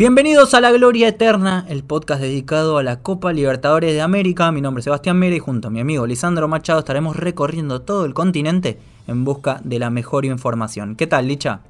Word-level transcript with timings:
Bienvenidos 0.00 0.54
a 0.54 0.62
La 0.62 0.72
Gloria 0.72 1.08
Eterna, 1.08 1.66
el 1.68 1.84
podcast 1.84 2.22
dedicado 2.22 2.78
a 2.78 2.82
la 2.82 3.02
Copa 3.02 3.34
Libertadores 3.34 3.92
de 3.92 4.00
América. 4.00 4.50
Mi 4.50 4.62
nombre 4.62 4.80
es 4.80 4.84
Sebastián 4.84 5.18
Mera 5.18 5.36
y 5.36 5.40
junto 5.40 5.68
a 5.68 5.70
mi 5.70 5.78
amigo 5.78 6.06
Lisandro 6.06 6.48
Machado 6.48 6.78
estaremos 6.78 7.16
recorriendo 7.16 7.82
todo 7.82 8.06
el 8.06 8.14
continente 8.14 8.78
en 9.06 9.26
busca 9.26 9.60
de 9.62 9.78
la 9.78 9.90
mejor 9.90 10.24
información. 10.24 10.96
¿Qué 10.96 11.06
tal, 11.06 11.28
Licha? 11.28 11.60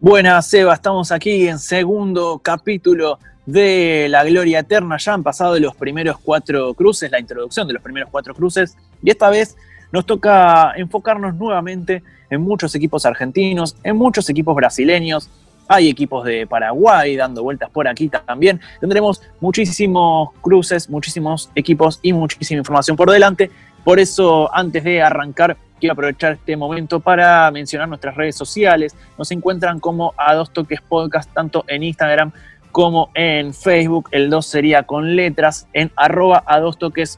Buenas, 0.00 0.46
Seba, 0.46 0.72
estamos 0.72 1.12
aquí 1.12 1.46
en 1.46 1.58
segundo 1.58 2.40
capítulo 2.42 3.18
de 3.44 4.06
La 4.08 4.24
Gloria 4.24 4.60
Eterna. 4.60 4.96
Ya 4.96 5.12
han 5.12 5.22
pasado 5.22 5.60
los 5.60 5.76
primeros 5.76 6.16
cuatro 6.20 6.72
cruces, 6.72 7.10
la 7.10 7.20
introducción 7.20 7.66
de 7.68 7.74
los 7.74 7.82
primeros 7.82 8.08
cuatro 8.10 8.34
cruces, 8.34 8.78
y 9.02 9.10
esta 9.10 9.28
vez 9.28 9.58
nos 9.92 10.06
toca 10.06 10.72
enfocarnos 10.74 11.34
nuevamente 11.34 12.02
en 12.30 12.40
muchos 12.40 12.74
equipos 12.74 13.04
argentinos, 13.04 13.76
en 13.84 13.98
muchos 13.98 14.30
equipos 14.30 14.56
brasileños, 14.56 15.28
hay 15.68 15.88
equipos 15.88 16.24
de 16.24 16.46
Paraguay 16.46 17.16
dando 17.16 17.42
vueltas 17.42 17.70
por 17.70 17.88
aquí 17.88 18.08
también. 18.08 18.60
Tendremos 18.80 19.22
muchísimos 19.40 20.30
cruces, 20.40 20.88
muchísimos 20.90 21.50
equipos 21.54 21.98
y 22.02 22.12
muchísima 22.12 22.58
información 22.58 22.96
por 22.96 23.10
delante. 23.10 23.50
Por 23.82 23.98
eso, 23.98 24.54
antes 24.54 24.84
de 24.84 25.02
arrancar, 25.02 25.56
quiero 25.78 25.92
aprovechar 25.92 26.32
este 26.32 26.56
momento 26.56 27.00
para 27.00 27.50
mencionar 27.50 27.88
nuestras 27.88 28.16
redes 28.16 28.36
sociales. 28.36 28.96
Nos 29.18 29.30
encuentran 29.30 29.80
como 29.80 30.14
a 30.16 30.34
dos 30.34 30.50
toques 30.50 30.80
podcast, 30.80 31.32
tanto 31.32 31.64
en 31.68 31.82
Instagram 31.82 32.32
como 32.72 33.10
en 33.14 33.54
Facebook. 33.54 34.08
El 34.10 34.30
2 34.30 34.44
sería 34.44 34.82
con 34.82 35.14
letras, 35.14 35.68
en 35.72 35.92
arroba 35.94 36.42
a 36.46 36.60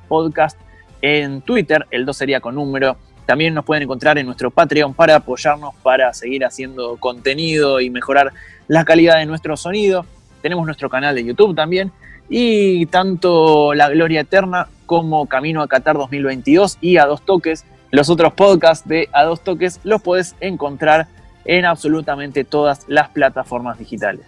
podcast 0.09 0.59
en 1.01 1.41
Twitter. 1.41 1.87
El 1.91 2.05
2 2.05 2.17
sería 2.17 2.41
con 2.41 2.57
número 2.57 2.99
también 3.27 3.55
nos 3.55 3.65
pueden 3.65 3.83
encontrar 3.83 4.19
en 4.19 4.27
nuestro 4.27 4.51
Patreon 4.51 4.95
para 4.95 5.17
apoyarnos 5.17 5.75
para 5.83 6.15
seguir 6.15 6.45
haciendo 6.45 6.97
contenido 6.97 7.81
y 7.81 7.91
mejorar 7.91 8.33
la 8.69 8.85
calidad 8.85 9.19
de 9.19 9.27
nuestro 9.27 9.57
sonido. 9.57 10.07
Tenemos 10.43 10.65
nuestro 10.65 10.89
canal 10.89 11.15
de 11.15 11.25
YouTube 11.25 11.55
también. 11.55 11.93
Y 12.29 12.87
tanto 12.87 13.75
La 13.75 13.89
Gloria 13.89 14.21
Eterna 14.21 14.69
como 14.87 15.27
Camino 15.27 15.63
a 15.63 15.69
Qatar 15.69 15.97
2022 15.97 16.79
y 16.81 16.97
A 16.97 17.07
Dos 17.07 17.23
Toques, 17.23 17.65
los 17.91 18.09
otros 18.09 18.33
podcasts 18.33 18.89
de 18.89 19.09
A 19.13 19.25
Dos 19.25 19.43
Toques, 19.43 19.81
los 19.85 20.03
puedes 20.03 20.35
encontrar 20.41 21.09
en 21.45 21.65
absolutamente 21.65 22.45
todas 22.45 22.85
las 22.89 23.09
plataformas 23.09 23.79
digitales. 23.79 24.27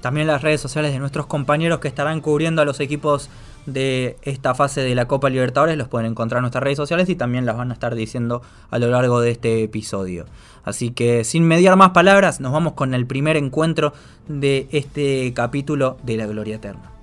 También 0.00 0.26
las 0.26 0.42
redes 0.42 0.60
sociales 0.60 0.92
de 0.92 0.98
nuestros 0.98 1.26
compañeros 1.26 1.80
que 1.80 1.88
estarán 1.88 2.20
cubriendo 2.20 2.62
a 2.62 2.64
los 2.64 2.80
equipos 2.80 3.28
de 3.66 4.16
esta 4.22 4.54
fase 4.54 4.80
de 4.80 4.94
la 4.94 5.06
Copa 5.06 5.28
Libertadores 5.28 5.76
los 5.76 5.88
pueden 5.88 6.10
encontrar 6.10 6.38
en 6.38 6.42
nuestras 6.42 6.64
redes 6.64 6.78
sociales 6.78 7.08
y 7.08 7.16
también 7.16 7.44
las 7.44 7.56
van 7.56 7.70
a 7.70 7.74
estar 7.74 7.94
diciendo 7.94 8.42
a 8.70 8.78
lo 8.78 8.88
largo 8.88 9.20
de 9.20 9.30
este 9.30 9.62
episodio. 9.62 10.24
Así 10.64 10.90
que 10.90 11.24
sin 11.24 11.44
mediar 11.44 11.76
más 11.76 11.90
palabras, 11.90 12.40
nos 12.40 12.52
vamos 12.52 12.72
con 12.72 12.94
el 12.94 13.06
primer 13.06 13.36
encuentro 13.36 13.92
de 14.26 14.68
este 14.72 15.32
capítulo 15.34 15.98
de 16.02 16.16
la 16.16 16.26
Gloria 16.26 16.56
Eterna. 16.56 16.97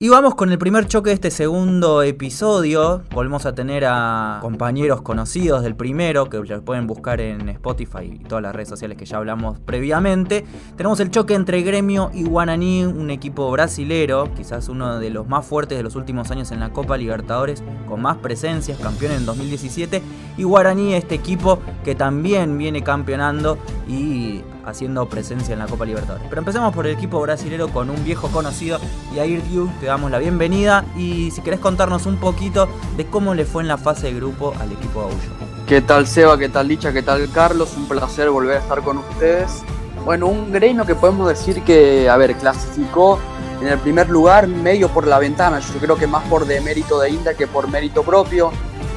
Y 0.00 0.08
vamos 0.08 0.34
con 0.34 0.50
el 0.50 0.58
primer 0.58 0.88
choque 0.88 1.10
de 1.10 1.14
este 1.14 1.30
segundo 1.30 2.02
episodio. 2.02 3.02
Volvemos 3.12 3.46
a 3.46 3.54
tener 3.54 3.84
a 3.86 4.40
compañeros 4.42 5.02
conocidos 5.02 5.62
del 5.62 5.76
primero, 5.76 6.28
que 6.28 6.38
lo 6.38 6.62
pueden 6.64 6.88
buscar 6.88 7.20
en 7.20 7.48
Spotify 7.48 8.02
y 8.02 8.18
todas 8.18 8.42
las 8.42 8.56
redes 8.56 8.68
sociales 8.68 8.98
que 8.98 9.06
ya 9.06 9.18
hablamos 9.18 9.60
previamente. 9.60 10.44
Tenemos 10.76 10.98
el 10.98 11.12
choque 11.12 11.34
entre 11.34 11.62
Gremio 11.62 12.10
y 12.12 12.24
Guaraní, 12.24 12.84
un 12.84 13.08
equipo 13.10 13.48
brasilero, 13.52 14.34
quizás 14.34 14.68
uno 14.68 14.98
de 14.98 15.10
los 15.10 15.28
más 15.28 15.46
fuertes 15.46 15.78
de 15.78 15.84
los 15.84 15.94
últimos 15.94 16.28
años 16.32 16.50
en 16.50 16.58
la 16.58 16.70
Copa 16.70 16.96
Libertadores, 16.96 17.62
con 17.88 18.02
más 18.02 18.16
presencias, 18.16 18.80
campeón 18.80 19.12
en 19.12 19.24
2017. 19.24 20.02
Y 20.36 20.42
Guaraní, 20.42 20.94
este 20.94 21.14
equipo 21.14 21.60
que 21.84 21.94
también 21.94 22.58
viene 22.58 22.82
campeonando 22.82 23.58
y 23.86 24.42
haciendo 24.66 25.06
presencia 25.08 25.52
en 25.52 25.58
la 25.58 25.66
Copa 25.66 25.84
Libertadores. 25.84 26.26
Pero 26.28 26.40
empecemos 26.40 26.74
por 26.74 26.86
el 26.86 26.94
equipo 26.94 27.20
brasilero 27.20 27.68
con 27.68 27.90
un 27.90 28.04
viejo 28.04 28.28
conocido, 28.28 28.78
Yair 29.14 29.42
Diu, 29.48 29.70
te 29.80 29.86
damos 29.86 30.10
la 30.10 30.18
bienvenida 30.18 30.84
y 30.96 31.30
si 31.30 31.42
querés 31.42 31.60
contarnos 31.60 32.06
un 32.06 32.16
poquito 32.16 32.68
de 32.96 33.06
cómo 33.06 33.34
le 33.34 33.44
fue 33.44 33.62
en 33.62 33.68
la 33.68 33.78
fase 33.78 34.08
de 34.08 34.14
grupo 34.14 34.54
al 34.60 34.72
equipo 34.72 35.00
Gaullo. 35.00 35.44
¿Qué 35.66 35.80
tal 35.80 36.06
Seba? 36.06 36.38
¿Qué 36.38 36.48
tal 36.48 36.68
Licha? 36.68 36.92
¿Qué 36.92 37.02
tal 37.02 37.30
Carlos? 37.32 37.74
Un 37.76 37.88
placer 37.88 38.28
volver 38.30 38.56
a 38.56 38.60
estar 38.60 38.82
con 38.82 38.98
ustedes. 38.98 39.62
Bueno, 40.04 40.26
un 40.26 40.52
gremio 40.52 40.84
que 40.84 40.94
podemos 40.94 41.26
decir 41.28 41.62
que, 41.62 42.10
a 42.10 42.16
ver, 42.18 42.36
clasificó 42.36 43.18
en 43.62 43.68
el 43.68 43.78
primer 43.78 44.10
lugar 44.10 44.46
medio 44.46 44.90
por 44.90 45.06
la 45.06 45.18
ventana. 45.18 45.60
Yo 45.60 45.80
creo 45.80 45.96
que 45.96 46.06
más 46.06 46.22
por 46.24 46.46
demérito 46.46 47.00
de 47.00 47.10
Inda 47.10 47.32
que 47.32 47.46
por 47.46 47.68
mérito 47.68 48.02
propio. 48.02 48.50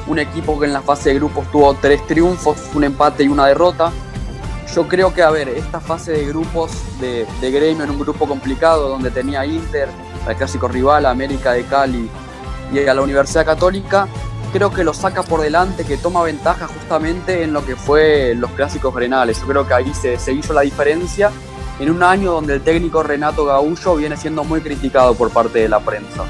Un 0.06 0.18
equipo 0.18 0.58
que 0.58 0.66
en 0.66 0.72
la 0.72 0.82
fase 0.82 1.10
de 1.10 1.14
grupos 1.16 1.50
tuvo 1.50 1.74
tres 1.74 2.06
triunfos, 2.06 2.58
un 2.74 2.84
empate 2.84 3.24
y 3.24 3.28
una 3.28 3.46
derrota 3.46 3.90
yo 4.74 4.86
creo 4.86 5.14
que, 5.14 5.22
a 5.22 5.30
ver, 5.30 5.48
esta 5.48 5.80
fase 5.80 6.12
de 6.12 6.26
grupos 6.26 6.70
de, 7.00 7.26
gremio 7.40 7.84
en 7.84 7.90
un 7.90 7.98
grupo 7.98 8.26
complicado 8.26 8.88
donde 8.88 9.10
tenía 9.10 9.44
Inter, 9.46 9.88
el 10.28 10.36
clásico 10.36 10.68
rival, 10.68 11.06
América 11.06 11.52
de 11.52 11.64
Cali 11.64 12.08
y 12.72 12.86
a 12.86 12.94
la 12.94 13.00
Universidad 13.00 13.46
Católica, 13.46 14.08
creo 14.52 14.70
que 14.70 14.84
lo 14.84 14.92
saca 14.92 15.22
por 15.22 15.40
delante, 15.40 15.84
que 15.84 15.96
toma 15.96 16.22
ventaja 16.22 16.66
justamente 16.66 17.42
en 17.42 17.52
lo 17.52 17.64
que 17.64 17.76
fue 17.76 18.34
los 18.34 18.50
clásicos 18.52 18.94
renales. 18.94 19.40
Yo 19.40 19.46
creo 19.46 19.66
que 19.66 19.74
ahí 19.74 19.94
se, 19.94 20.18
se 20.18 20.32
hizo 20.32 20.52
la 20.52 20.62
diferencia 20.62 21.30
en 21.80 21.90
un 21.90 22.02
año 22.02 22.32
donde 22.32 22.54
el 22.54 22.60
técnico 22.60 23.02
Renato 23.02 23.44
Gaullo 23.46 23.96
viene 23.96 24.16
siendo 24.16 24.44
muy 24.44 24.60
criticado 24.60 25.14
por 25.14 25.30
parte 25.30 25.60
de 25.60 25.68
la 25.68 25.80
prensa. 25.80 26.24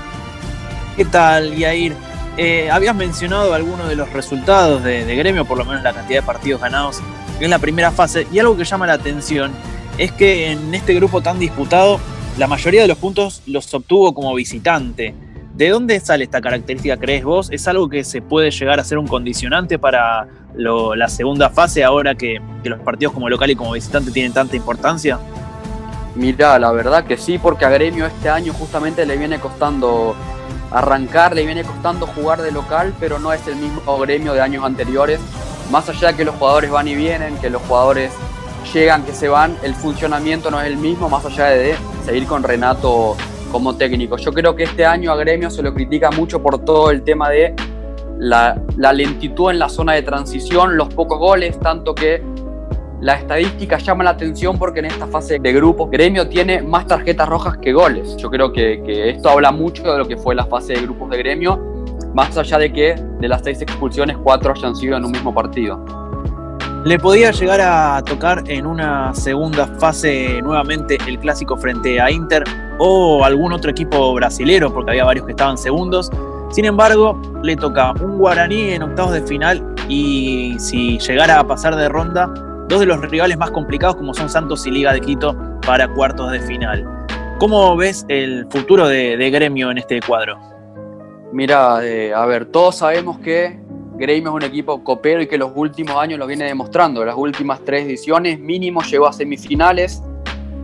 ¿Qué 0.96 1.04
tal, 1.04 1.56
Yair? 1.56 1.96
Eh, 2.36 2.70
habías 2.70 2.94
mencionado 2.94 3.52
algunos 3.52 3.88
de 3.88 3.96
los 3.96 4.12
resultados 4.12 4.84
de, 4.84 5.04
de, 5.04 5.16
gremio, 5.16 5.44
por 5.44 5.58
lo 5.58 5.64
menos 5.64 5.82
la 5.82 5.92
cantidad 5.92 6.20
de 6.20 6.26
partidos 6.26 6.60
ganados 6.60 7.02
en 7.44 7.50
la 7.50 7.58
primera 7.58 7.90
fase. 7.90 8.26
Y 8.32 8.38
algo 8.38 8.56
que 8.56 8.64
llama 8.64 8.86
la 8.86 8.94
atención 8.94 9.52
es 9.96 10.12
que 10.12 10.52
en 10.52 10.74
este 10.74 10.94
grupo 10.94 11.20
tan 11.20 11.38
disputado, 11.38 12.00
la 12.38 12.46
mayoría 12.46 12.82
de 12.82 12.88
los 12.88 12.98
puntos 12.98 13.42
los 13.46 13.72
obtuvo 13.74 14.14
como 14.14 14.34
visitante. 14.34 15.14
¿De 15.54 15.70
dónde 15.70 15.98
sale 15.98 16.22
esta 16.22 16.40
característica, 16.40 16.96
crees 16.96 17.24
vos? 17.24 17.48
¿Es 17.50 17.66
algo 17.66 17.88
que 17.88 18.04
se 18.04 18.22
puede 18.22 18.52
llegar 18.52 18.78
a 18.78 18.84
ser 18.84 18.96
un 18.96 19.08
condicionante 19.08 19.76
para 19.76 20.28
la 20.54 21.08
segunda 21.08 21.50
fase 21.50 21.82
ahora 21.82 22.14
que, 22.14 22.40
los 22.62 22.80
partidos 22.80 23.12
como 23.12 23.28
local 23.28 23.50
y 23.50 23.56
como 23.56 23.72
visitante 23.72 24.12
tienen 24.12 24.32
tanta 24.32 24.54
importancia? 24.54 25.18
Mira, 26.14 26.58
la 26.58 26.70
verdad 26.70 27.04
que 27.04 27.16
sí, 27.16 27.38
porque 27.38 27.64
a 27.64 27.70
Gremio 27.70 28.06
este 28.06 28.28
año 28.28 28.52
justamente 28.52 29.04
le 29.04 29.16
viene 29.16 29.40
costando 29.40 30.14
arrancar, 30.70 31.34
le 31.34 31.44
viene 31.44 31.64
costando 31.64 32.06
jugar 32.06 32.42
de 32.42 32.52
local, 32.52 32.94
pero 33.00 33.18
no 33.18 33.32
es 33.32 33.46
el 33.48 33.56
mismo 33.56 33.98
Gremio 33.98 34.34
de 34.34 34.40
años 34.40 34.64
anteriores 34.64 35.18
más 35.70 35.88
allá 35.88 36.08
de 36.08 36.14
que 36.14 36.24
los 36.24 36.34
jugadores 36.36 36.70
van 36.70 36.88
y 36.88 36.94
vienen, 36.94 37.36
que 37.38 37.50
los 37.50 37.62
jugadores 37.62 38.12
llegan, 38.72 39.04
que 39.04 39.12
se 39.12 39.28
van, 39.28 39.56
el 39.62 39.74
funcionamiento 39.74 40.50
no 40.50 40.60
es 40.60 40.66
el 40.66 40.76
mismo, 40.76 41.08
más 41.08 41.24
allá 41.24 41.46
de 41.46 41.74
seguir 42.04 42.26
con 42.26 42.42
Renato 42.42 43.16
como 43.50 43.76
técnico. 43.76 44.16
Yo 44.16 44.32
creo 44.32 44.54
que 44.54 44.64
este 44.64 44.84
año 44.84 45.12
a 45.12 45.16
Gremio 45.16 45.50
se 45.50 45.62
lo 45.62 45.72
critica 45.72 46.10
mucho 46.10 46.42
por 46.42 46.64
todo 46.64 46.90
el 46.90 47.02
tema 47.02 47.30
de 47.30 47.54
la, 48.18 48.60
lentitud 48.92 49.50
en 49.50 49.58
la 49.58 49.68
zona 49.68 49.94
de 49.94 50.02
transición, 50.02 50.76
los 50.76 50.92
pocos 50.92 51.18
goles, 51.18 51.58
tanto 51.60 51.94
que 51.94 52.22
la 53.00 53.14
estadística 53.14 53.78
llama 53.78 54.04
la 54.04 54.10
atención 54.10 54.58
porque 54.58 54.80
en 54.80 54.86
esta 54.86 55.06
fase 55.06 55.38
de 55.38 55.52
grupo 55.52 55.88
Gremio 55.88 56.28
tiene 56.28 56.62
más 56.62 56.86
tarjetas 56.86 57.28
rojas 57.28 57.58
que 57.58 57.72
goles. 57.72 58.16
Yo 58.16 58.28
creo 58.28 58.52
que 58.52 59.10
esto 59.10 59.30
habla 59.30 59.52
mucho 59.52 59.84
de 59.84 59.98
lo 59.98 60.08
que 60.08 60.16
fue 60.16 60.34
la 60.34 60.46
fase 60.46 60.72
de 60.72 60.82
grupos 60.82 61.10
de 61.10 61.18
Gremio 61.18 61.67
más 62.18 62.36
allá 62.36 62.58
de 62.58 62.72
que 62.72 62.96
de 63.20 63.28
las 63.28 63.42
seis 63.44 63.62
expulsiones, 63.62 64.16
cuatro 64.24 64.52
hayan 64.52 64.74
sido 64.74 64.96
en 64.96 65.04
un 65.04 65.12
mismo 65.12 65.32
partido. 65.32 65.78
Le 66.84 66.98
podía 66.98 67.30
llegar 67.30 67.60
a 67.60 68.02
tocar 68.02 68.42
en 68.48 68.66
una 68.66 69.14
segunda 69.14 69.68
fase 69.78 70.42
nuevamente 70.42 70.98
el 71.06 71.20
clásico 71.20 71.56
frente 71.56 72.00
a 72.00 72.10
Inter 72.10 72.42
o 72.80 73.24
algún 73.24 73.52
otro 73.52 73.70
equipo 73.70 74.12
brasilero, 74.14 74.74
porque 74.74 74.90
había 74.90 75.04
varios 75.04 75.26
que 75.26 75.30
estaban 75.30 75.56
segundos. 75.56 76.10
Sin 76.50 76.64
embargo, 76.64 77.22
le 77.44 77.54
toca 77.54 77.92
un 78.02 78.18
Guaraní 78.18 78.70
en 78.70 78.82
octavos 78.82 79.12
de 79.12 79.22
final 79.22 79.64
y 79.88 80.56
si 80.58 80.98
llegara 80.98 81.38
a 81.38 81.46
pasar 81.46 81.76
de 81.76 81.88
ronda, 81.88 82.26
dos 82.68 82.80
de 82.80 82.86
los 82.86 83.00
rivales 83.00 83.38
más 83.38 83.52
complicados 83.52 83.94
como 83.94 84.12
son 84.12 84.28
Santos 84.28 84.66
y 84.66 84.72
Liga 84.72 84.92
de 84.92 85.00
Quito 85.00 85.36
para 85.64 85.86
cuartos 85.86 86.32
de 86.32 86.40
final. 86.40 86.84
¿Cómo 87.38 87.76
ves 87.76 88.04
el 88.08 88.44
futuro 88.50 88.88
de, 88.88 89.16
de 89.16 89.30
gremio 89.30 89.70
en 89.70 89.78
este 89.78 90.00
cuadro? 90.00 90.57
Mira, 91.32 91.84
eh, 91.84 92.12
a 92.14 92.24
ver, 92.26 92.46
todos 92.46 92.76
sabemos 92.76 93.18
que 93.18 93.58
Gremio 93.96 94.30
es 94.30 94.34
un 94.36 94.42
equipo 94.42 94.82
copero 94.82 95.20
y 95.20 95.26
que 95.26 95.36
los 95.36 95.52
últimos 95.54 95.96
años 95.96 96.18
lo 96.18 96.26
viene 96.26 96.44
demostrando. 96.44 97.04
Las 97.04 97.16
últimas 97.16 97.60
tres 97.64 97.84
ediciones 97.84 98.38
mínimo 98.40 98.82
llegó 98.82 99.06
a 99.06 99.12
semifinales. 99.12 100.02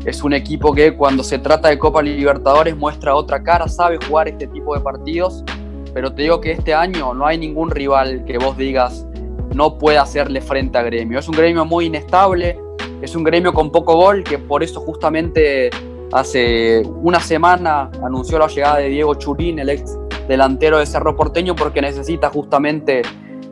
Es 0.05 0.23
un 0.23 0.33
equipo 0.33 0.73
que 0.73 0.95
cuando 0.95 1.23
se 1.23 1.39
trata 1.39 1.69
de 1.69 1.79
Copa 1.79 2.03
Libertadores 2.03 2.77
muestra 2.77 3.15
otra 3.15 3.43
cara, 3.43 3.69
sabe 3.69 3.99
jugar 4.07 4.29
este 4.29 4.47
tipo 4.47 4.75
de 4.75 4.81
partidos. 4.81 5.45
Pero 5.93 6.13
te 6.13 6.23
digo 6.23 6.41
que 6.41 6.53
este 6.53 6.75
año 6.75 7.15
no 7.15 7.27
hay 7.27 7.39
ningún 7.39 7.71
rival 7.71 8.25
que 8.25 8.39
vos 8.39 8.57
digas 8.57 9.07
no 9.55 9.79
puede 9.79 9.99
hacerle 9.99 10.41
frente 10.41 10.77
a 10.79 10.83
Gremio. 10.83 11.19
Es 11.19 11.29
un 11.29 11.37
Gremio 11.37 11.65
muy 11.65 11.87
inestable, 11.87 12.59
es 13.01 13.15
un 13.15 13.25
Gremio 13.25 13.53
con 13.53 13.71
poco 13.71 13.95
gol, 13.97 14.25
que 14.25 14.39
por 14.39 14.63
eso 14.63 14.81
justamente 14.81 15.71
hace 16.13 16.83
una 17.03 17.21
semana 17.21 17.91
anunció 18.03 18.39
la 18.39 18.49
llegada 18.49 18.79
de 18.79 18.89
Diego 18.89 19.15
Churín, 19.15 19.59
el 19.61 19.71
ex 19.71 19.97
delantero 20.29 20.79
de 20.79 20.87
Cerro 20.87 21.17
Porteño 21.17 21.55
porque 21.55 21.81
necesita 21.81 22.31
justamente 22.31 23.03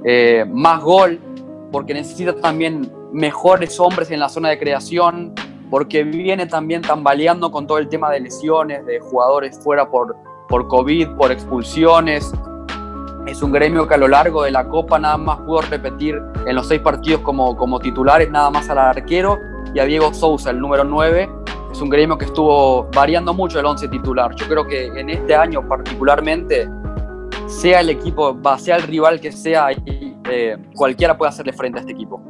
eh, 0.04 0.44
más 0.48 0.82
gol, 0.82 1.20
porque 1.70 1.94
necesita 1.94 2.34
también 2.34 2.90
mejores 3.12 3.78
hombres 3.78 4.10
en 4.10 4.20
la 4.20 4.28
zona 4.28 4.48
de 4.50 4.58
creación, 4.58 5.34
porque 5.70 6.04
viene 6.04 6.46
también 6.46 6.82
tambaleando 6.82 7.50
con 7.50 7.66
todo 7.66 7.78
el 7.78 7.88
tema 7.88 8.10
de 8.10 8.20
lesiones, 8.20 8.84
de 8.86 9.00
jugadores 9.00 9.58
fuera 9.62 9.88
por, 9.88 10.16
por 10.48 10.68
COVID, 10.68 11.08
por 11.16 11.32
expulsiones. 11.32 12.32
Es 13.26 13.42
un 13.42 13.52
gremio 13.52 13.86
que 13.86 13.94
a 13.94 13.98
lo 13.98 14.08
largo 14.08 14.42
de 14.42 14.50
la 14.50 14.68
Copa 14.68 14.98
nada 14.98 15.16
más 15.16 15.38
pudo 15.40 15.62
repetir 15.62 16.20
en 16.44 16.56
los 16.56 16.66
seis 16.66 16.80
partidos 16.80 17.20
como, 17.20 17.56
como 17.56 17.78
titulares, 17.78 18.30
nada 18.30 18.50
más 18.50 18.68
al 18.68 18.78
arquero 18.78 19.38
y 19.72 19.78
a 19.78 19.84
Diego 19.84 20.12
Sousa, 20.12 20.50
el 20.50 20.58
número 20.58 20.84
9. 20.84 21.41
Es 21.72 21.80
un 21.80 21.88
gremio 21.88 22.18
que 22.18 22.26
estuvo 22.26 22.84
variando 22.94 23.32
mucho 23.32 23.58
el 23.58 23.64
11 23.64 23.88
titular. 23.88 24.34
Yo 24.36 24.46
creo 24.46 24.66
que 24.66 24.88
en 24.88 25.08
este 25.08 25.34
año 25.34 25.66
particularmente, 25.66 26.68
sea 27.46 27.80
el 27.80 27.88
equipo, 27.88 28.38
sea 28.58 28.76
el 28.76 28.82
rival 28.82 29.20
que 29.20 29.32
sea, 29.32 29.68
eh, 29.70 30.58
cualquiera 30.74 31.16
puede 31.16 31.30
hacerle 31.30 31.54
frente 31.54 31.78
a 31.78 31.80
este 31.80 31.92
equipo. 31.92 32.20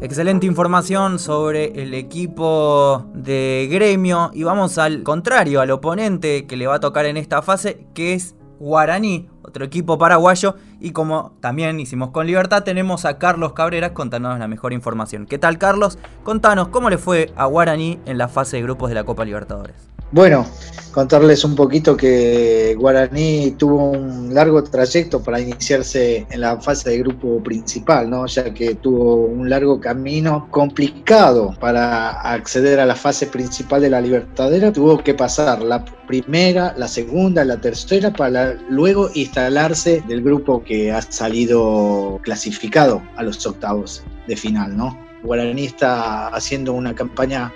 Excelente 0.00 0.46
información 0.46 1.18
sobre 1.18 1.82
el 1.82 1.94
equipo 1.94 3.06
de 3.12 3.68
gremio 3.70 4.30
y 4.32 4.44
vamos 4.44 4.78
al 4.78 5.02
contrario, 5.02 5.60
al 5.60 5.72
oponente 5.72 6.46
que 6.46 6.56
le 6.56 6.68
va 6.68 6.76
a 6.76 6.80
tocar 6.80 7.06
en 7.06 7.16
esta 7.16 7.42
fase, 7.42 7.88
que 7.92 8.14
es 8.14 8.36
Guaraní, 8.60 9.28
otro 9.42 9.64
equipo 9.64 9.98
paraguayo. 9.98 10.54
Y 10.80 10.92
como 10.92 11.32
también 11.40 11.78
hicimos 11.78 12.10
con 12.10 12.26
Libertad, 12.26 12.62
tenemos 12.62 13.04
a 13.04 13.18
Carlos 13.18 13.52
Cabreras 13.52 13.92
contándonos 13.92 14.38
la 14.38 14.48
mejor 14.48 14.72
información. 14.72 15.26
¿Qué 15.26 15.38
tal, 15.38 15.58
Carlos? 15.58 15.98
Contanos 16.24 16.68
cómo 16.68 16.88
le 16.88 16.96
fue 16.96 17.30
a 17.36 17.44
Guaraní 17.44 18.00
en 18.06 18.16
la 18.16 18.28
fase 18.28 18.56
de 18.56 18.62
grupos 18.62 18.88
de 18.88 18.94
la 18.94 19.04
Copa 19.04 19.26
Libertadores. 19.26 19.90
Bueno, 20.12 20.44
contarles 20.90 21.44
un 21.44 21.54
poquito 21.54 21.96
que 21.96 22.74
Guaraní 22.76 23.52
tuvo 23.52 23.90
un 23.90 24.34
largo 24.34 24.64
trayecto 24.64 25.22
para 25.22 25.40
iniciarse 25.40 26.26
en 26.28 26.40
la 26.40 26.60
fase 26.60 26.90
de 26.90 26.98
grupo 26.98 27.40
principal, 27.44 28.10
¿no? 28.10 28.26
ya 28.26 28.52
que 28.52 28.74
tuvo 28.74 29.26
un 29.26 29.48
largo 29.48 29.80
camino 29.80 30.48
complicado 30.50 31.54
para 31.60 32.10
acceder 32.22 32.80
a 32.80 32.86
la 32.86 32.96
fase 32.96 33.28
principal 33.28 33.82
de 33.82 33.90
la 33.90 34.00
Libertadera. 34.00 34.72
Tuvo 34.72 34.98
que 34.98 35.14
pasar 35.14 35.62
la 35.62 35.84
primera, 35.84 36.74
la 36.76 36.88
segunda, 36.88 37.44
la 37.44 37.60
tercera 37.60 38.12
para 38.12 38.54
luego 38.68 39.10
instalarse 39.14 40.02
del 40.08 40.22
grupo 40.24 40.64
que 40.64 40.90
ha 40.90 41.02
salido 41.02 42.18
clasificado 42.24 43.00
a 43.16 43.22
los 43.22 43.46
octavos 43.46 44.02
de 44.26 44.36
final. 44.36 44.76
¿no? 44.76 44.98
Guaraní 45.22 45.66
está 45.66 46.28
haciendo 46.28 46.72
una 46.72 46.96
campaña 46.96 47.52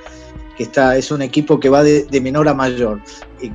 que 0.57 0.65
está, 0.65 0.97
es 0.97 1.11
un 1.11 1.23
equipo 1.23 1.59
que 1.61 1.69
va 1.69 1.83
de, 1.83 2.21
menor 2.21 2.49
a 2.49 2.55
mayor. 2.55 3.01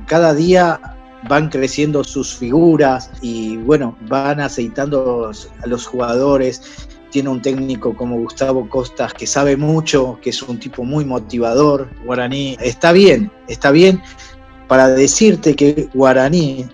Cada 0.06 0.34
día 0.34 0.80
van 1.28 1.48
creciendo 1.48 2.04
sus 2.04 2.34
figuras 2.34 3.10
y 3.20 3.56
bueno, 3.58 3.96
van 4.08 4.40
aceitando 4.40 5.30
a 5.62 5.66
los 5.66 5.86
jugadores. 5.86 6.88
Tiene 7.10 7.28
un 7.28 7.42
técnico 7.42 7.96
como 7.96 8.18
Gustavo 8.18 8.68
Costas 8.68 9.12
que 9.14 9.26
sabe 9.26 9.56
mucho, 9.56 10.18
que 10.22 10.30
es 10.30 10.42
un 10.42 10.58
tipo 10.58 10.84
muy 10.84 11.04
motivador. 11.04 11.90
Guaraní 12.04 12.56
está 12.60 12.92
bien, 12.92 13.30
está 13.48 13.70
bien 13.70 14.00
para 14.68 14.88
decirte 14.88 15.56
que 15.56 15.88
Guaraní 15.94 16.66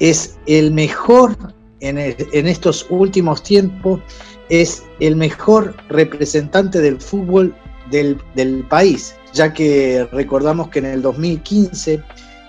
es 0.00 0.38
el 0.46 0.72
mejor 0.72 1.36
en, 1.80 1.98
en 1.98 2.46
estos 2.46 2.86
últimos 2.88 3.42
tiempos, 3.42 4.00
es 4.48 4.84
el 5.00 5.16
mejor 5.16 5.76
representante 5.88 6.80
del 6.80 6.98
fútbol 7.00 7.54
del, 7.90 8.18
del 8.34 8.64
país 8.68 9.14
ya 9.32 9.52
que 9.52 10.06
recordamos 10.12 10.68
que 10.68 10.80
en 10.80 10.86
el 10.86 11.02
2015 11.02 12.02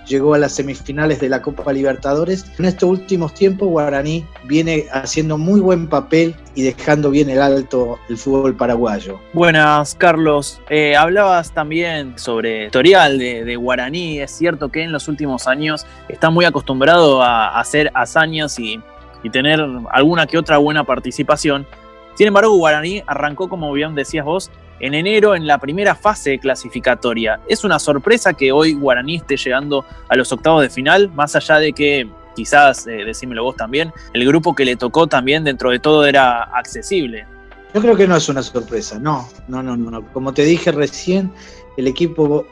llegó 0.06 0.34
a 0.34 0.38
las 0.38 0.54
semifinales 0.54 1.20
de 1.20 1.28
la 1.28 1.42
Copa 1.42 1.72
Libertadores. 1.72 2.46
En 2.58 2.66
estos 2.66 2.90
últimos 2.90 3.34
tiempos 3.34 3.68
Guaraní 3.68 4.24
viene 4.44 4.86
haciendo 4.92 5.38
muy 5.38 5.60
buen 5.60 5.88
papel 5.88 6.34
y 6.54 6.62
dejando 6.62 7.10
bien 7.10 7.30
el 7.30 7.40
alto 7.40 7.98
el 8.08 8.18
fútbol 8.18 8.54
paraguayo. 8.54 9.18
Buenas, 9.32 9.94
Carlos. 9.94 10.60
Eh, 10.68 10.96
hablabas 10.96 11.52
también 11.52 12.18
sobre 12.18 12.66
historial 12.66 13.18
de, 13.18 13.56
Guaraní. 13.56 14.20
Es 14.20 14.32
cierto 14.32 14.68
que 14.68 14.82
en 14.82 14.92
los 14.92 15.08
últimos 15.08 15.46
años 15.46 15.86
está 16.08 16.30
muy 16.30 16.44
acostumbrado 16.44 17.22
a 17.22 17.58
hacer 17.58 17.90
hazañas 17.94 18.58
y, 18.58 18.80
y 19.22 19.30
tener 19.30 19.64
alguna 19.90 20.26
que 20.26 20.38
otra 20.38 20.58
buena 20.58 20.84
participación. 20.84 21.66
Sin 22.14 22.28
embargo, 22.28 22.56
Guaraní 22.56 23.02
arrancó, 23.06 23.48
como 23.48 23.72
bien 23.72 23.94
decías 23.94 24.24
vos, 24.24 24.50
en 24.80 24.94
enero 24.94 25.34
en 25.34 25.46
la 25.46 25.58
primera 25.58 25.94
fase 25.94 26.38
clasificatoria. 26.38 27.40
Es 27.48 27.64
una 27.64 27.78
sorpresa 27.78 28.32
que 28.32 28.52
hoy 28.52 28.74
Guaraní 28.74 29.16
esté 29.16 29.36
llegando 29.36 29.84
a 30.08 30.16
los 30.16 30.30
octavos 30.32 30.62
de 30.62 30.70
final, 30.70 31.10
más 31.12 31.36
allá 31.36 31.58
de 31.58 31.72
que 31.72 32.08
quizás, 32.34 32.86
eh, 32.86 33.04
decímelo 33.04 33.44
vos 33.44 33.56
también, 33.56 33.92
el 34.12 34.26
grupo 34.26 34.54
que 34.54 34.64
le 34.64 34.76
tocó 34.76 35.06
también 35.06 35.44
dentro 35.44 35.70
de 35.70 35.78
todo 35.78 36.04
era 36.04 36.42
accesible. 36.42 37.26
Yo 37.72 37.80
creo 37.80 37.96
que 37.96 38.06
no 38.06 38.16
es 38.16 38.28
una 38.28 38.42
sorpresa, 38.42 38.98
no, 38.98 39.28
no, 39.48 39.62
no, 39.62 39.76
no. 39.76 40.12
Como 40.12 40.32
te 40.32 40.44
dije 40.44 40.70
recién, 40.72 41.32
el 41.76 41.86
equipo 41.86 42.46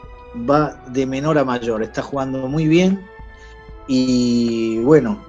va 0.49 0.83
de 0.87 1.05
menor 1.05 1.37
a 1.37 1.45
mayor, 1.45 1.83
está 1.83 2.01
jugando 2.01 2.47
muy 2.47 2.67
bien 2.67 3.05
y 3.87 4.79
bueno, 4.79 5.23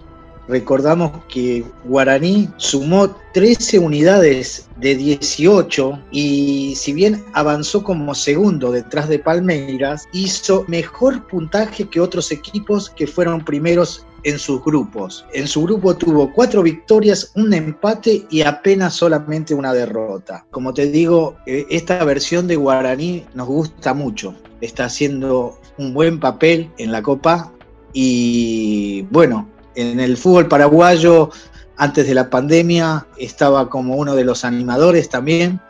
Recordamos 0.49 1.12
que 1.29 1.64
Guaraní 1.85 2.49
sumó 2.58 3.17
13 3.32 3.79
unidades 3.79 4.69
de 4.76 4.94
18 4.94 5.99
y 6.11 6.75
si 6.76 6.93
bien 6.93 7.25
avanzó 7.32 7.82
como 7.82 8.14
segundo 8.14 8.70
detrás 8.70 9.08
de 9.08 9.19
Palmeiras, 9.19 10.06
hizo 10.12 10.64
mejor 10.69 11.26
puntaje 11.29 11.88
que 11.88 12.00
otros 12.00 12.31
equipos 12.31 12.91
que 12.91 13.06
fueron 13.06 13.44
primeros 13.44 14.06
en 14.25 14.38
sus 14.38 14.62
grupos. 14.64 15.25
En 15.32 15.46
su 15.46 15.62
grupo 15.62 15.96
tuvo 15.96 16.32
cuatro 16.32 16.62
victorias, 16.62 17.31
un 17.35 17.52
empate 17.55 18.26
y 18.31 18.43
apenas 18.43 18.94
solamente 18.94 19.55
una 19.55 19.73
derrota. 19.73 20.46
Como 20.50 20.75
te 20.75 20.91
digo, 20.91 21.37
eh, 21.46 21.67
esta 21.70 22.02
versión 22.05 22.46
de 22.46 22.56
Guaraní 22.56 23.25
nos 23.35 23.46
gusta 23.46 23.94
mucho. 23.94 24.35
Está 24.61 24.87
haciendo 24.87 25.58
un 25.79 25.94
buen 25.94 26.20
papel 26.20 26.70
en 26.79 26.91
la 26.91 27.02
Copa 27.02 27.52
y 27.93 29.02
bueno, 29.11 29.49
en 29.75 30.00
el 30.00 30.17
fútbol 30.17 30.49
paraguayo, 30.49 31.31
antes 31.76 32.06
de 32.06 32.15
la 32.15 32.31
pandemia, 32.31 33.06
estaba 33.17 33.69
como 33.69 33.97
uno 33.97 34.15
de 34.15 34.25
los 34.25 34.44
animadores 34.44 35.09
también. 35.09 35.61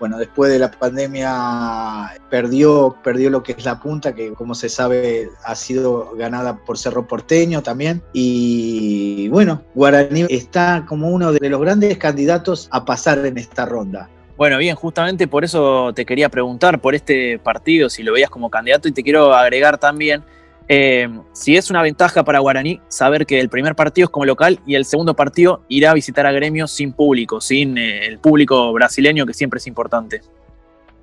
Bueno, 0.00 0.18
después 0.18 0.50
de 0.50 0.58
la 0.58 0.70
pandemia 0.70 2.14
perdió, 2.30 2.96
perdió 3.04 3.30
lo 3.30 3.42
que 3.42 3.52
es 3.52 3.64
la 3.64 3.80
punta, 3.80 4.14
que 4.14 4.32
como 4.32 4.54
se 4.54 4.68
sabe 4.68 5.28
ha 5.44 5.54
sido 5.54 6.12
ganada 6.16 6.56
por 6.56 6.78
Cerro 6.78 7.06
Porteño 7.06 7.62
también. 7.62 8.02
Y 8.12 9.28
bueno, 9.28 9.62
Guaraní 9.74 10.26
está 10.30 10.84
como 10.88 11.10
uno 11.10 11.32
de 11.32 11.48
los 11.48 11.60
grandes 11.60 11.98
candidatos 11.98 12.68
a 12.72 12.84
pasar 12.84 13.24
en 13.26 13.38
esta 13.38 13.66
ronda. 13.66 14.08
Bueno, 14.36 14.58
bien, 14.58 14.74
justamente 14.74 15.28
por 15.28 15.44
eso 15.44 15.92
te 15.94 16.04
quería 16.04 16.28
preguntar 16.28 16.80
por 16.80 16.94
este 16.96 17.38
partido, 17.38 17.88
si 17.88 18.02
lo 18.02 18.12
veías 18.12 18.30
como 18.30 18.50
candidato, 18.50 18.88
y 18.88 18.92
te 18.92 19.04
quiero 19.04 19.32
agregar 19.32 19.78
también 19.78 20.24
eh, 20.68 21.08
si 21.32 21.56
es 21.56 21.70
una 21.70 21.82
ventaja 21.82 22.24
para 22.24 22.38
Guaraní 22.38 22.80
saber 22.88 23.26
que 23.26 23.38
el 23.38 23.48
primer 23.48 23.74
partido 23.74 24.06
es 24.06 24.10
como 24.10 24.24
local 24.24 24.60
y 24.66 24.74
el 24.74 24.84
segundo 24.84 25.14
partido 25.14 25.62
irá 25.68 25.90
a 25.90 25.94
visitar 25.94 26.26
a 26.26 26.32
Gremio 26.32 26.66
sin 26.66 26.92
público, 26.92 27.40
sin 27.40 27.76
eh, 27.76 28.06
el 28.06 28.18
público 28.18 28.72
brasileño 28.72 29.26
que 29.26 29.34
siempre 29.34 29.58
es 29.58 29.66
importante. 29.66 30.22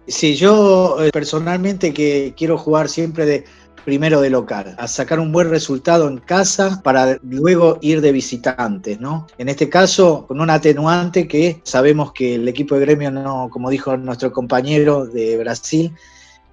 Sí, 0.08 0.36
yo 0.36 0.98
eh, 1.04 1.12
personalmente 1.12 1.94
que 1.94 2.34
quiero 2.36 2.58
jugar 2.58 2.90
siempre 2.90 3.26
de 3.26 3.46
primero 3.86 4.22
de 4.22 4.30
local, 4.30 4.76
a 4.78 4.88
sacar 4.88 5.20
un 5.20 5.32
buen 5.32 5.50
resultado 5.50 6.08
en 6.08 6.20
casa 6.20 6.82
para 6.84 7.18
luego 7.24 7.80
ir 7.82 8.02
de 8.02 8.12
visitantes, 8.12 9.00
¿no? 9.00 9.26
En 9.40 9.50
este 9.50 9.70
caso, 9.70 10.26
con 10.28 10.40
un 10.40 10.50
atenuante 10.50 11.28
que 11.28 11.62
sabemos 11.64 12.12
que 12.14 12.36
el 12.36 12.48
equipo 12.48 12.76
de 12.76 12.82
gremio 12.82 13.10
no, 13.10 13.50
como 13.52 13.70
dijo 13.70 13.98
nuestro 13.98 14.32
compañero 14.32 15.06
de 15.06 15.38
Brasil, 15.38 15.94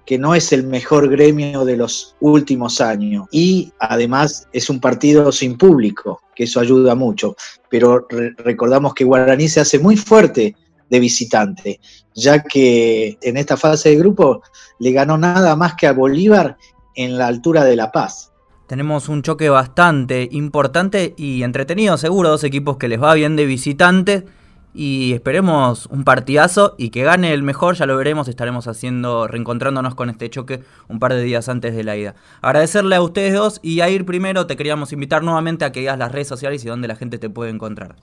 que 0.09 0.17
no 0.17 0.33
es 0.33 0.51
el 0.53 0.63
mejor 0.65 1.07
gremio 1.07 1.63
de 1.63 1.77
los 1.77 2.15
últimos 2.19 2.81
años. 2.81 3.27
Y 3.31 3.71
además 3.79 4.47
es 4.51 4.67
un 4.71 4.79
partido 4.79 5.31
sin 5.31 5.55
público, 5.55 6.23
que 6.35 6.45
eso 6.45 6.59
ayuda 6.59 6.95
mucho. 6.95 7.35
Pero 7.69 8.07
recordamos 8.39 8.95
que 8.95 9.03
Guaraní 9.03 9.47
se 9.47 9.59
hace 9.59 9.77
muy 9.77 9.95
fuerte 9.97 10.55
de 10.89 10.99
visitante, 10.99 11.79
ya 12.15 12.41
que 12.41 13.19
en 13.21 13.37
esta 13.37 13.55
fase 13.55 13.89
de 13.89 13.97
grupo 13.97 14.41
le 14.79 14.91
ganó 14.93 15.15
nada 15.15 15.55
más 15.55 15.75
que 15.75 15.85
a 15.85 15.93
Bolívar 15.93 16.57
en 16.95 17.15
la 17.15 17.27
altura 17.27 17.63
de 17.63 17.75
La 17.75 17.91
Paz. 17.91 18.31
Tenemos 18.65 19.09
un 19.09 19.21
choque 19.21 19.47
bastante 19.49 20.27
importante 20.31 21.13
y 21.17 21.43
entretenido, 21.43 21.99
seguro, 21.99 22.29
dos 22.29 22.43
equipos 22.43 22.77
que 22.77 22.87
les 22.87 22.99
va 22.99 23.13
bien 23.13 23.35
de 23.35 23.45
visitante 23.45 24.25
y 24.73 25.13
esperemos 25.13 25.87
un 25.87 26.03
partidazo 26.03 26.75
y 26.77 26.89
que 26.89 27.03
gane 27.03 27.33
el 27.33 27.43
mejor, 27.43 27.75
ya 27.75 27.85
lo 27.85 27.97
veremos, 27.97 28.27
estaremos 28.27 28.67
haciendo, 28.67 29.27
reencontrándonos 29.27 29.95
con 29.95 30.09
este 30.09 30.29
choque 30.29 30.63
un 30.87 30.99
par 30.99 31.13
de 31.13 31.21
días 31.21 31.49
antes 31.49 31.75
de 31.75 31.83
la 31.83 31.97
ida. 31.97 32.15
Agradecerle 32.41 32.95
a 32.95 33.01
ustedes 33.01 33.33
dos 33.33 33.59
y 33.63 33.81
a 33.81 33.89
ir 33.89 34.05
primero 34.05 34.47
te 34.47 34.55
queríamos 34.55 34.93
invitar 34.93 35.23
nuevamente 35.23 35.65
a 35.65 35.71
que 35.71 35.81
digas 35.81 35.97
las 35.97 36.11
redes 36.11 36.27
sociales 36.27 36.63
y 36.63 36.67
donde 36.67 36.87
la 36.87 36.95
gente 36.95 37.17
te 37.17 37.29
puede 37.29 37.51
encontrar. 37.51 37.95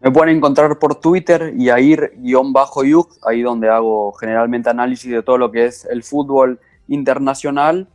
Me 0.00 0.10
pueden 0.10 0.36
encontrar 0.36 0.78
por 0.80 0.96
Twitter 0.96 1.54
y 1.56 1.70
a 1.70 1.78
ir-yuk, 1.78 3.08
ahí 3.24 3.42
donde 3.42 3.68
hago 3.68 4.12
generalmente 4.14 4.68
análisis 4.68 5.10
de 5.10 5.22
todo 5.22 5.38
lo 5.38 5.52
que 5.52 5.66
es 5.66 5.84
el 5.84 6.02
fútbol 6.02 6.58
internacional 6.88 7.86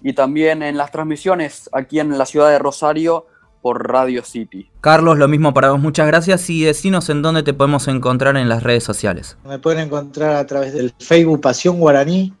y 0.00 0.12
también 0.12 0.62
en 0.62 0.76
las 0.76 0.92
transmisiones 0.92 1.68
aquí 1.72 1.98
en 1.98 2.16
la 2.16 2.26
ciudad 2.26 2.48
de 2.48 2.60
Rosario 2.60 3.26
por 3.60 3.88
Radio 3.88 4.24
City. 4.24 4.70
Carlos, 4.80 5.18
lo 5.18 5.28
mismo 5.28 5.54
para 5.54 5.70
vos, 5.70 5.80
muchas 5.80 6.06
gracias 6.06 6.48
y 6.50 6.64
decinos 6.64 7.08
en 7.10 7.22
dónde 7.22 7.42
te 7.42 7.54
podemos 7.54 7.88
encontrar 7.88 8.36
en 8.36 8.48
las 8.48 8.62
redes 8.62 8.84
sociales. 8.84 9.36
Me 9.44 9.58
pueden 9.58 9.80
encontrar 9.80 10.36
a 10.36 10.46
través 10.46 10.74
del 10.74 10.92
Facebook 10.98 11.40
Pasión 11.40 11.78
Guaraní, 11.78 12.34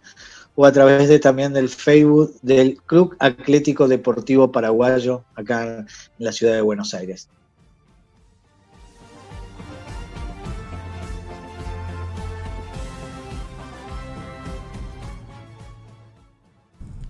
o 0.60 0.66
a 0.66 0.72
través 0.72 1.08
de 1.08 1.20
también 1.20 1.52
del 1.52 1.68
Facebook 1.68 2.34
del 2.42 2.82
Club 2.86 3.14
Atlético 3.20 3.86
Deportivo 3.86 4.50
Paraguayo 4.50 5.22
acá 5.36 5.62
en 5.62 5.86
la 6.18 6.32
ciudad 6.32 6.54
de 6.54 6.62
Buenos 6.62 6.94
Aires. 6.94 7.28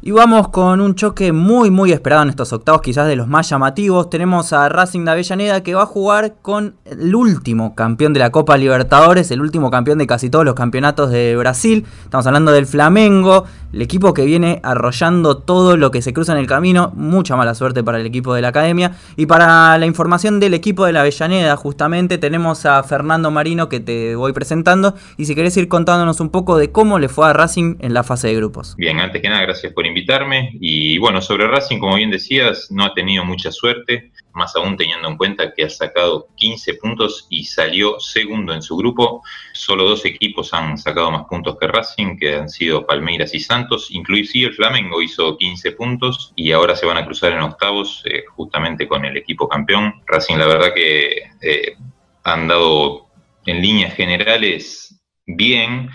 Y 0.09 0.11
vamos 0.11 0.49
con 0.49 0.81
un 0.81 0.95
choque 0.95 1.33
muy 1.33 1.71
muy 1.71 1.93
esperado 1.93 2.23
en 2.23 2.31
estos 2.31 2.51
octavos, 2.55 2.81
quizás 2.81 3.07
de 3.07 3.15
los 3.15 3.29
más 3.29 3.47
llamativos. 3.51 4.09
Tenemos 4.09 4.55
a 4.55 4.71
Racing 4.71 5.05
de 5.05 5.11
Avellaneda 5.11 5.63
que 5.63 5.75
va 5.75 5.83
a 5.83 5.85
jugar 5.85 6.37
con 6.41 6.77
el 6.87 7.15
último 7.15 7.75
campeón 7.75 8.15
de 8.15 8.21
la 8.21 8.31
Copa 8.31 8.57
Libertadores, 8.57 9.31
el 9.31 9.43
último 9.43 9.71
campeón 9.71 9.99
de 9.99 10.07
casi 10.07 10.31
todos 10.31 10.47
los 10.47 10.55
campeonatos 10.55 11.11
de 11.11 11.37
Brasil. 11.37 11.85
Estamos 12.05 12.27
hablando 12.27 12.53
del 12.53 12.65
Flamengo, 12.65 13.45
el 13.71 13.83
equipo 13.83 14.15
que 14.15 14.25
viene 14.25 14.61
arrollando 14.63 15.37
todo 15.37 15.77
lo 15.77 15.91
que 15.91 16.01
se 16.01 16.15
cruza 16.15 16.33
en 16.33 16.39
el 16.39 16.47
camino. 16.47 16.91
Mucha 16.97 17.37
mala 17.37 17.55
suerte 17.55 17.85
para 17.85 18.01
el 18.01 18.07
equipo 18.07 18.33
de 18.33 18.41
la 18.41 18.49
academia. 18.49 18.93
Y 19.17 19.27
para 19.27 19.77
la 19.77 19.85
información 19.85 20.41
del 20.41 20.55
equipo 20.55 20.87
de 20.87 20.95
la 20.95 21.01
Avellaneda, 21.01 21.55
justamente 21.57 22.17
tenemos 22.17 22.65
a 22.65 22.83
Fernando 22.83 23.31
Marino 23.31 23.69
que 23.69 23.81
te 23.81 24.17
voy 24.17 24.33
presentando. 24.33 24.95
Y 25.19 25.27
si 25.27 25.35
querés 25.35 25.55
ir 25.59 25.69
contándonos 25.69 26.19
un 26.21 26.31
poco 26.31 26.57
de 26.57 26.73
cómo 26.73 26.99
le 26.99 27.11
fue 27.11 27.29
a 27.29 27.35
Racing 27.35 27.77
en 27.81 27.93
la 27.93 28.05
fase 28.05 28.29
de 28.29 28.37
grupos. 28.37 28.75
Bien, 28.79 28.99
antes 29.01 29.21
que 29.21 29.29
nada, 29.29 29.43
gracias 29.43 29.71
por 29.75 29.85
invitarme 29.85 29.98
Y 30.61 30.99
bueno, 30.99 31.21
sobre 31.21 31.47
Racing, 31.47 31.79
como 31.79 31.97
bien 31.97 32.11
decías, 32.11 32.69
no 32.71 32.85
ha 32.85 32.95
tenido 32.95 33.25
mucha 33.25 33.51
suerte, 33.51 34.13
más 34.33 34.55
aún 34.57 34.77
teniendo 34.77 35.09
en 35.09 35.17
cuenta 35.17 35.53
que 35.53 35.65
ha 35.65 35.71
sacado 35.71 36.29
15 36.37 36.75
puntos 36.75 37.27
y 37.31 37.45
salió 37.45 37.99
segundo 38.01 38.55
en 38.55 38.63
su 38.63 38.77
grupo. 38.77 39.23
Solo 39.53 39.85
dos 39.85 40.05
equipos 40.05 40.53
han 40.55 40.79
sacado 40.79 41.11
más 41.11 41.25
puntos 41.25 41.57
que 41.59 41.67
Racing, 41.67 42.17
que 42.17 42.37
han 42.37 42.49
sido 42.49 42.87
Palmeiras 42.87 43.35
y 43.35 43.41
Santos. 43.41 43.89
Inclusive 43.91 44.49
el 44.49 44.55
Flamengo 44.55 45.03
hizo 45.03 45.37
15 45.37 45.73
puntos 45.73 46.33
y 46.37 46.53
ahora 46.53 46.77
se 46.77 46.87
van 46.87 46.99
a 46.99 47.05
cruzar 47.05 47.33
en 47.33 47.41
octavos 47.41 48.03
eh, 48.07 48.25
justamente 48.35 48.87
con 48.87 49.05
el 49.05 49.17
equipo 49.17 49.49
campeón. 49.49 50.03
Racing, 50.07 50.37
la 50.37 50.47
verdad 50.47 50.75
que 50.75 51.23
eh, 51.43 51.77
han 52.25 52.49
dado 52.49 53.09
en 53.47 53.63
líneas 53.63 53.95
generales 53.95 55.01
bien 55.27 55.91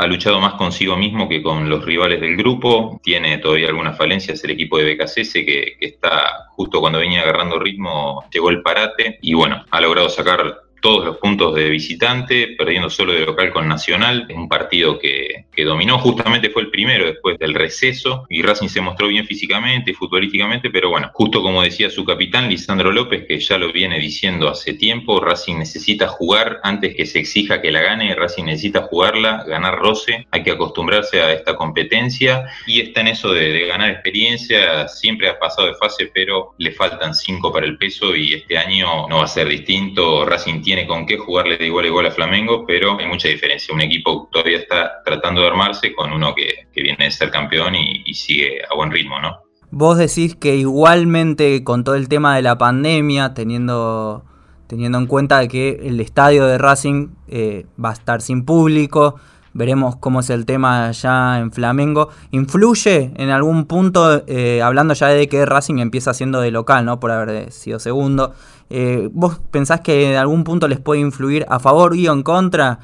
ha 0.00 0.06
luchado 0.06 0.40
más 0.40 0.54
consigo 0.54 0.96
mismo 0.96 1.28
que 1.28 1.42
con 1.42 1.68
los 1.68 1.84
rivales 1.84 2.22
del 2.22 2.34
grupo, 2.34 2.98
tiene 3.02 3.36
todavía 3.36 3.68
algunas 3.68 3.98
falencias 3.98 4.42
el 4.42 4.52
equipo 4.52 4.78
de 4.78 4.94
BKCS 4.94 5.32
que, 5.34 5.76
que 5.78 5.86
está 5.86 6.48
justo 6.52 6.80
cuando 6.80 7.00
venía 7.00 7.20
agarrando 7.20 7.58
ritmo, 7.58 8.24
llegó 8.32 8.48
el 8.48 8.62
parate 8.62 9.18
y 9.20 9.34
bueno, 9.34 9.62
ha 9.70 9.80
logrado 9.82 10.08
sacar 10.08 10.62
todos 10.80 11.04
los 11.04 11.16
puntos 11.18 11.54
de 11.54 11.68
visitante, 11.68 12.54
perdiendo 12.58 12.90
solo 12.90 13.12
de 13.12 13.26
local 13.26 13.52
con 13.52 13.68
Nacional, 13.68 14.26
un 14.34 14.48
partido 14.48 14.98
que, 14.98 15.46
dominó, 15.60 15.98
justamente 15.98 16.48
fue 16.48 16.62
el 16.62 16.70
primero 16.70 17.04
después 17.04 17.38
del 17.38 17.52
receso, 17.52 18.24
y 18.30 18.40
Racing 18.40 18.68
se 18.68 18.80
mostró 18.80 19.08
bien 19.08 19.26
físicamente 19.26 19.92
futbolísticamente, 19.92 20.70
pero 20.70 20.88
bueno, 20.88 21.10
justo 21.12 21.42
como 21.42 21.62
decía 21.62 21.90
su 21.90 22.02
capitán, 22.06 22.48
Lisandro 22.48 22.90
López, 22.90 23.26
que 23.28 23.38
ya 23.38 23.58
lo 23.58 23.70
viene 23.70 23.98
diciendo 23.98 24.48
hace 24.48 24.72
tiempo, 24.72 25.20
Racing 25.20 25.58
necesita 25.58 26.08
jugar 26.08 26.60
antes 26.62 26.94
que 26.94 27.04
se 27.04 27.18
exija 27.18 27.60
que 27.60 27.70
la 27.70 27.82
gane, 27.82 28.14
Racing 28.14 28.44
necesita 28.44 28.82
jugarla, 28.82 29.44
ganar 29.46 29.78
roce, 29.78 30.26
hay 30.30 30.42
que 30.42 30.52
acostumbrarse 30.52 31.20
a 31.20 31.34
esta 31.34 31.56
competencia, 31.56 32.46
y 32.66 32.80
está 32.80 33.02
en 33.02 33.08
eso 33.08 33.34
de, 33.34 33.52
de 33.52 33.66
ganar 33.66 33.90
experiencia, 33.90 34.88
siempre 34.88 35.28
ha 35.28 35.38
pasado 35.38 35.68
de 35.68 35.74
fase, 35.74 36.10
pero 36.14 36.54
le 36.56 36.72
faltan 36.72 37.14
cinco 37.14 37.52
para 37.52 37.66
el 37.66 37.76
peso, 37.76 38.16
y 38.16 38.32
este 38.32 38.56
año 38.56 39.06
no 39.08 39.18
va 39.18 39.24
a 39.24 39.28
ser 39.28 39.46
distinto, 39.46 40.24
Racing 40.24 40.62
tiene 40.62 40.69
con 40.86 41.06
qué 41.06 41.18
jugarle 41.18 41.56
de 41.56 41.66
igual 41.66 41.84
a 41.84 41.88
igual 41.88 42.06
a 42.06 42.10
Flamengo, 42.10 42.64
pero 42.66 42.98
hay 42.98 43.06
mucha 43.06 43.28
diferencia. 43.28 43.74
Un 43.74 43.80
equipo 43.80 44.28
todavía 44.32 44.58
está 44.58 45.02
tratando 45.04 45.40
de 45.40 45.48
armarse 45.48 45.94
con 45.94 46.12
uno 46.12 46.34
que, 46.34 46.68
viene 46.74 47.04
de 47.04 47.10
ser 47.10 47.30
campeón 47.30 47.74
y, 47.74 48.14
sigue 48.14 48.62
a 48.70 48.74
buen 48.74 48.90
ritmo, 48.90 49.20
¿no? 49.20 49.42
Vos 49.70 49.98
decís 49.98 50.34
que 50.34 50.56
igualmente 50.56 51.62
con 51.62 51.84
todo 51.84 51.94
el 51.94 52.08
tema 52.08 52.34
de 52.36 52.42
la 52.42 52.58
pandemia, 52.58 53.34
teniendo, 53.34 54.24
teniendo 54.66 54.98
en 54.98 55.06
cuenta 55.06 55.46
que 55.46 55.80
el 55.84 56.00
estadio 56.00 56.46
de 56.46 56.58
Racing 56.58 57.08
eh, 57.28 57.66
va 57.82 57.90
a 57.90 57.92
estar 57.92 58.20
sin 58.20 58.44
público, 58.44 59.16
veremos 59.52 59.96
cómo 59.96 60.20
es 60.20 60.30
el 60.30 60.46
tema 60.46 60.90
ya 60.92 61.38
en 61.38 61.52
Flamengo. 61.52 62.08
¿Influye 62.30 63.12
en 63.16 63.30
algún 63.30 63.66
punto, 63.66 64.22
eh, 64.26 64.62
hablando 64.62 64.94
ya 64.94 65.08
de 65.08 65.28
que 65.28 65.46
Racing 65.46 65.78
empieza 65.78 66.14
siendo 66.14 66.40
de 66.40 66.50
local, 66.50 66.84
¿no? 66.84 67.00
Por 67.00 67.10
haber 67.10 67.52
sido 67.52 67.78
segundo. 67.78 68.34
Eh, 68.70 69.08
¿Vos 69.12 69.40
pensás 69.50 69.80
que 69.80 70.10
en 70.10 70.16
algún 70.16 70.44
punto 70.44 70.68
les 70.68 70.80
puede 70.80 71.00
influir 71.00 71.44
a 71.48 71.58
favor 71.58 71.96
y 71.96 72.06
o 72.08 72.12
en 72.12 72.22
contra? 72.22 72.78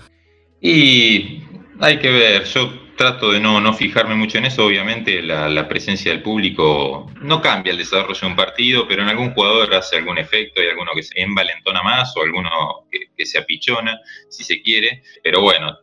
Y 0.60 1.42
hay 1.80 1.98
que 1.98 2.10
ver, 2.10 2.44
yo 2.44 2.86
trato 2.96 3.30
de 3.30 3.40
no, 3.40 3.60
no 3.60 3.72
fijarme 3.72 4.14
mucho 4.14 4.38
en 4.38 4.46
eso. 4.46 4.66
Obviamente 4.66 5.22
la, 5.22 5.68
presencia 5.68 6.10
del 6.10 6.22
público 6.22 7.10
no 7.20 7.40
cambia 7.40 7.72
el 7.72 7.78
desarrollo 7.78 8.20
de 8.20 8.26
un 8.26 8.36
partido, 8.36 8.88
pero 8.88 9.02
en 9.02 9.08
algún 9.08 9.32
jugador 9.32 9.74
hace 9.74 9.96
algún 9.96 10.18
efecto, 10.18 10.60
hay 10.60 10.68
alguno 10.68 10.92
que 10.94 11.02
se 11.02 11.20
envalentona 11.20 11.82
más 11.82 12.16
o 12.16 12.22
alguno 12.22 12.50
que, 12.90 13.26
se 13.26 13.38
apichona, 13.38 13.98
si 14.28 14.44
se 14.44 14.62
quiere. 14.62 15.02
Pero 15.22 15.42
bueno, 15.42 15.78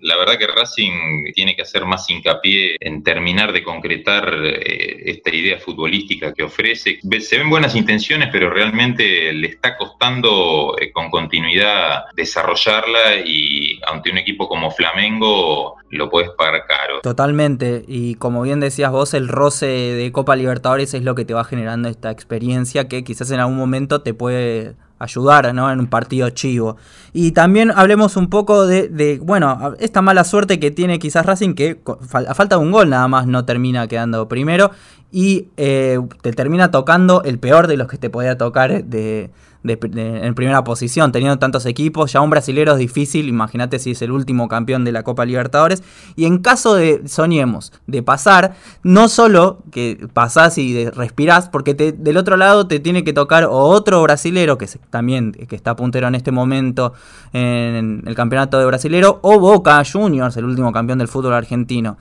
la 0.00 0.16
verdad 0.16 0.38
que 0.38 0.46
Racing 0.46 1.32
tiene 1.34 1.54
que 1.54 1.62
hacer 1.62 1.84
más 1.84 2.08
hincapié 2.08 2.76
en 2.80 3.02
terminar 3.02 3.52
de 3.52 3.62
concretar 3.62 4.32
eh, 4.44 5.02
esta 5.06 5.34
idea 5.34 5.58
futbolística 5.58 6.32
que 6.32 6.42
ofrece. 6.42 6.98
Se 7.20 7.38
ven 7.38 7.50
buenas 7.50 7.74
intenciones, 7.74 8.28
pero 8.32 8.50
realmente 8.50 9.32
le 9.32 9.48
está 9.48 9.76
costando 9.76 10.76
eh, 10.80 10.90
con 10.92 11.10
continuidad 11.10 12.04
desarrollarla 12.14 13.16
y 13.24 13.80
ante 13.86 14.10
un 14.10 14.18
equipo 14.18 14.48
como 14.48 14.70
Flamengo 14.70 15.76
lo 15.90 16.08
puedes 16.08 16.30
pagar 16.30 16.64
caro. 16.66 17.00
Totalmente, 17.02 17.84
y 17.86 18.14
como 18.14 18.42
bien 18.42 18.60
decías 18.60 18.92
vos, 18.92 19.14
el 19.14 19.28
roce 19.28 19.66
de 19.66 20.12
Copa 20.12 20.36
Libertadores 20.36 20.94
es 20.94 21.02
lo 21.02 21.14
que 21.14 21.24
te 21.24 21.34
va 21.34 21.44
generando 21.44 21.88
esta 21.88 22.10
experiencia 22.10 22.88
que 22.88 23.04
quizás 23.04 23.30
en 23.30 23.40
algún 23.40 23.56
momento 23.56 24.02
te 24.02 24.14
puede 24.14 24.74
ayudar 25.00 25.52
¿no? 25.52 25.72
en 25.72 25.80
un 25.80 25.88
partido 25.88 26.30
chivo. 26.30 26.76
Y 27.12 27.32
también 27.32 27.72
hablemos 27.74 28.16
un 28.16 28.28
poco 28.28 28.66
de, 28.66 29.18
bueno, 29.22 29.74
esta 29.80 30.02
mala 30.02 30.22
suerte 30.22 30.60
que 30.60 30.70
tiene 30.70 31.00
quizás 31.00 31.26
Racing, 31.26 31.54
que 31.54 31.80
a 32.12 32.34
falta 32.34 32.56
de 32.56 32.62
un 32.62 32.70
gol 32.70 32.88
nada 32.90 33.08
más 33.08 33.26
no 33.26 33.44
termina 33.44 33.88
quedando 33.88 34.28
primero 34.28 34.70
y 35.10 35.48
eh, 35.56 35.98
te 36.22 36.32
termina 36.32 36.70
tocando 36.70 37.24
el 37.24 37.40
peor 37.40 37.66
de 37.66 37.76
los 37.76 37.88
que 37.88 37.98
te 37.98 38.10
podía 38.10 38.38
tocar 38.38 38.84
de, 38.84 39.30
en 39.64 40.34
primera 40.34 40.64
posición, 40.64 41.12
teniendo 41.12 41.38
tantos 41.38 41.66
equipos. 41.66 42.12
Ya 42.12 42.20
un 42.20 42.30
brasilero 42.30 42.72
es 42.72 42.78
difícil, 42.78 43.28
imagínate 43.28 43.78
si 43.78 43.92
es 43.92 44.02
el 44.02 44.10
último 44.12 44.48
campeón 44.48 44.84
de 44.84 44.92
la 44.92 45.02
Copa 45.02 45.24
Libertadores. 45.24 45.82
Y 46.16 46.24
en 46.24 46.38
caso 46.38 46.74
de, 46.74 47.06
soñemos, 47.06 47.72
de 47.86 48.02
pasar, 48.02 48.54
no 48.82 49.08
solo 49.08 49.62
que 49.70 50.08
pasás 50.12 50.58
y 50.58 50.88
respirás, 50.88 51.48
porque 51.48 51.74
del 51.74 52.16
otro 52.16 52.36
lado 52.36 52.66
te 52.66 52.80
tiene 52.80 53.04
que 53.04 53.12
tocar 53.12 53.46
otro 53.48 54.02
brasilero, 54.02 54.58
que 54.58 54.66
también 54.90 55.32
que 55.32 55.56
está 55.56 55.76
puntero 55.76 56.08
en 56.08 56.14
este 56.14 56.32
momento 56.32 56.92
en 57.32 58.02
el 58.06 58.14
campeonato 58.14 58.58
de 58.58 58.66
brasilero, 58.66 59.20
o 59.22 59.38
Boca 59.38 59.82
Juniors, 59.90 60.36
el 60.36 60.44
último 60.44 60.72
campeón 60.72 60.98
del 60.98 61.08
fútbol 61.08 61.34
argentino. 61.34 61.98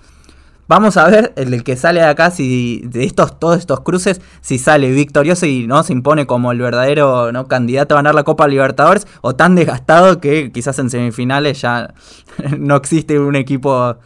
Vamos 0.69 0.97
a 0.97 1.09
ver 1.09 1.33
el, 1.35 1.63
que 1.63 1.75
sale 1.75 1.99
de 1.99 2.05
acá, 2.05 2.29
si 2.29 2.81
de 2.83 3.03
estos, 3.03 3.39
todos 3.39 3.57
estos 3.57 3.79
cruces, 3.79 4.21
si 4.39 4.59
sale 4.59 4.91
victorioso 4.91 5.47
y 5.47 5.65
no 5.65 5.81
se 5.81 5.93
impone 5.93 6.27
como 6.27 6.51
el 6.51 6.59
verdadero 6.59 7.31
¿no? 7.31 7.47
candidato 7.47 7.95
a 7.95 7.97
ganar 7.97 8.13
la 8.13 8.21
Copa 8.21 8.47
Libertadores, 8.47 9.07
o 9.21 9.35
tan 9.35 9.55
desgastado 9.55 10.21
que 10.21 10.51
quizás 10.51 10.77
en 10.77 10.91
semifinales 10.91 11.59
ya 11.61 11.95
no 12.59 12.75
existe 12.75 13.17
un 13.17 13.35
equipo 13.35 13.97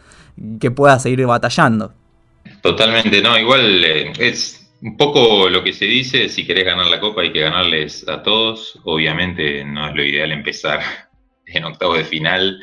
que 0.58 0.70
pueda 0.70 0.98
seguir 0.98 1.26
batallando. 1.26 1.92
Totalmente, 2.62 3.20
no, 3.20 3.38
igual 3.38 3.84
eh, 3.84 4.12
es 4.18 4.66
un 4.80 4.96
poco 4.96 5.50
lo 5.50 5.62
que 5.62 5.74
se 5.74 5.84
dice, 5.84 6.30
si 6.30 6.46
querés 6.46 6.64
ganar 6.64 6.86
la 6.86 6.98
Copa 6.98 7.20
hay 7.20 7.32
que 7.34 7.40
ganarles 7.40 8.08
a 8.08 8.22
todos, 8.22 8.80
obviamente 8.84 9.66
no 9.66 9.90
es 9.90 9.94
lo 9.94 10.02
ideal 10.02 10.32
empezar 10.32 10.80
en 11.44 11.64
octavos 11.64 11.98
de 11.98 12.04
final 12.04 12.58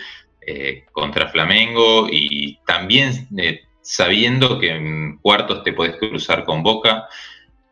eh, 0.48 0.86
contra 0.92 1.28
Flamengo 1.28 2.08
y 2.12 2.58
también... 2.66 3.28
Eh, 3.38 3.62
sabiendo 3.82 4.60
que 4.60 4.72
en 4.72 5.18
cuartos 5.18 5.64
te 5.64 5.74
puedes 5.74 5.98
cruzar 5.98 6.44
con 6.44 6.64
Boca. 6.64 7.08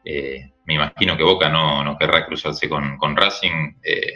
Eh, 0.03 0.51
me 0.65 0.75
imagino 0.75 1.17
que 1.17 1.23
Boca 1.23 1.49
no, 1.49 1.97
querrá 1.99 2.25
cruzarse 2.25 2.67
con, 2.69 3.15
Racing. 3.15 3.75
Eh, 3.83 4.13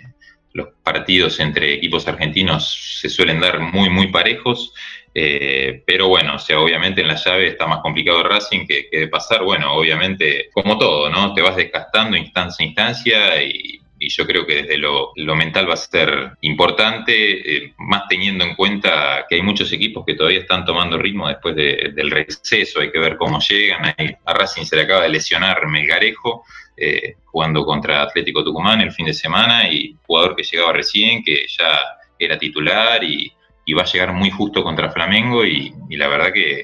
los 0.54 0.70
partidos 0.84 1.40
entre 1.40 1.74
equipos 1.74 2.08
argentinos 2.08 3.00
se 3.02 3.10
suelen 3.10 3.40
dar 3.40 3.60
muy, 3.60 3.90
muy 3.90 4.08
parejos. 4.08 4.74
Eh, 5.16 5.84
pero 5.86 6.08
bueno, 6.08 6.36
o 6.36 6.40
sea, 6.40 6.60
obviamente 6.60 7.02
en 7.02 7.08
la 7.08 7.16
llave 7.16 7.48
está 7.48 7.68
más 7.68 7.80
complicado 7.80 8.24
Racing 8.24 8.66
que, 8.66 8.90
que 8.90 9.00
de 9.02 9.08
pasar. 9.08 9.44
Bueno, 9.44 9.74
obviamente, 9.74 10.50
como 10.54 10.78
todo, 10.78 11.10
¿no? 11.10 11.34
Te 11.34 11.42
vas 11.42 11.56
desgastando 11.56 12.18
instancia 12.18 12.64
a 12.64 12.68
instancia 12.68 13.44
y 13.44 13.83
y 14.06 14.10
yo 14.10 14.28
creo 14.28 14.46
que 14.46 14.64
desde 14.64 14.78
lo, 14.78 15.14
mental 15.36 15.70
va 15.70 15.76
a 15.76 15.78
ser 15.78 16.32
importante, 16.42 17.14
eh, 17.56 17.74
más 17.78 18.04
teniendo 18.10 18.44
en 18.44 18.56
cuenta 18.56 19.26
que 19.30 19.36
hay 19.36 19.42
muchos 19.42 19.72
equipos 19.72 20.06
que 20.06 20.16
todavía 20.16 20.40
están 20.40 20.66
tomando 20.66 20.98
ritmo 20.98 21.28
después 21.30 21.56
del 21.56 22.12
receso, 22.12 22.82
hay 22.82 22.92
que 22.92 23.00
ver 23.00 23.16
cómo 23.16 23.40
llegan. 23.40 23.96
a 24.26 24.34
Racing 24.34 24.66
se 24.66 24.76
le 24.76 24.82
acaba 24.84 25.04
de 25.04 25.10
lesionar 25.10 25.66
Melgarejo, 25.68 26.44
eh, 26.76 27.16
jugando 27.26 27.66
contra 27.66 28.02
Atlético 28.02 28.44
Tucumán 28.44 28.82
el 28.82 28.92
fin 28.92 29.06
de 29.06 29.14
semana, 29.14 29.70
y 29.70 29.96
jugador 30.06 30.36
que 30.36 30.44
llegaba 30.44 30.74
recién, 30.74 31.24
que 31.24 31.46
ya 31.48 31.80
era 32.20 32.38
titular 32.38 33.04
y, 33.04 33.32
va 33.74 33.84
a 33.84 33.86
llegar 33.86 34.12
muy 34.12 34.30
justo 34.30 34.64
contra 34.64 34.92
Flamengo, 34.92 35.46
y, 35.46 35.74
la 35.92 36.08
verdad 36.10 36.34
que 36.34 36.64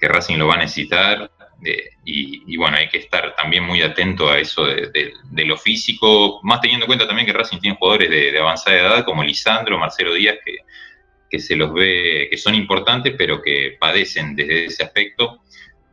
Racing 0.00 0.36
lo 0.36 0.48
va 0.48 0.54
a 0.54 0.58
necesitar. 0.58 1.30
Y, 2.04 2.56
bueno, 2.56 2.76
hay 2.76 2.88
que 2.88 2.98
estar 2.98 3.34
también 3.34 3.64
muy 3.64 3.82
atento 3.82 4.30
a 4.30 4.38
eso 4.38 4.64
de, 4.64 5.12
lo 5.44 5.56
físico, 5.56 6.40
más 6.42 6.60
teniendo 6.60 6.84
en 6.84 6.88
cuenta 6.88 7.06
también 7.06 7.26
que 7.26 7.32
Racing 7.32 7.58
tiene 7.58 7.76
jugadores 7.76 8.10
de, 8.10 8.38
avanzada 8.38 8.76
edad 8.76 9.04
como 9.04 9.24
Lisandro, 9.24 9.78
Marcelo 9.78 10.14
Díaz, 10.14 10.36
que, 10.44 10.58
que, 11.30 11.38
se 11.38 11.56
los 11.56 11.72
ve, 11.72 12.28
que 12.30 12.36
son 12.36 12.54
importantes, 12.54 13.14
pero 13.16 13.42
que 13.42 13.76
padecen 13.80 14.36
desde 14.36 14.66
ese 14.66 14.84
aspecto. 14.84 15.42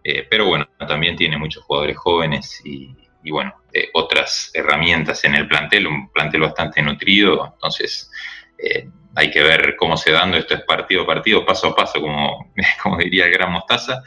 Eh, 0.04 0.28
pero 0.30 0.46
bueno, 0.48 0.68
también 0.88 1.16
tiene 1.16 1.38
muchos 1.38 1.64
jugadores 1.64 1.98
jóvenes 1.98 2.62
y, 2.66 2.94
bueno, 3.32 3.54
otras 3.94 4.52
herramientas 4.54 5.24
en 5.24 5.36
el 5.36 5.48
plantel, 5.48 5.88
un 5.88 6.12
plantel 6.12 6.42
bastante 6.42 6.82
nutrido, 6.82 7.52
entonces 7.54 8.12
eh, 8.58 8.90
hay 9.16 9.32
que 9.32 9.42
ver 9.42 9.76
cómo 9.78 9.96
se 9.96 10.12
dando, 10.12 10.36
esto 10.36 10.56
es 10.56 10.62
partido 10.64 11.04
a 11.04 11.08
partido, 11.08 11.46
paso 11.46 11.68
a 11.68 11.76
paso, 11.76 12.02
como, 12.02 12.54
como 12.84 12.98
diría 12.98 13.26
el 13.26 13.32
gran 13.32 13.54
Mostaza, 13.54 14.04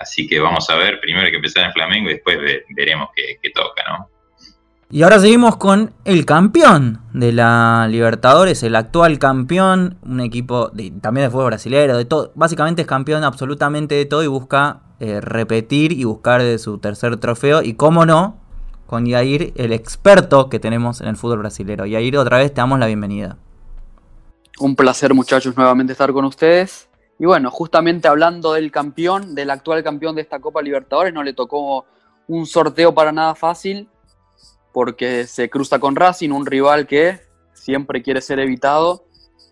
así 0.00 0.26
que 0.26 0.38
vamos 0.40 0.68
a 0.70 0.76
ver, 0.76 1.00
primero 1.00 1.24
hay 1.24 1.30
que 1.30 1.36
empezar 1.36 1.64
en 1.64 1.72
Flamengo 1.72 2.10
y 2.10 2.14
después 2.14 2.38
veremos 2.70 3.08
qué, 3.14 3.50
toca, 3.50 3.82
¿no? 3.88 4.08
Y 4.90 5.02
ahora 5.02 5.18
seguimos 5.18 5.56
con 5.56 5.92
el 6.06 6.24
campeón 6.24 7.02
de 7.12 7.32
la 7.32 7.86
Libertadores, 7.90 8.62
el 8.62 8.74
actual 8.74 9.18
campeón, 9.18 9.98
un 10.02 10.20
equipo 10.20 10.70
también 11.02 11.26
de 11.26 11.30
fútbol 11.30 11.46
brasileño, 11.46 11.96
de 11.96 12.06
todo, 12.06 12.32
básicamente 12.34 12.82
es 12.82 12.88
campeón 12.88 13.22
absolutamente 13.22 13.94
de 13.94 14.06
todo 14.06 14.22
y 14.22 14.28
busca 14.28 14.80
eh, 15.00 15.20
repetir 15.20 15.92
y 15.92 16.04
buscar 16.04 16.42
de 16.42 16.58
su 16.58 16.78
tercer 16.78 17.18
trofeo 17.18 17.62
y 17.62 17.74
cómo 17.74 18.06
no, 18.06 18.40
con 18.86 19.04
Yair, 19.04 19.52
el 19.56 19.74
experto 19.74 20.48
que 20.48 20.58
tenemos 20.58 21.02
en 21.02 21.08
el 21.08 21.16
fútbol 21.16 21.40
brasileño. 21.40 21.84
Yair, 21.84 22.16
otra 22.16 22.38
vez 22.38 22.54
te 22.54 22.62
damos 22.62 22.78
la 22.78 22.86
bienvenida. 22.86 23.36
Un 24.58 24.74
placer 24.74 25.12
muchachos 25.12 25.54
nuevamente 25.56 25.92
estar 25.92 26.12
con 26.12 26.24
ustedes. 26.24 26.87
Y 27.18 27.26
bueno, 27.26 27.50
justamente 27.50 28.06
hablando 28.06 28.52
del 28.52 28.70
campeón, 28.70 29.34
del 29.34 29.50
actual 29.50 29.82
campeón 29.82 30.14
de 30.14 30.22
esta 30.22 30.38
Copa 30.38 30.62
Libertadores, 30.62 31.12
no 31.12 31.22
le 31.22 31.32
tocó 31.32 31.84
un 32.28 32.46
sorteo 32.46 32.94
para 32.94 33.10
nada 33.10 33.34
fácil, 33.34 33.88
porque 34.72 35.26
se 35.26 35.50
cruza 35.50 35.80
con 35.80 35.96
Racing, 35.96 36.30
un 36.30 36.46
rival 36.46 36.86
que 36.86 37.20
siempre 37.54 38.02
quiere 38.02 38.20
ser 38.20 38.38
evitado, 38.38 39.04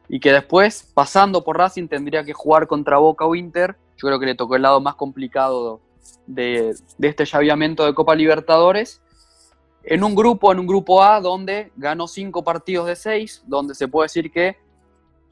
y 0.08 0.20
que 0.20 0.32
después, 0.32 0.88
pasando 0.94 1.42
por 1.42 1.58
Racing, 1.58 1.88
tendría 1.88 2.24
que 2.24 2.32
jugar 2.32 2.68
contra 2.68 2.98
Boca 2.98 3.24
o 3.24 3.34
Inter. 3.34 3.76
Yo 3.96 4.06
creo 4.06 4.20
que 4.20 4.26
le 4.26 4.34
tocó 4.36 4.54
el 4.54 4.62
lado 4.62 4.80
más 4.80 4.94
complicado 4.94 5.80
de, 6.26 6.74
este 7.00 7.24
llaviamiento 7.24 7.84
de 7.84 7.94
Copa 7.94 8.14
Libertadores 8.14 9.02
en 9.82 10.04
un 10.04 10.14
grupo, 10.14 10.52
en 10.52 10.60
un 10.60 10.66
grupo 10.66 11.02
A, 11.02 11.20
donde 11.20 11.72
ganó 11.76 12.06
cinco 12.06 12.44
partidos 12.44 12.86
de 12.86 12.96
seis, 12.96 13.42
donde 13.46 13.74
se 13.74 13.88
puede 13.88 14.04
decir 14.06 14.30
que 14.30 14.56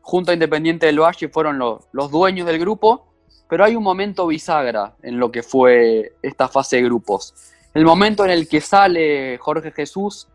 junto 0.04 0.30
a 0.30 0.34
Independiente 0.34 0.84
del 0.84 1.00
Valle 1.00 1.28
fueron 1.28 1.58
los 1.58 2.10
dueños 2.10 2.46
del 2.46 2.58
grupo, 2.58 3.06
pero 3.48 3.64
hay 3.64 3.74
un 3.74 3.82
momento 3.82 4.26
bisagra 4.26 4.94
en 5.02 5.18
lo 5.18 5.32
que 5.32 5.42
fue 5.42 6.12
esta 6.22 6.46
fase 6.46 6.76
de 6.76 6.82
grupos. 6.82 7.34
El 7.72 7.86
momento 7.86 8.22
en 8.22 8.30
el 8.30 8.46
que 8.46 8.60
sale 8.60 9.38
Jorge 9.38 9.72
Jesús, 9.72 10.28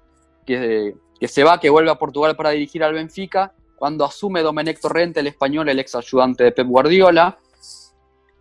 que, 0.43 0.95
que 1.19 1.27
se 1.27 1.43
va, 1.43 1.59
que 1.59 1.69
vuelve 1.69 1.91
a 1.91 1.99
Portugal 1.99 2.35
para 2.35 2.49
dirigir 2.49 2.83
al 2.83 2.93
Benfica, 2.93 3.53
cuando 3.75 4.03
asume 4.03 4.41
Domenech 4.41 4.79
Torrente, 4.79 5.19
el 5.19 5.27
español, 5.27 5.69
el 5.69 5.79
ex 5.79 5.93
ayudante 5.93 6.43
de 6.43 6.51
Pep 6.51 6.67
Guardiola. 6.67 7.37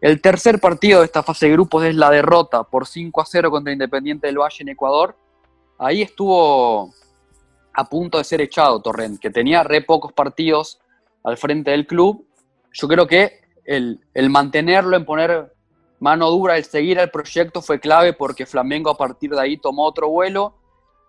El 0.01 0.23
tercer 0.23 0.61
partido 0.61 1.01
de 1.01 1.07
esta 1.07 1.23
fase 1.23 1.47
de 1.47 1.53
grupos 1.53 1.85
es 1.85 1.95
la 1.95 2.11
derrota 2.11 2.65
por 2.65 2.87
5 2.87 3.21
a 3.21 3.27
0 3.27 3.51
contra 3.51 3.73
Independiente 3.73 4.27
del 4.27 4.39
Valle 4.39 4.57
en 4.61 4.71
Ecuador, 4.71 5.15
ahí 5.79 6.01
estuvo 6.03 6.93
a 7.75 7.85
punto 7.89 8.19
de 8.19 8.25
ser 8.25 8.41
echado 8.41 8.81
Torrent, 8.81 9.21
que 9.21 9.31
tenía 9.31 9.63
re 9.63 9.83
pocos 9.83 10.13
partidos 10.13 10.81
al 11.29 11.37
frente 11.37 11.71
del 11.71 11.87
club. 11.87 12.27
Yo 12.73 12.89
creo 12.89 13.07
que 13.07 13.41
el, 13.65 14.01
mantenerlo, 14.31 14.97
en 14.97 15.05
poner 15.05 15.53
mano 16.01 16.31
dura, 16.31 16.57
el 16.57 16.65
seguir 16.65 16.99
el 16.99 17.11
proyecto 17.11 17.61
fue 17.61 17.81
clave 17.81 18.13
porque 18.13 18.47
Flamengo 18.47 18.91
a 18.91 18.97
partir 18.97 19.31
de 19.31 19.41
ahí 19.41 19.57
tomó 19.57 19.85
otro 19.85 20.09
vuelo, 20.09 20.55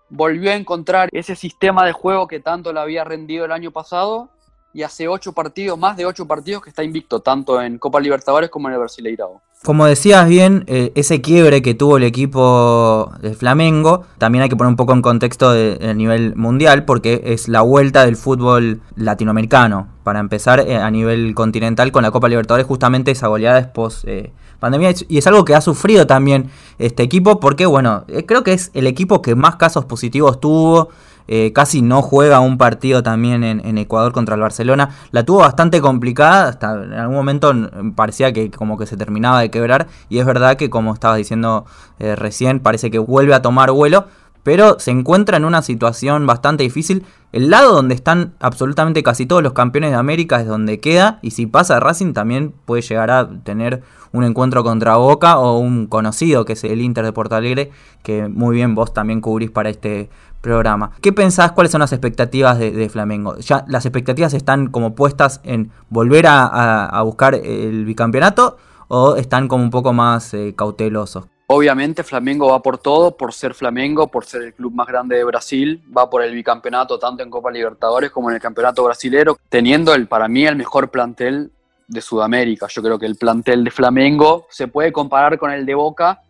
volvió 0.10 0.52
a 0.52 0.56
encontrar 0.56 1.10
ese 1.12 1.36
sistema 1.36 1.86
de 1.86 1.92
juego 1.92 2.28
que 2.28 2.40
tanto 2.40 2.74
le 2.74 2.80
había 2.80 3.04
rendido 3.04 3.46
el 3.46 3.52
año 3.52 3.72
pasado 3.72 4.32
y 4.74 4.84
hace 4.84 5.08
ocho 5.08 5.34
partidos, 5.34 5.78
más 5.78 5.98
de 5.98 6.06
ocho 6.06 6.28
partidos 6.28 6.64
que 6.64 6.70
está 6.70 6.84
invicto, 6.84 7.22
tanto 7.22 7.62
en 7.62 7.80
Copa 7.80 8.00
Libertadores 8.00 8.50
como 8.50 8.68
en 8.68 8.76
el 8.76 8.80
Brasileirao. 8.80 9.42
Como 9.64 9.86
decías 9.86 10.30
bien, 10.30 10.64
eh, 10.68 10.94
ese 10.96 11.20
quiebre 11.20 11.62
que 11.62 11.74
tuvo 11.74 11.98
el 11.98 12.04
equipo 12.04 13.12
de 13.20 13.34
Flamengo, 13.34 14.06
también 14.18 14.44
hay 14.44 14.50
que 14.50 14.56
poner 14.56 14.70
un 14.70 14.78
poco 14.78 14.94
en 14.94 15.02
contexto 15.02 15.52
del 15.52 15.98
nivel 15.98 16.36
mundial, 16.38 16.86
porque 16.86 17.22
es 17.26 17.50
la 17.50 17.62
vuelta 17.62 18.06
del 18.06 18.16
fútbol 18.16 18.82
latinoamericano. 18.96 19.90
Para 20.04 20.20
empezar, 20.20 20.62
eh, 20.62 20.78
a 20.78 20.90
nivel 20.90 21.36
continental, 21.36 21.92
con 21.92 22.04
la 22.04 22.12
Copa 22.12 22.30
Libertadores, 22.30 22.66
justamente 22.68 23.12
esa 23.12 23.28
goleada 23.28 23.60
es 23.60 23.68
post 23.68 24.06
eh, 24.08 24.32
pandemia. 24.60 24.94
Y 25.10 25.18
es 25.18 25.28
algo 25.28 25.44
que 25.44 25.56
ha 25.56 25.62
sufrido 25.62 26.08
también 26.08 26.50
este 26.78 27.04
equipo, 27.04 27.42
porque, 27.42 27.66
bueno, 27.66 28.06
creo 28.28 28.46
que 28.46 28.54
es 28.54 28.72
el 28.74 28.88
equipo 28.88 29.22
que 29.22 29.36
más 29.36 29.58
casos 29.58 29.84
positivos 29.84 30.40
tuvo 30.40 30.90
eh, 31.28 31.52
casi 31.54 31.82
no 31.82 32.02
juega 32.02 32.40
un 32.40 32.58
partido 32.58 33.04
también 33.04 33.44
en, 33.44 33.78
Ecuador 33.78 34.12
contra 34.12 34.36
el 34.36 34.42
Barcelona. 34.42 34.90
La 35.12 35.24
tuvo 35.24 35.40
bastante 35.40 35.82
complicada, 35.82 36.50
hasta 36.50 36.74
en 36.84 36.94
algún 36.94 37.16
momento 37.16 37.54
parecía 37.96 38.34
que 38.34 38.50
como 38.50 38.78
que 38.78 38.86
se 38.86 38.98
terminaba 38.98 39.42
de 39.42 39.52
quebrar 39.52 39.88
y 40.10 40.20
es 40.20 40.26
verdad 40.26 40.58
que 40.58 40.70
como 40.70 40.94
estaba 40.94 41.16
diciendo 41.16 41.66
eh, 42.00 42.16
recién, 42.16 42.60
parece 42.60 42.90
que 42.90 43.00
vuelve 43.00 43.34
a 43.34 43.42
tomar 43.42 43.72
vuelo, 43.72 44.06
pero 44.44 44.80
se 44.80 44.92
encuentra 44.92 45.38
en 45.38 45.46
una 45.46 45.62
situación 45.62 46.26
bastante 46.26 46.64
difícil. 46.64 47.06
El 47.32 47.50
lado 47.50 47.74
donde 47.74 47.94
están 47.94 48.34
absolutamente 48.40 49.04
casi 49.04 49.26
todos 49.26 49.44
los 49.44 49.54
campeones 49.54 49.92
de 49.92 49.98
América 49.98 50.40
es 50.40 50.48
donde 50.48 50.80
queda. 50.80 51.20
Y 51.22 51.32
si 51.32 51.46
pasa 51.46 51.80
Racing 51.80 52.14
también 52.14 52.54
puede 52.66 52.82
llegar 52.82 53.12
a 53.12 53.30
tener 53.44 53.84
un 54.12 54.24
encuentro 54.24 54.64
contra 54.64 54.96
Boca 54.96 55.38
o 55.38 55.60
un 55.60 55.86
conocido 55.88 56.46
que 56.46 56.54
es 56.54 56.64
el 56.64 56.82
Inter 56.82 57.06
de 57.06 57.14
Porto 57.14 57.36
Alegre, 57.36 57.72
que 58.02 58.28
muy 58.28 58.56
bien 58.56 58.74
vos 58.74 58.94
también 58.94 59.22
cubrís 59.22 59.52
para 59.52 59.70
este 59.70 60.10
programa. 60.42 60.92
¿Qué 61.02 61.14
pensás? 61.14 61.52
¿Cuáles 61.52 61.72
son 61.72 61.82
las 61.82 61.92
expectativas 61.92 62.58
de, 62.58 62.90
Flamengo? 62.90 63.38
¿Ya 63.38 63.66
las 63.68 63.86
expectativas 63.86 64.34
están 64.34 64.68
como 64.68 64.96
puestas 64.96 65.42
en 65.44 65.72
volver 65.90 66.26
a, 66.28 67.02
buscar 67.04 67.36
el 67.36 67.86
bicampeonato 67.86 68.58
o 68.88 69.16
están 69.16 69.48
como 69.48 69.64
un 69.64 69.70
poco 69.70 69.94
más 69.94 70.34
eh, 70.34 70.56
cautelosos? 70.56 71.26
Obviamente 71.52 72.04
Flamengo 72.04 72.50
va 72.50 72.62
por 72.62 72.78
todo, 72.78 73.18
por 73.18 73.34
ser 73.34 73.56
Flamengo, 73.56 74.06
por 74.06 74.24
ser 74.24 74.44
el 74.44 74.54
club 74.54 74.72
más 74.72 74.86
grande 74.86 75.16
de 75.16 75.24
Brasil, 75.24 75.82
va 75.98 76.08
por 76.08 76.22
el 76.22 76.36
bicampeonato 76.36 77.00
tanto 77.00 77.24
en 77.24 77.32
Copa 77.32 77.50
Libertadores 77.50 78.12
como 78.12 78.30
en 78.30 78.36
el 78.36 78.42
Campeonato 78.42 78.84
Brasilero, 78.84 79.36
teniendo 79.50 79.96
el 79.96 80.08
para 80.08 80.28
mí 80.28 80.46
el 80.46 80.56
mejor 80.56 80.92
plantel 80.92 81.52
de 81.88 82.02
Sudamérica. 82.02 82.68
Yo 82.70 82.84
creo 82.84 83.00
que 83.00 83.08
el 83.08 83.16
plantel 83.16 83.64
de 83.64 83.72
Flamengo 83.72 84.46
se 84.52 84.68
puede 84.68 84.92
comparar 84.92 85.40
con 85.40 85.50
el 85.50 85.66
de 85.66 85.74
Boca, 85.74 86.22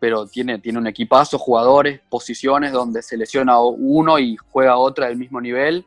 pero 0.00 0.26
tiene, 0.26 0.58
tiene 0.58 0.80
un 0.80 0.88
equipazo, 0.88 1.38
jugadores, 1.38 2.00
posiciones 2.08 2.72
donde 2.72 3.00
se 3.02 3.16
lesiona 3.16 3.60
uno 3.60 4.18
y 4.18 4.36
juega 4.50 4.76
otro 4.76 5.04
del 5.04 5.16
mismo 5.16 5.40
nivel, 5.40 5.86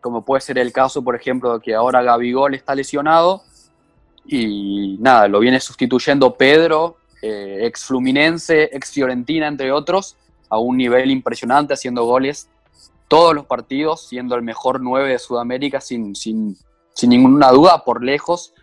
como 0.00 0.24
puede 0.24 0.42
ser 0.42 0.58
el 0.58 0.72
caso, 0.72 1.02
por 1.02 1.16
ejemplo, 1.16 1.54
de 1.54 1.60
que 1.60 1.74
ahora 1.74 2.04
Gabigol 2.04 2.54
está 2.54 2.72
lesionado 2.76 3.42
y 4.24 4.96
nada, 5.00 5.26
lo 5.26 5.40
viene 5.40 5.58
sustituyendo 5.58 6.36
Pedro, 6.36 6.98
eh, 7.22 7.60
ex 7.62 7.84
Fluminense, 7.84 8.64
ex 8.72 8.90
Fiorentina, 8.90 9.46
entre 9.46 9.72
otros, 9.72 10.16
a 10.48 10.58
un 10.58 10.76
nivel 10.76 11.10
impresionante, 11.10 11.74
haciendo 11.74 12.04
goles 12.04 12.48
todos 13.08 13.34
los 13.34 13.46
partidos, 13.46 14.08
siendo 14.08 14.34
el 14.34 14.42
mejor 14.42 14.80
9 14.80 15.10
de 15.10 15.18
Sudamérica 15.18 15.80
sin, 15.80 16.16
sin, 16.16 16.56
sin 16.94 17.10
ninguna 17.10 17.50
duda, 17.50 17.84
por 17.84 18.02
lejos. 18.02 18.54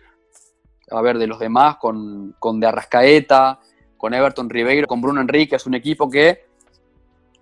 A 0.90 1.00
ver, 1.00 1.18
de 1.18 1.28
los 1.28 1.38
demás, 1.38 1.76
con, 1.76 2.34
con 2.38 2.58
De 2.58 2.66
Arrascaeta, 2.66 3.60
con 3.96 4.12
Everton 4.12 4.50
Ribeiro, 4.50 4.88
con 4.88 5.00
Bruno 5.00 5.20
Enrique, 5.20 5.56
es 5.56 5.66
un 5.66 5.74
equipo 5.74 6.10
que 6.10 6.46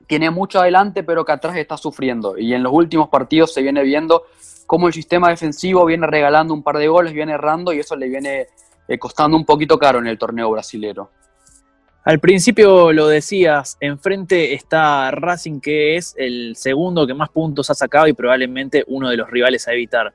tiene 0.07 0.31
mucho 0.31 0.61
adelante, 0.61 1.03
pero 1.03 1.25
que 1.25 1.33
atrás 1.33 1.57
está 1.57 1.77
sufriendo. 1.77 2.37
Y 2.37 2.53
en 2.53 2.63
los 2.63 2.73
últimos 2.73 3.09
partidos 3.09 3.55
se 3.55 3.63
viene 3.63 3.83
viendo 3.83 4.25
cómo 4.67 4.87
el 4.87 4.93
sistema 4.93 5.31
defensivo 5.31 5.87
viene 5.87 6.07
regalando 6.07 6.53
un 6.53 6.63
par 6.63 6.77
de 6.77 6.89
goles, 6.89 7.13
viene 7.15 7.33
errando 7.33 7.73
y 7.73 7.79
eso 7.81 7.97
le 7.97 8.09
viene 8.09 8.49
eh, 8.89 8.99
costando 8.99 9.37
un 9.37 9.45
poquito 9.45 9.79
caro 9.79 9.99
en 9.99 10.07
el 10.07 10.19
torneo 10.19 10.51
brasilero. 10.51 11.11
Al 12.05 12.21
principio 12.21 12.91
lo 12.93 13.07
decías, 13.07 13.77
enfrente 13.81 14.55
está 14.55 15.11
Racing, 15.11 15.61
que 15.61 15.97
es 15.97 16.15
el 16.17 16.57
segundo 16.57 17.07
que 17.07 17.13
más 17.13 17.29
puntos 17.29 17.69
ha 17.69 17.75
sacado 17.75 18.09
y 18.09 18.15
probablemente 18.15 18.83
uno 18.87 19.11
de 19.11 19.19
los 19.19 19.31
rivales 19.31 19.69
a 19.69 19.75
evitar. 19.75 20.15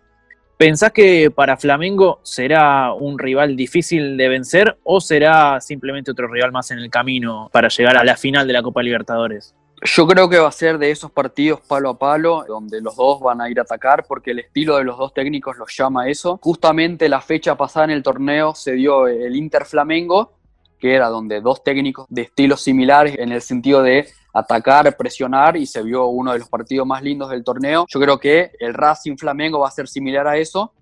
¿Pensás 0.58 0.92
que 0.92 1.30
para 1.30 1.58
Flamengo 1.58 2.20
será 2.24 2.94
un 2.94 3.20
rival 3.20 3.56
difícil 3.56 4.18
de 4.18 4.28
vencer 4.28 4.78
o 4.84 5.02
será 5.02 5.62
simplemente 5.62 6.10
otro 6.10 6.28
rival 6.28 6.52
más 6.52 6.72
en 6.72 6.80
el 6.80 6.90
camino 6.90 7.50
para 7.52 7.68
llegar 7.68 7.98
a 7.98 8.04
la 8.04 8.18
final 8.18 8.48
de 8.48 8.54
la 8.54 8.64
Copa 8.64 8.82
Libertadores? 8.82 9.56
Yo 9.86 10.08
creo 10.08 10.30
que 10.30 10.40
va 10.40 10.48
a 10.48 10.52
ser 10.52 10.78
de 10.78 10.92
esos 10.92 11.12
partidos 11.12 11.60
palo 11.62 11.90
a 11.90 12.00
palo, 12.00 12.46
donde 12.48 12.80
los 12.80 12.96
dos 12.96 13.20
van 13.20 13.42
a 13.42 13.50
ir 13.50 13.60
a 13.60 13.64
atacar, 13.64 14.06
porque 14.08 14.32
el 14.32 14.40
estilo 14.40 14.78
de 14.78 14.86
los 14.86 14.98
dos 14.98 15.14
técnicos 15.14 15.58
los 15.58 15.76
llama 15.76 16.04
a 16.04 16.10
eso. 16.10 16.40
Justamente 16.42 17.10
la 17.10 17.20
fecha 17.20 17.56
pasada 17.56 17.86
en 17.86 17.92
el 17.92 18.04
torneo 18.04 18.56
se 18.56 18.74
dio 18.74 19.08
el 19.08 19.36
Inter 19.36 19.66
Flamengo, 19.66 20.34
que 20.80 20.96
era 20.96 21.10
donde 21.10 21.42
dos 21.42 21.64
técnicos 21.64 22.06
de 22.10 22.24
estilos 22.24 22.62
similares 22.62 23.18
en 23.20 23.32
el 23.32 23.42
sentido 23.42 23.84
de 23.84 24.08
atacar, 24.34 24.96
presionar 24.96 25.58
y 25.58 25.66
se 25.66 25.84
vio 25.84 26.08
uno 26.08 26.32
de 26.32 26.40
los 26.40 26.50
partidos 26.50 26.88
más 26.88 27.04
lindos 27.04 27.30
del 27.30 27.44
torneo. 27.44 27.86
Yo 27.90 28.00
creo 28.00 28.18
que 28.20 28.52
el 28.60 28.74
Racing 28.74 29.18
Flamengo 29.18 29.60
va 29.60 29.68
a 29.68 29.72
ser 29.72 29.88
similar 29.88 30.28
a 30.28 30.38
eso, 30.38 30.74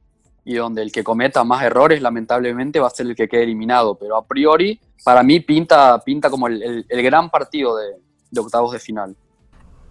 y 0.44 0.56
donde 0.56 0.82
el 0.82 0.92
que 0.92 1.04
cometa 1.04 1.44
más 1.44 1.64
errores, 1.64 2.02
lamentablemente, 2.02 2.80
va 2.80 2.88
a 2.88 2.92
ser 2.92 3.08
el 3.08 3.16
que 3.16 3.28
quede 3.28 3.44
eliminado. 3.44 3.96
Pero 3.96 4.18
a 4.18 4.26
priori, 4.26 4.80
para 5.04 5.24
mí, 5.24 5.40
pinta, 5.40 6.00
pinta 6.04 6.30
como 6.30 6.48
el, 6.48 6.86
gran 6.88 7.30
partido 7.30 7.78
de, 7.78 7.96
octavos 8.39 8.72
de 8.72 8.80
final. 8.80 9.15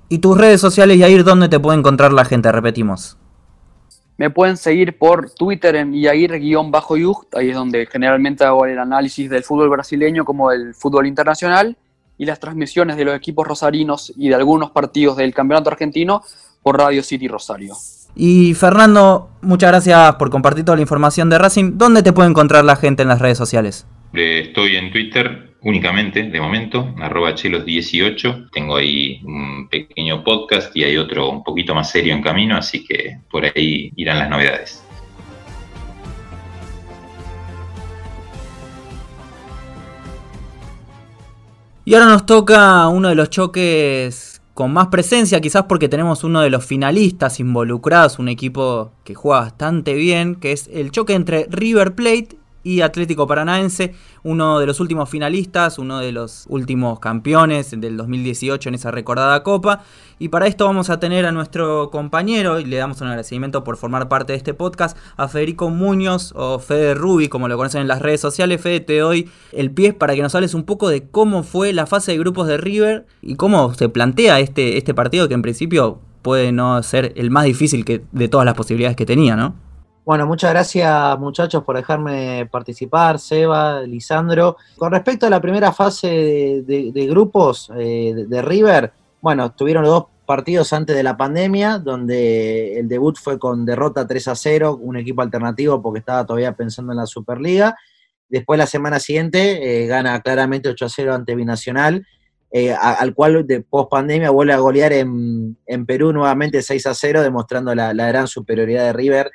¿Y 0.08 0.18
tus 0.18 0.36
redes 0.36 0.60
sociales, 0.60 0.98
Yair, 0.98 1.22
dónde 1.22 1.48
te 1.48 1.60
puede 1.60 1.78
encontrar 1.78 2.12
la 2.12 2.24
gente? 2.24 2.50
Repetimos. 2.50 3.16
Me 4.16 4.28
pueden 4.28 4.56
seguir 4.56 4.98
por 4.98 5.30
Twitter 5.30 5.76
en 5.76 5.94
Yair-Yucht, 5.94 7.34
ahí 7.36 7.50
es 7.50 7.54
donde 7.54 7.86
generalmente 7.86 8.44
hago 8.44 8.66
el 8.66 8.78
análisis 8.78 9.30
del 9.30 9.44
fútbol 9.44 9.70
brasileño 9.70 10.24
como 10.24 10.50
del 10.50 10.74
fútbol 10.74 11.06
internacional 11.06 11.76
y 12.18 12.26
las 12.26 12.38
transmisiones 12.38 12.98
de 12.98 13.06
los 13.06 13.14
equipos 13.14 13.46
rosarinos 13.46 14.12
y 14.16 14.28
de 14.28 14.34
algunos 14.34 14.72
partidos 14.72 15.16
del 15.16 15.32
campeonato 15.32 15.70
argentino 15.70 16.22
por 16.62 16.76
Radio 16.76 17.02
City 17.02 17.28
Rosario. 17.28 17.74
Y 18.14 18.52
Fernando, 18.52 19.30
muchas 19.40 19.70
gracias 19.70 20.16
por 20.16 20.28
compartir 20.28 20.64
toda 20.64 20.76
la 20.76 20.82
información 20.82 21.30
de 21.30 21.38
Racing. 21.38 21.78
¿Dónde 21.78 22.02
te 22.02 22.12
puede 22.12 22.28
encontrar 22.28 22.64
la 22.64 22.76
gente 22.76 23.02
en 23.02 23.08
las 23.08 23.20
redes 23.20 23.38
sociales? 23.38 23.86
Estoy 24.12 24.76
en 24.76 24.92
Twitter 24.92 25.49
únicamente, 25.62 26.22
de 26.22 26.40
momento, 26.40 26.94
arroba 26.98 27.34
chelos18. 27.34 28.50
Tengo 28.50 28.76
ahí 28.76 29.20
un 29.24 29.68
pequeño 29.68 30.24
podcast 30.24 30.74
y 30.76 30.84
hay 30.84 30.96
otro 30.96 31.30
un 31.30 31.42
poquito 31.42 31.74
más 31.74 31.90
serio 31.90 32.14
en 32.14 32.22
camino, 32.22 32.56
así 32.56 32.84
que 32.84 33.18
por 33.30 33.44
ahí 33.44 33.92
irán 33.96 34.18
las 34.18 34.30
novedades. 34.30 34.84
Y 41.84 41.94
ahora 41.94 42.06
nos 42.06 42.24
toca 42.24 42.86
uno 42.88 43.08
de 43.08 43.14
los 43.14 43.30
choques 43.30 44.42
con 44.54 44.72
más 44.72 44.88
presencia, 44.88 45.40
quizás 45.40 45.64
porque 45.64 45.88
tenemos 45.88 46.22
uno 46.22 46.40
de 46.42 46.50
los 46.50 46.64
finalistas 46.64 47.40
involucrados, 47.40 48.18
un 48.18 48.28
equipo 48.28 48.92
que 49.04 49.14
juega 49.14 49.40
bastante 49.40 49.94
bien, 49.94 50.34
que 50.34 50.52
es 50.52 50.68
el 50.72 50.90
choque 50.90 51.14
entre 51.14 51.46
River 51.48 51.94
Plate 51.94 52.39
y 52.62 52.80
Atlético 52.82 53.26
Paranaense, 53.26 53.94
uno 54.22 54.58
de 54.58 54.66
los 54.66 54.80
últimos 54.80 55.08
finalistas, 55.08 55.78
uno 55.78 55.98
de 55.98 56.12
los 56.12 56.46
últimos 56.48 57.00
campeones 57.00 57.70
del 57.70 57.96
2018 57.96 58.68
en 58.68 58.74
esa 58.74 58.90
recordada 58.90 59.42
copa. 59.42 59.82
Y 60.18 60.28
para 60.28 60.46
esto 60.46 60.66
vamos 60.66 60.90
a 60.90 61.00
tener 61.00 61.24
a 61.24 61.32
nuestro 61.32 61.90
compañero, 61.90 62.60
y 62.60 62.64
le 62.64 62.76
damos 62.76 63.00
un 63.00 63.08
agradecimiento 63.08 63.64
por 63.64 63.76
formar 63.76 64.08
parte 64.08 64.32
de 64.32 64.36
este 64.36 64.52
podcast, 64.52 64.96
a 65.16 65.28
Federico 65.28 65.70
Muñoz 65.70 66.32
o 66.36 66.58
Fede 66.58 66.94
Rubi, 66.94 67.28
como 67.28 67.48
lo 67.48 67.56
conocen 67.56 67.82
en 67.82 67.88
las 67.88 68.02
redes 68.02 68.20
sociales. 68.20 68.60
Fede, 68.60 68.80
te 68.80 68.98
doy 68.98 69.30
el 69.52 69.70
pie 69.70 69.94
para 69.94 70.14
que 70.14 70.22
nos 70.22 70.34
hables 70.34 70.54
un 70.54 70.64
poco 70.64 70.88
de 70.88 71.08
cómo 71.08 71.42
fue 71.42 71.72
la 71.72 71.86
fase 71.86 72.12
de 72.12 72.18
grupos 72.18 72.46
de 72.46 72.58
River 72.58 73.06
y 73.22 73.36
cómo 73.36 73.72
se 73.74 73.88
plantea 73.88 74.40
este, 74.40 74.76
este 74.76 74.92
partido 74.92 75.28
que 75.28 75.34
en 75.34 75.42
principio 75.42 76.00
puede 76.22 76.52
no 76.52 76.82
ser 76.82 77.12
el 77.16 77.30
más 77.30 77.44
difícil 77.44 77.84
que, 77.84 78.02
de 78.12 78.28
todas 78.28 78.44
las 78.44 78.54
posibilidades 78.54 78.96
que 78.96 79.06
tenía, 79.06 79.36
¿no? 79.36 79.69
Bueno, 80.02 80.26
muchas 80.26 80.50
gracias 80.50 81.18
muchachos 81.18 81.62
por 81.62 81.76
dejarme 81.76 82.48
participar, 82.50 83.18
Seba, 83.18 83.82
Lisandro. 83.82 84.56
Con 84.78 84.92
respecto 84.92 85.26
a 85.26 85.30
la 85.30 85.40
primera 85.42 85.72
fase 85.72 86.62
de, 86.66 87.06
grupos 87.08 87.70
eh, 87.76 88.24
de, 88.26 88.42
River, 88.42 88.92
bueno, 89.20 89.52
tuvieron 89.52 89.84
dos 89.84 90.06
partidos 90.24 90.72
antes 90.72 90.96
de 90.96 91.02
la 91.02 91.18
pandemia, 91.18 91.78
donde 91.78 92.78
el 92.78 92.88
debut 92.88 93.18
fue 93.18 93.38
con 93.38 93.66
derrota 93.66 94.06
3 94.06 94.28
a 94.28 94.34
0, 94.34 94.78
un 94.80 94.96
equipo 94.96 95.20
alternativo 95.20 95.82
porque 95.82 95.98
estaba 95.98 96.24
todavía 96.24 96.52
pensando 96.52 96.92
en 96.92 96.98
la 96.98 97.06
Superliga. 97.06 97.76
Después 98.28 98.56
la 98.58 98.66
semana 98.66 99.00
siguiente 99.00 99.82
eh, 99.82 99.86
gana 99.86 100.18
claramente 100.22 100.70
8 100.70 100.86
a 100.86 100.88
0 100.88 101.14
ante 101.14 101.34
Binacional, 101.34 102.06
eh, 102.52 102.72
al 102.72 103.14
cual 103.14 103.46
de 103.46 103.60
post 103.60 103.90
pandemia 103.90 104.30
vuelve 104.30 104.54
a 104.54 104.58
golear 104.58 104.94
en, 104.94 105.58
Perú 105.86 106.12
nuevamente 106.12 106.62
6 106.62 106.86
a 106.86 106.94
0, 106.94 107.22
demostrando 107.22 107.74
la 107.74 107.92
gran 107.92 108.26
superioridad 108.26 108.84
de 108.84 108.92
River 108.94 109.30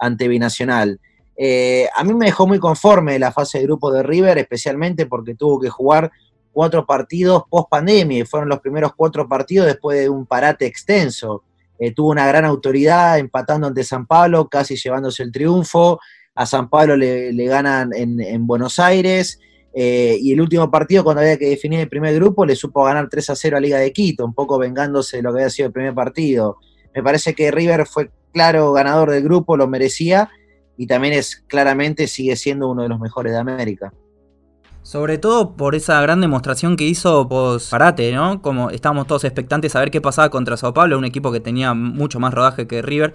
ante 0.00 0.26
Binacional. 0.26 0.98
Eh, 1.36 1.88
a 1.94 2.02
mí 2.04 2.12
me 2.12 2.26
dejó 2.26 2.46
muy 2.46 2.58
conforme 2.58 3.18
la 3.18 3.32
fase 3.32 3.58
de 3.58 3.64
grupo 3.64 3.92
de 3.92 4.02
River, 4.02 4.38
especialmente 4.38 5.06
porque 5.06 5.34
tuvo 5.34 5.60
que 5.60 5.70
jugar 5.70 6.10
cuatro 6.52 6.84
partidos 6.84 7.44
post 7.48 7.68
pandemia 7.70 8.18
y 8.18 8.24
fueron 8.24 8.48
los 8.48 8.60
primeros 8.60 8.92
cuatro 8.94 9.28
partidos 9.28 9.66
después 9.66 9.98
de 9.98 10.08
un 10.08 10.26
parate 10.26 10.66
extenso. 10.66 11.44
Eh, 11.78 11.92
tuvo 11.94 12.10
una 12.10 12.26
gran 12.26 12.44
autoridad 12.44 13.18
empatando 13.18 13.66
ante 13.66 13.84
San 13.84 14.06
Pablo, 14.06 14.48
casi 14.48 14.76
llevándose 14.76 15.22
el 15.22 15.32
triunfo. 15.32 15.98
A 16.34 16.44
San 16.44 16.68
Pablo 16.68 16.96
le, 16.96 17.32
ganan 17.46 17.90
en, 17.94 18.46
Buenos 18.46 18.78
Aires. 18.78 19.40
Eh, 19.72 20.18
y 20.20 20.32
el 20.32 20.40
último 20.40 20.70
partido, 20.70 21.04
cuando 21.04 21.22
había 21.22 21.38
que 21.38 21.48
definir 21.48 21.80
el 21.80 21.88
primer 21.88 22.14
grupo, 22.14 22.44
le 22.44 22.54
supo 22.54 22.84
ganar 22.84 23.08
3 23.08 23.30
a 23.30 23.36
0 23.36 23.56
a 23.56 23.60
Liga 23.60 23.78
de 23.78 23.92
Quito, 23.92 24.24
un 24.26 24.34
poco 24.34 24.58
vengándose 24.58 25.18
de 25.18 25.22
lo 25.22 25.32
que 25.32 25.40
había 25.40 25.50
sido 25.50 25.68
el 25.68 25.72
primer 25.72 25.94
partido. 25.94 26.58
Me 26.94 27.02
parece 27.02 27.34
que 27.34 27.50
River 27.50 27.86
fue 27.86 28.10
claro 28.32 28.72
ganador 28.72 29.10
del 29.10 29.22
grupo, 29.22 29.56
lo 29.56 29.66
merecía 29.66 30.30
y 30.76 30.86
también 30.86 31.14
es 31.14 31.42
claramente 31.46 32.06
sigue 32.06 32.36
siendo 32.36 32.68
uno 32.68 32.82
de 32.82 32.88
los 32.88 32.98
mejores 32.98 33.32
de 33.32 33.38
América. 33.38 33.92
Sobre 34.82 35.18
todo 35.18 35.56
por 35.56 35.74
esa 35.74 36.00
gran 36.00 36.22
demostración 36.22 36.76
que 36.76 36.84
hizo 36.84 37.28
Parate, 37.70 38.12
¿no? 38.12 38.40
Como 38.40 38.70
estábamos 38.70 39.06
todos 39.06 39.24
expectantes 39.24 39.76
a 39.76 39.80
ver 39.80 39.90
qué 39.90 40.00
pasaba 40.00 40.30
contra 40.30 40.56
Sao 40.56 40.72
Paulo, 40.72 40.96
un 40.96 41.04
equipo 41.04 41.30
que 41.32 41.40
tenía 41.40 41.74
mucho 41.74 42.18
más 42.18 42.32
rodaje 42.32 42.66
que 42.66 42.80
River. 42.80 43.14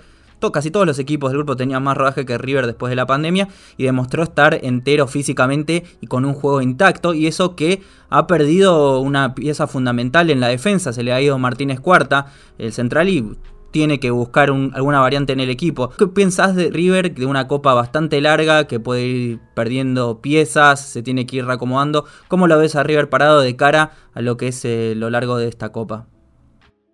casi 0.53 0.69
todos 0.69 0.85
los 0.85 0.99
equipos 0.99 1.31
del 1.31 1.39
grupo 1.39 1.55
tenían 1.55 1.81
más 1.81 1.97
rodaje 1.97 2.23
que 2.23 2.37
River 2.37 2.67
después 2.67 2.91
de 2.91 2.95
la 2.95 3.07
pandemia 3.07 3.47
y 3.77 3.85
demostró 3.85 4.21
estar 4.21 4.59
entero 4.61 5.07
físicamente 5.07 5.83
y 6.01 6.05
con 6.05 6.23
un 6.23 6.35
juego 6.35 6.61
intacto 6.61 7.15
y 7.15 7.25
eso 7.25 7.55
que 7.55 7.81
ha 8.11 8.27
perdido 8.27 8.99
una 8.99 9.33
pieza 9.33 9.65
fundamental 9.65 10.29
en 10.29 10.39
la 10.39 10.49
defensa, 10.49 10.93
se 10.93 11.01
le 11.01 11.13
ha 11.13 11.19
ido 11.19 11.39
Martínez 11.39 11.79
Cuarta, 11.79 12.27
el 12.59 12.73
central 12.73 13.09
y 13.09 13.35
tiene 13.75 13.99
que 13.99 14.09
buscar 14.09 14.51
alguna 14.51 15.01
variante 15.01 15.33
en 15.33 15.41
el 15.41 15.49
equipo. 15.49 15.89
¿Qué 15.89 16.07
piensas 16.07 16.55
de 16.55 16.69
River, 16.69 17.13
de 17.13 17.25
una 17.25 17.49
copa 17.49 17.73
bastante 17.73 18.21
larga 18.21 18.67
que 18.67 18.79
puede 18.79 19.05
ir 19.05 19.39
perdiendo 19.53 20.21
piezas, 20.21 20.79
se 20.79 21.03
tiene 21.03 21.25
que 21.25 21.35
ir 21.35 21.45
reacomodando? 21.45 22.05
¿Cómo 22.29 22.47
lo 22.47 22.57
ves 22.57 22.77
a 22.77 22.83
River 22.83 23.09
parado 23.09 23.41
de 23.41 23.57
cara 23.57 23.91
a 24.13 24.21
lo 24.21 24.37
que 24.37 24.47
es 24.47 24.63
eh, 24.63 24.93
lo 24.95 25.09
largo 25.09 25.35
de 25.35 25.49
esta 25.49 25.73
copa? 25.73 26.07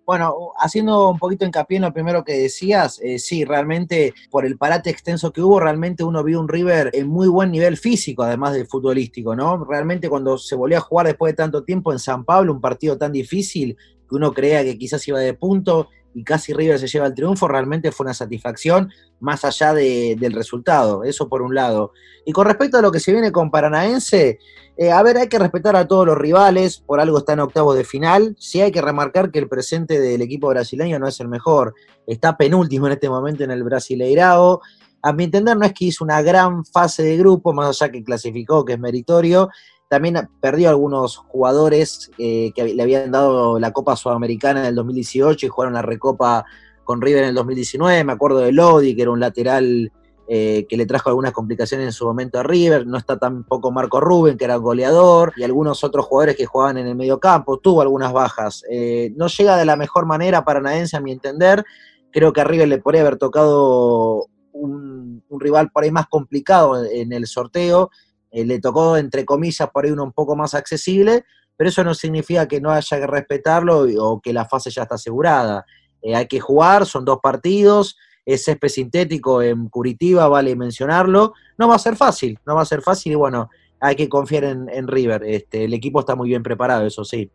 Bueno, 0.04 0.34
haciendo 0.58 1.10
un 1.10 1.20
poquito 1.20 1.44
hincapié 1.44 1.76
en 1.76 1.84
lo 1.84 1.92
primero 1.92 2.24
que 2.24 2.32
decías, 2.32 2.98
eh, 3.00 3.20
sí, 3.20 3.44
realmente 3.44 4.12
por 4.28 4.44
el 4.44 4.58
parate 4.58 4.90
extenso 4.90 5.32
que 5.32 5.40
hubo, 5.40 5.60
realmente 5.60 6.02
uno 6.02 6.24
vio 6.24 6.40
un 6.40 6.48
River 6.48 6.90
en 6.94 7.06
muy 7.06 7.28
buen 7.28 7.52
nivel 7.52 7.76
físico, 7.76 8.24
además 8.24 8.54
del 8.54 8.66
futbolístico, 8.66 9.36
¿no? 9.36 9.64
Realmente 9.64 10.08
cuando 10.08 10.36
se 10.36 10.56
volvió 10.56 10.78
a 10.78 10.80
jugar 10.80 11.06
después 11.06 11.30
de 11.32 11.36
tanto 11.36 11.62
tiempo 11.62 11.92
en 11.92 12.00
San 12.00 12.24
Pablo, 12.24 12.52
un 12.52 12.60
partido 12.60 12.98
tan 12.98 13.12
difícil, 13.12 13.76
que 13.76 14.16
uno 14.16 14.32
creía 14.32 14.64
que 14.64 14.76
quizás 14.76 15.06
iba 15.06 15.20
de 15.20 15.34
punto, 15.34 15.88
y 16.14 16.24
casi 16.24 16.52
River 16.52 16.78
se 16.78 16.86
lleva 16.86 17.06
el 17.06 17.14
triunfo, 17.14 17.48
realmente 17.48 17.92
fue 17.92 18.04
una 18.04 18.14
satisfacción 18.14 18.90
más 19.20 19.44
allá 19.44 19.74
del 19.74 20.32
resultado, 20.32 21.04
eso 21.04 21.28
por 21.28 21.42
un 21.42 21.54
lado. 21.54 21.92
Y 22.24 22.32
con 22.32 22.46
respecto 22.46 22.78
a 22.78 22.82
lo 22.82 22.92
que 22.92 23.00
se 23.00 23.12
viene 23.12 23.32
con 23.32 23.50
Paranaense, 23.50 24.38
eh, 24.76 24.90
a 24.90 25.02
ver, 25.02 25.18
hay 25.18 25.28
que 25.28 25.38
respetar 25.38 25.76
a 25.76 25.86
todos 25.86 26.06
los 26.06 26.16
rivales, 26.16 26.78
por 26.78 27.00
algo 27.00 27.18
está 27.18 27.34
en 27.34 27.40
octavos 27.40 27.76
de 27.76 27.84
final, 27.84 28.36
sí 28.38 28.60
hay 28.60 28.72
que 28.72 28.80
remarcar 28.80 29.30
que 29.30 29.38
el 29.38 29.48
presente 29.48 30.00
del 30.00 30.22
equipo 30.22 30.48
brasileño 30.48 30.98
no 30.98 31.08
es 31.08 31.20
el 31.20 31.28
mejor, 31.28 31.74
está 32.06 32.36
penúltimo 32.36 32.86
en 32.86 32.94
este 32.94 33.08
momento 33.08 33.44
en 33.44 33.50
el 33.50 33.62
Brasileirao, 33.62 34.60
a 35.02 35.12
mi 35.12 35.24
entender 35.24 35.56
no 35.56 35.66
es 35.66 35.72
que 35.72 35.86
hizo 35.86 36.04
una 36.04 36.22
gran 36.22 36.64
fase 36.64 37.02
de 37.02 37.16
grupo, 37.16 37.52
más 37.52 37.68
allá 37.68 37.90
que 37.90 38.04
clasificó, 38.04 38.64
que 38.64 38.74
es 38.74 38.78
meritorio, 38.78 39.48
también 39.92 40.26
perdió 40.40 40.70
algunos 40.70 41.18
jugadores 41.18 42.10
eh, 42.16 42.50
que 42.54 42.64
le 42.64 42.82
habían 42.82 43.10
dado 43.10 43.58
la 43.58 43.74
Copa 43.74 43.94
Sudamericana 43.94 44.60
en 44.60 44.66
el 44.68 44.74
2018 44.74 45.44
y 45.44 45.48
jugaron 45.50 45.74
la 45.74 45.82
Recopa 45.82 46.46
con 46.82 47.02
River 47.02 47.24
en 47.24 47.28
el 47.28 47.34
2019. 47.34 48.02
Me 48.02 48.14
acuerdo 48.14 48.38
de 48.38 48.52
Lodi, 48.52 48.96
que 48.96 49.02
era 49.02 49.10
un 49.10 49.20
lateral 49.20 49.92
eh, 50.26 50.64
que 50.66 50.78
le 50.78 50.86
trajo 50.86 51.10
algunas 51.10 51.32
complicaciones 51.32 51.84
en 51.84 51.92
su 51.92 52.06
momento 52.06 52.38
a 52.38 52.42
River. 52.42 52.86
No 52.86 52.96
está 52.96 53.18
tampoco 53.18 53.70
Marco 53.70 54.00
Rubén, 54.00 54.38
que 54.38 54.46
era 54.46 54.56
goleador, 54.56 55.34
y 55.36 55.42
algunos 55.42 55.84
otros 55.84 56.06
jugadores 56.06 56.36
que 56.36 56.46
jugaban 56.46 56.78
en 56.78 56.86
el 56.86 56.94
medio 56.94 57.20
campo. 57.20 57.58
Tuvo 57.58 57.82
algunas 57.82 58.14
bajas. 58.14 58.64
Eh, 58.70 59.12
no 59.14 59.26
llega 59.26 59.58
de 59.58 59.66
la 59.66 59.76
mejor 59.76 60.06
manera 60.06 60.42
para 60.42 60.62
Naense, 60.62 60.96
a 60.96 61.00
mi 61.00 61.12
entender. 61.12 61.66
Creo 62.10 62.32
que 62.32 62.40
a 62.40 62.44
River 62.44 62.66
le 62.66 62.78
podría 62.78 63.02
haber 63.02 63.18
tocado 63.18 64.24
un 64.54 65.22
rival 65.38 65.70
por 65.70 65.84
ahí 65.84 65.90
más 65.90 66.06
complicado 66.08 66.82
en 66.82 67.12
el 67.12 67.26
sorteo 67.26 67.90
eh, 68.32 68.44
le 68.44 68.58
tocó, 68.60 68.96
entre 68.96 69.24
comillas, 69.24 69.68
por 69.70 69.84
ahí 69.84 69.90
uno 69.90 70.04
un 70.04 70.12
poco 70.12 70.34
más 70.34 70.54
accesible, 70.54 71.24
pero 71.56 71.68
eso 71.68 71.84
no 71.84 71.94
significa 71.94 72.48
que 72.48 72.60
no 72.60 72.70
haya 72.70 72.98
que 72.98 73.06
respetarlo 73.06 73.86
o 73.98 74.20
que 74.20 74.32
la 74.32 74.46
fase 74.46 74.70
ya 74.70 74.82
está 74.82 74.94
asegurada. 74.94 75.66
Eh, 76.00 76.16
hay 76.16 76.26
que 76.26 76.40
jugar, 76.40 76.86
son 76.86 77.04
dos 77.04 77.18
partidos, 77.22 77.96
es 78.24 78.44
césped 78.44 78.68
sintético 78.68 79.42
en 79.42 79.68
Curitiba, 79.68 80.28
vale 80.28 80.56
mencionarlo. 80.56 81.34
No 81.58 81.68
va 81.68 81.76
a 81.76 81.78
ser 81.78 81.94
fácil, 81.94 82.38
no 82.46 82.54
va 82.54 82.62
a 82.62 82.66
ser 82.66 82.80
fácil 82.80 83.12
y 83.12 83.16
bueno, 83.16 83.50
hay 83.80 83.96
que 83.96 84.08
confiar 84.08 84.44
en, 84.44 84.88
River. 84.88 85.24
Este, 85.24 85.64
el 85.64 85.74
equipo 85.74 86.00
está 86.00 86.14
muy 86.14 86.28
bien 86.28 86.42
preparado, 86.42 86.86
eso 86.86 87.04
sí. 87.04 87.30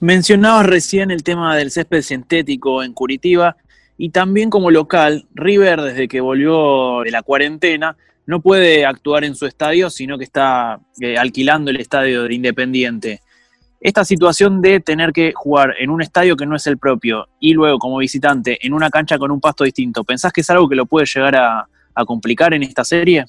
Mencionabas 0.00 0.66
recién 0.66 1.10
el 1.10 1.22
tema 1.22 1.56
del 1.56 1.70
césped 1.70 2.02
sintético 2.02 2.82
en 2.82 2.94
Curitiba 2.94 3.56
y 3.98 4.10
también 4.10 4.48
como 4.48 4.70
local, 4.70 5.28
River 5.34 5.82
desde 5.82 6.08
que 6.08 6.20
volvió 6.20 7.02
de 7.04 7.10
la 7.10 7.22
cuarentena 7.22 7.96
no 8.26 8.40
puede 8.40 8.86
actuar 8.86 9.24
en 9.24 9.34
su 9.34 9.46
estadio, 9.46 9.90
sino 9.90 10.18
que 10.18 10.24
está 10.24 10.80
eh, 11.00 11.16
alquilando 11.16 11.70
el 11.70 11.80
estadio 11.80 12.24
de 12.24 12.34
Independiente. 12.34 13.20
Esta 13.80 14.02
situación 14.04 14.62
de 14.62 14.80
tener 14.80 15.12
que 15.12 15.32
jugar 15.34 15.74
en 15.78 15.90
un 15.90 16.00
estadio 16.00 16.36
que 16.36 16.46
no 16.46 16.56
es 16.56 16.66
el 16.66 16.78
propio 16.78 17.28
y 17.38 17.52
luego 17.52 17.78
como 17.78 17.98
visitante 17.98 18.58
en 18.66 18.72
una 18.72 18.88
cancha 18.88 19.18
con 19.18 19.30
un 19.30 19.42
pasto 19.42 19.64
distinto, 19.64 20.04
¿pensás 20.04 20.32
que 20.32 20.40
es 20.40 20.48
algo 20.48 20.68
que 20.70 20.74
lo 20.74 20.86
puede 20.86 21.04
llegar 21.06 21.36
a, 21.36 21.68
complicar 22.06 22.54
en 22.54 22.62
esta 22.62 22.82
serie? 22.82 23.26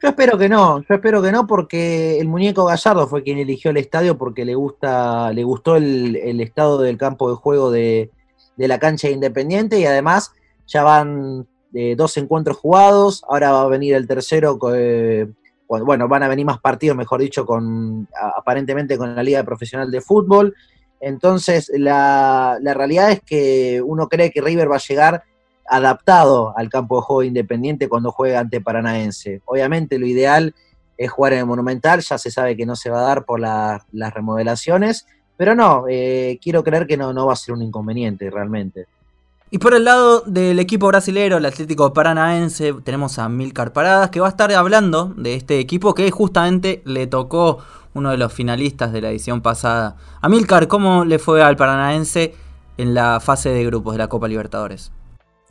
Yo 0.00 0.08
espero 0.10 0.38
que 0.38 0.48
no, 0.48 0.78
yo 0.88 0.94
espero 0.94 1.20
que 1.20 1.32
no 1.32 1.46
porque 1.46 2.18
el 2.20 2.28
muñeco 2.28 2.64
Gallardo 2.64 3.08
fue 3.08 3.24
quien 3.24 3.38
eligió 3.38 3.72
el 3.72 3.76
estadio 3.78 4.16
porque 4.16 4.44
le 4.44 4.54
gusta, 4.54 5.32
le 5.32 5.42
gustó 5.42 5.74
el, 5.74 6.40
estado 6.40 6.80
del 6.80 6.96
campo 6.96 7.28
de 7.28 7.36
juego 7.36 7.70
de, 7.72 8.10
la 8.56 8.78
cancha 8.78 9.10
Independiente 9.10 9.80
y 9.80 9.86
además 9.86 10.32
ya 10.68 10.84
van 10.84 11.48
eh, 11.74 11.94
dos 11.96 12.16
encuentros 12.16 12.56
jugados, 12.56 13.24
ahora 13.28 13.52
va 13.52 13.62
a 13.62 13.68
venir 13.68 13.94
el 13.94 14.06
tercero, 14.06 14.58
eh, 14.74 15.28
bueno, 15.68 16.08
van 16.08 16.22
a 16.22 16.28
venir 16.28 16.44
más 16.44 16.60
partidos, 16.60 16.96
mejor 16.96 17.20
dicho, 17.20 17.46
con 17.46 18.08
aparentemente 18.36 18.98
con 18.98 19.14
la 19.14 19.22
Liga 19.22 19.44
Profesional 19.44 19.90
de 19.90 20.00
Fútbol. 20.00 20.54
Entonces, 21.00 21.70
la, 21.74 22.58
la 22.60 22.74
realidad 22.74 23.10
es 23.10 23.20
que 23.22 23.80
uno 23.84 24.08
cree 24.08 24.30
que 24.30 24.42
River 24.42 24.70
va 24.70 24.76
a 24.76 24.80
llegar 24.80 25.22
adaptado 25.66 26.52
al 26.56 26.68
campo 26.68 26.96
de 26.96 27.02
juego 27.02 27.22
independiente 27.22 27.88
cuando 27.88 28.10
juega 28.10 28.40
ante 28.40 28.60
Paranaense. 28.60 29.40
Obviamente 29.44 29.98
lo 29.98 30.06
ideal 30.06 30.54
es 30.98 31.10
jugar 31.10 31.32
en 31.32 31.38
el 31.38 31.46
Monumental, 31.46 32.00
ya 32.00 32.18
se 32.18 32.30
sabe 32.30 32.56
que 32.56 32.66
no 32.66 32.76
se 32.76 32.90
va 32.90 33.00
a 33.00 33.04
dar 33.04 33.24
por 33.24 33.40
las 33.40 34.14
remodelaciones, 34.14 35.06
pero 35.36 35.54
no, 35.54 35.86
eh, 35.88 36.38
quiero 36.42 36.62
creer 36.62 36.86
que 36.86 36.98
no, 36.98 37.14
no 37.14 37.26
va 37.26 37.32
a 37.32 37.36
ser 37.36 37.54
un 37.54 37.62
inconveniente 37.62 38.28
realmente. 38.28 38.86
Y 39.52 39.58
por 39.58 39.74
el 39.74 39.84
lado 39.84 40.20
del 40.26 40.60
equipo 40.60 40.86
brasilero, 40.86 41.38
el 41.38 41.44
Atlético 41.44 41.92
Paranaense, 41.92 42.72
tenemos 42.84 43.18
a 43.18 43.28
Milcar 43.28 43.72
Paradas, 43.72 44.10
que 44.10 44.20
va 44.20 44.28
a 44.28 44.30
estar 44.30 44.52
hablando 44.52 45.12
de 45.16 45.34
este 45.34 45.58
equipo 45.58 45.92
que 45.92 46.08
justamente 46.12 46.82
le 46.84 47.08
tocó 47.08 47.58
uno 47.92 48.12
de 48.12 48.16
los 48.16 48.32
finalistas 48.32 48.92
de 48.92 49.00
la 49.00 49.10
edición 49.10 49.40
pasada. 49.40 49.96
A 50.20 50.28
Milcar, 50.28 50.68
¿cómo 50.68 51.04
le 51.04 51.18
fue 51.18 51.42
al 51.42 51.56
Paranaense 51.56 52.32
en 52.78 52.94
la 52.94 53.18
fase 53.18 53.48
de 53.48 53.64
grupos 53.64 53.94
de 53.94 53.98
la 53.98 54.06
Copa 54.06 54.28
Libertadores? 54.28 54.92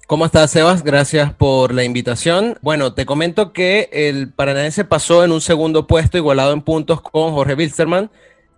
¿Cómo 0.07 0.25
estás, 0.25 0.51
Sebas? 0.51 0.81
Gracias 0.81 1.33
por 1.33 1.73
la 1.73 1.83
invitación. 1.83 2.57
Bueno, 2.61 2.93
te 2.93 3.05
comento 3.05 3.51
que 3.51 3.89
el 3.91 4.31
Paranaense 4.31 4.85
pasó 4.85 5.25
en 5.25 5.33
un 5.33 5.41
segundo 5.41 5.87
puesto, 5.87 6.17
igualado 6.17 6.53
en 6.53 6.61
puntos 6.61 7.01
con 7.01 7.33
Jorge 7.33 7.55
Wilstermann, 7.55 8.09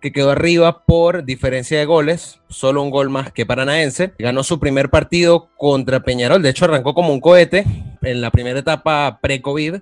que 0.01 0.11
quedó 0.11 0.31
arriba 0.31 0.83
por 0.85 1.23
diferencia 1.23 1.79
de 1.79 1.85
goles, 1.85 2.41
solo 2.49 2.81
un 2.81 2.89
gol 2.89 3.09
más 3.09 3.31
que 3.31 3.45
Paranaense. 3.45 4.13
Ganó 4.19 4.43
su 4.43 4.59
primer 4.59 4.89
partido 4.89 5.49
contra 5.57 6.01
Peñarol, 6.01 6.41
de 6.41 6.49
hecho 6.49 6.65
arrancó 6.65 6.93
como 6.93 7.13
un 7.13 7.21
cohete 7.21 7.65
en 8.01 8.21
la 8.21 8.31
primera 8.31 8.59
etapa 8.59 9.19
pre-COVID, 9.21 9.75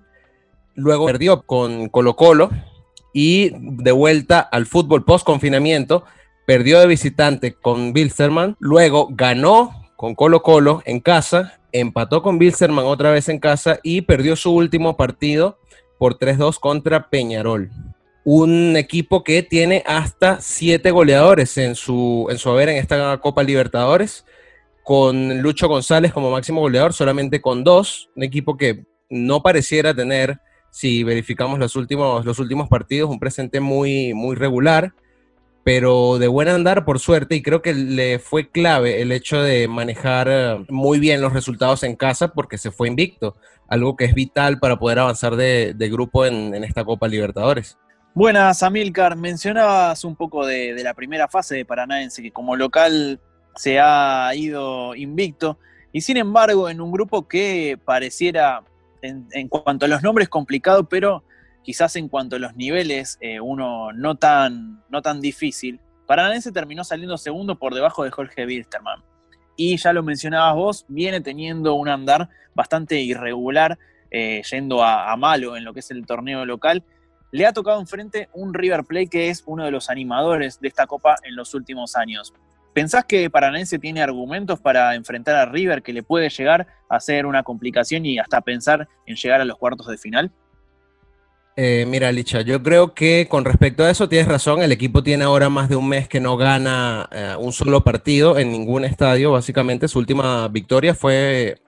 luego 0.76 1.06
perdió 1.06 1.42
con 1.44 1.90
Colo 1.90 2.16
Colo 2.16 2.52
y 3.14 3.52
de 3.56 3.92
vuelta 3.92 4.40
al 4.40 4.66
fútbol 4.66 5.06
post-confinamiento, 5.06 6.04
perdió 6.46 6.80
de 6.80 6.88
visitante 6.88 7.54
con 7.54 7.94
Wilstermann, 7.96 8.58
luego 8.60 9.08
ganó 9.12 9.90
con 9.96 10.16
Colo 10.16 10.44
Colo 10.44 10.84
en 10.86 11.00
casa 11.00 11.60
empató 11.72 12.22
con 12.22 12.40
Bilzerman 12.40 12.86
otra 12.86 13.12
vez 13.12 13.30
en 13.30 13.40
casa 13.40 13.80
y 13.84 14.02
perdió 14.02 14.36
su 14.36 14.54
último 14.54 14.98
partido 14.98 15.60
por 15.98 16.18
3-2 16.18 16.60
contra 16.60 17.10
Peñarol. 17.10 17.72
Un 18.32 18.78
equipo 18.78 19.24
que 19.24 19.42
tiene 19.42 19.82
hasta 19.88 20.40
siete 20.40 20.92
goleadores 20.92 21.58
en 21.58 21.74
su, 21.74 22.28
en 22.30 22.38
su 22.38 22.52
haber 22.52 22.70
en 22.70 22.78
esta 22.78 23.18
Copa 23.18 23.42
Libertadores, 23.42 24.24
con 24.84 25.42
Lucho 25.42 25.68
González 25.68 26.14
como 26.14 26.30
máximo 26.30 26.62
goleador, 26.62 26.94
solamente 26.94 27.42
con 27.42 27.64
dos. 27.64 28.12
Un 28.16 28.22
equipo 28.22 28.56
que 28.56 28.86
no 29.10 29.42
pareciera 29.42 29.96
tener, 29.96 30.38
si 30.70 31.04
verificamos 31.04 31.58
los 31.58 31.76
últimos, 31.76 32.24
los 32.24 32.38
últimos 32.38 32.70
partidos, 32.70 33.10
un 33.10 33.18
presente 33.18 33.62
muy, 33.62 34.14
muy 34.14 34.36
regular 34.36 34.94
pero 35.64 36.18
de 36.18 36.28
buen 36.28 36.48
andar 36.48 36.86
por 36.86 37.00
suerte 37.00 37.36
y 37.36 37.44
creo 37.44 37.62
que 37.62 37.74
le 37.74 38.18
fue 38.18 38.50
clave 38.50 39.02
el 39.02 39.12
hecho 39.12 39.42
de 39.42 39.68
manejar 39.68 40.28
eh, 40.30 40.66
muy 40.70 41.00
bien 41.00 41.22
los 41.22 41.34
resultados 41.34 41.84
en 41.84 41.96
casa 41.96 42.30
porque 42.30 42.58
se 42.58 42.72
fue 42.72 42.88
invicto, 42.88 43.36
algo 43.68 43.96
que 43.96 44.06
es 44.06 44.14
vital 44.14 44.58
para 44.60 44.80
poder 44.80 45.00
avanzar 45.00 45.36
de, 45.36 45.76
grupo 45.92 46.26
en, 46.26 46.56
esta 46.64 46.86
Copa 46.86 47.08
Libertadores. 47.08 47.78
Buenas, 48.14 48.64
Amilcar. 48.64 49.16
Mencionabas 49.16 50.04
un 50.04 50.16
poco 50.16 50.46
de, 50.46 50.76
la 50.84 50.94
primera 50.94 51.28
fase 51.28 51.56
de 51.56 51.66
Paranaense, 51.66 52.22
que 52.22 52.32
como 52.32 52.56
local 52.56 53.20
se 53.56 53.80
ha 53.80 54.34
ido 54.36 54.96
invicto, 54.96 55.60
y 55.92 56.02
sin 56.02 56.18
embargo 56.18 56.70
en 56.70 56.82
un 56.82 56.92
grupo 56.92 57.28
que 57.28 57.78
pareciera, 57.84 58.64
en, 59.02 59.28
en 59.32 59.48
cuanto 59.48 59.86
a 59.86 59.90
los 59.90 60.02
nombres, 60.02 60.30
complicado, 60.30 60.88
pero 60.88 61.24
quizás 61.64 61.96
en 61.96 62.08
cuanto 62.08 62.38
a 62.38 62.40
los 62.40 62.56
niveles, 62.56 63.18
eh, 63.22 63.40
uno 63.40 63.92
no 63.94 64.16
tan, 64.16 64.84
no 64.90 65.02
tan 65.02 65.22
difícil, 65.22 65.80
Paranense 66.08 66.52
terminó 66.52 66.84
saliendo 66.84 67.16
segundo 67.20 67.60
por 67.60 67.76
debajo 67.76 68.04
de 68.04 68.10
Jorge 68.10 68.44
Wilstermann. 68.44 69.04
Y 69.56 69.78
ya 69.78 69.94
lo 69.94 70.02
mencionabas 70.02 70.56
vos, 70.56 70.86
viene 70.88 71.22
teniendo 71.22 71.76
un 71.76 71.88
andar 71.88 72.30
bastante 72.56 73.00
irregular, 73.00 73.78
eh, 74.10 74.42
yendo 74.50 74.84
a, 74.84 75.16
malo 75.18 75.56
en 75.56 75.64
lo 75.64 75.74
que 75.74 75.82
es 75.82 75.92
el 75.92 76.08
torneo 76.08 76.46
local. 76.48 76.84
Le 77.32 77.46
ha 77.46 77.54
tocado 77.54 77.80
enfrente 77.80 78.30
un 78.34 78.54
River 78.54 78.84
Plate 78.84 79.08
que 79.08 79.30
es 79.30 79.44
uno 79.46 79.66
de 79.66 79.72
los 79.72 79.90
animadores 79.90 80.60
de 80.60 80.68
esta 80.68 80.88
copa 80.88 81.16
en 81.24 81.36
los 81.36 81.54
últimos 81.54 81.96
años. 81.96 82.34
¿Pensás 82.74 83.06
que 83.06 83.30
Paranense 83.30 83.80
tiene 83.80 84.02
argumentos 84.02 84.60
para 84.60 84.96
enfrentar 84.96 85.36
a 85.36 85.46
River 85.46 85.82
que 85.82 85.94
le 85.94 86.04
puede 86.04 86.30
llegar 86.30 86.68
a 86.88 87.00
ser 87.00 87.26
una 87.26 87.44
complicación 87.44 88.06
y 88.06 88.20
hasta 88.20 88.42
pensar 88.42 88.88
en 89.06 89.16
llegar 89.16 89.42
a 89.42 89.46
los 89.46 89.58
cuartos 89.58 89.88
de 89.88 89.98
final? 89.98 90.32
Eh, 91.56 91.86
mira, 91.86 92.12
Licha, 92.12 92.42
yo 92.42 92.64
creo 92.64 92.94
que 92.94 93.28
con 93.30 93.44
respecto 93.44 93.84
a 93.84 93.90
eso 93.90 94.08
tienes 94.08 94.30
razón. 94.30 94.62
El 94.62 94.72
equipo 94.72 95.04
tiene 95.04 95.26
ahora 95.26 95.50
más 95.50 95.68
de 95.68 95.76
un 95.76 95.90
mes 95.90 96.08
que 96.08 96.22
no 96.22 96.38
gana 96.38 97.10
eh, 97.12 97.36
un 97.38 97.52
solo 97.52 97.84
partido 97.84 98.38
en 98.38 98.52
ningún 98.52 98.86
estadio. 98.86 99.32
Básicamente, 99.32 99.90
su 99.90 100.00
última 100.00 100.48
victoria 100.48 100.96
fue 100.96 101.60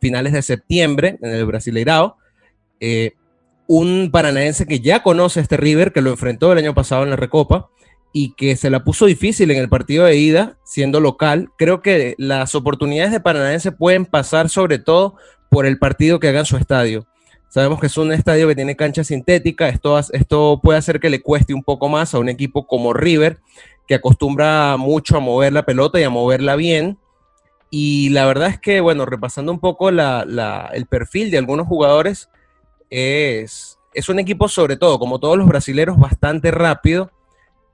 finales 0.00 0.34
de 0.34 0.42
septiembre 0.42 1.18
en 1.22 1.30
el 1.30 1.46
Brasileirao. 1.46 2.18
Eh, 2.78 3.12
un 3.68 4.10
paranaense 4.10 4.66
que 4.66 4.80
ya 4.80 5.04
conoce 5.04 5.38
a 5.38 5.42
este 5.44 5.56
River, 5.56 5.92
que 5.92 6.00
lo 6.00 6.10
enfrentó 6.10 6.50
el 6.50 6.58
año 6.58 6.74
pasado 6.74 7.04
en 7.04 7.10
la 7.10 7.16
Recopa 7.16 7.68
y 8.12 8.34
que 8.34 8.56
se 8.56 8.70
la 8.70 8.82
puso 8.82 9.06
difícil 9.06 9.52
en 9.52 9.58
el 9.58 9.68
partido 9.68 10.06
de 10.06 10.16
ida, 10.16 10.58
siendo 10.64 10.98
local. 10.98 11.50
Creo 11.56 11.82
que 11.82 12.16
las 12.18 12.56
oportunidades 12.56 13.12
de 13.12 13.20
Paranaense 13.20 13.70
pueden 13.70 14.06
pasar 14.06 14.48
sobre 14.48 14.80
todo 14.80 15.14
por 15.48 15.66
el 15.66 15.78
partido 15.78 16.18
que 16.18 16.28
haga 16.28 16.40
en 16.40 16.46
su 16.46 16.56
estadio 16.56 17.06
Sabemos 17.48 17.80
que 17.80 17.86
es 17.86 17.96
un 17.96 18.12
estadio 18.12 18.46
que 18.46 18.54
tiene 18.54 18.76
cancha 18.76 19.02
sintética. 19.04 19.68
Esto, 19.68 19.98
esto 19.98 20.60
puede 20.62 20.78
hacer 20.78 21.00
que 21.00 21.08
le 21.08 21.22
cueste 21.22 21.54
un 21.54 21.62
poco 21.62 21.88
más 21.88 22.14
a 22.14 22.18
un 22.18 22.28
equipo 22.28 22.66
como 22.66 22.92
River, 22.92 23.38
que 23.86 23.94
acostumbra 23.94 24.76
mucho 24.76 25.16
a 25.16 25.20
mover 25.20 25.54
la 25.54 25.64
pelota 25.64 25.98
y 25.98 26.02
a 26.02 26.10
moverla 26.10 26.56
bien. 26.56 26.98
Y 27.70 28.10
la 28.10 28.26
verdad 28.26 28.48
es 28.50 28.60
que, 28.60 28.80
bueno, 28.80 29.06
repasando 29.06 29.50
un 29.50 29.60
poco 29.60 29.88
el 29.88 30.86
perfil 30.90 31.30
de 31.30 31.38
algunos 31.38 31.66
jugadores, 31.66 32.28
es, 32.90 33.78
es 33.94 34.08
un 34.08 34.18
equipo 34.18 34.48
sobre 34.48 34.76
todo, 34.76 34.98
como 34.98 35.18
todos 35.18 35.36
los 35.36 35.46
brasileros, 35.46 35.98
bastante 35.98 36.50
rápido. 36.50 37.10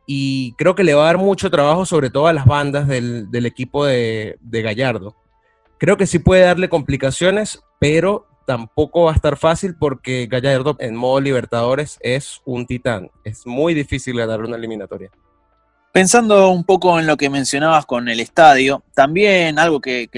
Y 0.07 0.53
creo 0.55 0.75
que 0.75 0.85
le 0.85 0.95
va 0.95 1.05
a 1.05 1.07
dar 1.07 1.19
mucho 1.19 1.51
trabajo, 1.51 1.87
sobre 1.87 2.11
todo 2.11 2.27
a 2.27 2.33
las 2.33 2.45
bandas 2.45 2.87
del, 2.87 3.47
equipo 3.47 3.87
de, 3.87 4.37
de 4.41 4.63
Gallardo. 4.63 5.17
Creo 5.79 5.97
que 5.97 6.07
sí 6.07 6.19
puede 6.19 6.43
darle 6.43 6.69
complicaciones, 6.69 7.63
pero 7.79 8.27
tampoco 8.47 9.05
va 9.05 9.13
a 9.13 9.15
estar 9.15 9.37
fácil 9.37 9.75
porque 9.75 10.27
Gallardo 10.27 10.77
en 10.79 10.95
modo 10.95 11.21
Libertadores 11.21 11.99
es 12.01 12.41
un 12.45 12.67
titán. 12.67 13.11
Es 13.25 13.47
muy 13.47 13.75
difícil 13.75 14.17
ganar 14.17 14.43
una 14.43 14.57
eliminatoria. 14.57 15.11
Pensando 15.93 16.51
un 16.51 16.65
poco 16.65 16.99
en 16.99 17.07
lo 17.07 17.17
que 17.17 17.31
mencionabas 17.31 17.87
con 17.87 18.09
el 18.09 18.21
estadio, 18.21 18.83
también 18.95 19.59
algo 19.59 19.81
que, 19.81 20.09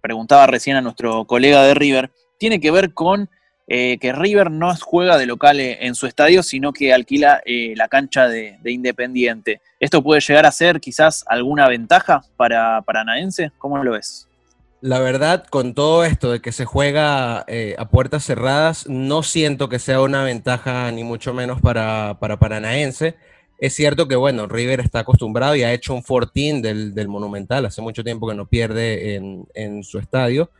preguntaba 0.00 0.46
recién 0.46 0.76
a 0.76 0.80
nuestro 0.80 1.26
colega 1.26 1.62
de 1.64 1.74
River, 1.74 2.10
tiene 2.38 2.60
que 2.60 2.70
ver 2.70 2.94
con 2.94 3.28
eh, 3.68 3.98
que 4.00 4.12
River 4.12 4.50
no 4.50 4.74
juega 4.76 5.18
de 5.18 5.26
local 5.26 5.60
eh, 5.60 5.78
en 5.82 5.94
su 5.94 6.06
estadio, 6.06 6.42
sino 6.42 6.72
que 6.72 6.92
alquila 6.92 7.42
eh, 7.44 7.74
la 7.76 7.88
cancha 7.88 8.26
de, 8.28 8.58
Independiente. 8.64 9.60
¿Esto 9.78 10.02
puede 10.02 10.20
llegar 10.20 10.46
a 10.46 10.52
ser 10.52 10.80
quizás 10.80 11.24
alguna 11.28 11.68
ventaja 11.68 12.22
para 12.36 12.82
Paranaense? 12.82 13.52
¿Cómo 13.58 13.82
lo 13.82 13.92
ves? 13.92 14.26
La 14.80 15.00
verdad, 15.00 15.44
con 15.50 15.74
todo 15.74 16.04
esto 16.04 16.32
de 16.32 16.40
que 16.40 16.52
se 16.52 16.64
juega 16.64 17.38
a 17.40 17.88
puertas 17.90 18.24
cerradas, 18.24 18.86
no 18.88 19.22
siento 19.24 19.68
que 19.68 19.80
sea 19.80 20.00
una 20.00 20.22
ventaja 20.22 20.90
ni 20.92 21.02
mucho 21.02 21.34
menos 21.34 21.60
para, 21.60 22.18
para 22.20 22.38
Paranaense. 22.38 23.16
Es 23.58 23.74
cierto 23.74 24.06
que, 24.06 24.14
bueno, 24.14 24.46
River 24.46 24.78
está 24.78 25.00
acostumbrado 25.00 25.56
y 25.56 25.64
ha 25.64 25.72
hecho 25.72 25.92
un 25.92 26.04
fortín 26.04 26.62
del, 26.62 27.08
Monumental. 27.08 27.66
Hace 27.66 27.82
mucho 27.82 28.04
tiempo 28.04 28.28
que 28.28 28.36
no 28.36 28.46
pierde 28.46 29.16
en, 29.16 29.82
su 29.82 29.98
estadio. 29.98 30.50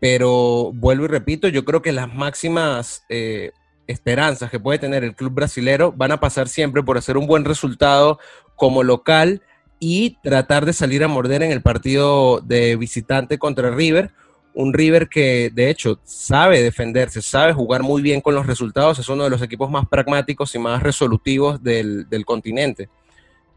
Pero 0.00 0.72
vuelvo 0.74 1.04
y 1.04 1.08
repito, 1.08 1.48
yo 1.48 1.64
creo 1.64 1.82
que 1.82 1.92
las 1.92 2.12
máximas 2.12 3.04
eh, 3.10 3.52
esperanzas 3.86 4.50
que 4.50 4.58
puede 4.58 4.78
tener 4.78 5.04
el 5.04 5.14
club 5.14 5.34
brasilero 5.34 5.92
van 5.92 6.12
a 6.12 6.20
pasar 6.20 6.48
siempre 6.48 6.82
por 6.82 6.96
hacer 6.96 7.16
un 7.16 7.26
buen 7.26 7.44
resultado 7.44 8.18
como 8.56 8.82
local 8.82 9.42
y 9.78 10.18
tratar 10.22 10.64
de 10.64 10.72
salir 10.72 11.02
a 11.02 11.08
morder 11.08 11.42
en 11.42 11.52
el 11.52 11.62
partido 11.62 12.40
de 12.40 12.76
visitante 12.76 13.38
contra 13.38 13.70
River. 13.70 14.10
Un 14.54 14.72
River 14.74 15.08
que 15.08 15.50
de 15.52 15.70
hecho 15.70 16.00
sabe 16.04 16.62
defenderse, 16.62 17.22
sabe 17.22 17.52
jugar 17.52 17.82
muy 17.82 18.02
bien 18.02 18.20
con 18.20 18.34
los 18.34 18.46
resultados, 18.46 18.98
es 18.98 19.08
uno 19.08 19.24
de 19.24 19.30
los 19.30 19.42
equipos 19.42 19.70
más 19.70 19.86
pragmáticos 19.88 20.54
y 20.54 20.58
más 20.58 20.82
resolutivos 20.82 21.62
del, 21.62 22.06
continente. 22.26 22.88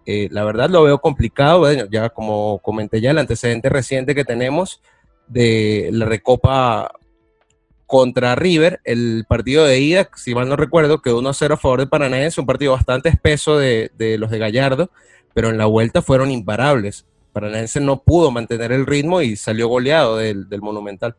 Eh, 0.06 0.28
la 0.32 0.44
verdad 0.44 0.70
lo 0.70 0.84
veo 0.84 1.00
complicado, 1.00 1.72
ya 1.90 2.10
como 2.10 2.60
comenté 2.60 3.02
ya, 3.02 3.12
el 3.12 3.18
antecedente 3.18 3.70
reciente 3.70 4.14
que 4.14 4.26
tenemos 4.26 4.82
de 5.34 5.89
la 5.91 6.06
Recopa 6.06 6.91
contra 7.86 8.36
River, 8.36 8.80
el 8.86 9.26
partido 9.28 9.65
de 9.65 9.80
ida, 9.80 10.10
si 10.15 10.34
mal 10.34 10.50
no 10.50 10.56
recuerdo, 10.56 11.02
quedó 11.02 11.22
1-0 11.22 11.54
a 11.54 11.58
favor 11.58 11.80
de 11.80 11.88
Paranaense, 11.88 12.41
un 12.41 12.48
partido 12.48 12.72
bastante 12.72 13.10
espeso 13.10 13.58
de, 13.58 13.91
de, 13.98 14.17
los 14.17 14.32
de 14.32 14.39
Gallardo, 14.39 14.89
pero 15.34 15.50
en 15.50 15.58
la 15.58 15.65
vuelta 15.65 16.02
fueron 16.02 16.32
imparables. 16.32 17.06
Paranaense 17.34 17.80
no 17.82 18.02
pudo 18.02 18.32
mantener 18.32 18.72
el 18.72 18.86
ritmo 18.86 19.22
y 19.22 19.36
salió 19.36 19.67
goleado 19.67 20.17
del, 20.17 20.50
del 20.50 20.62
Monumental. 20.62 21.15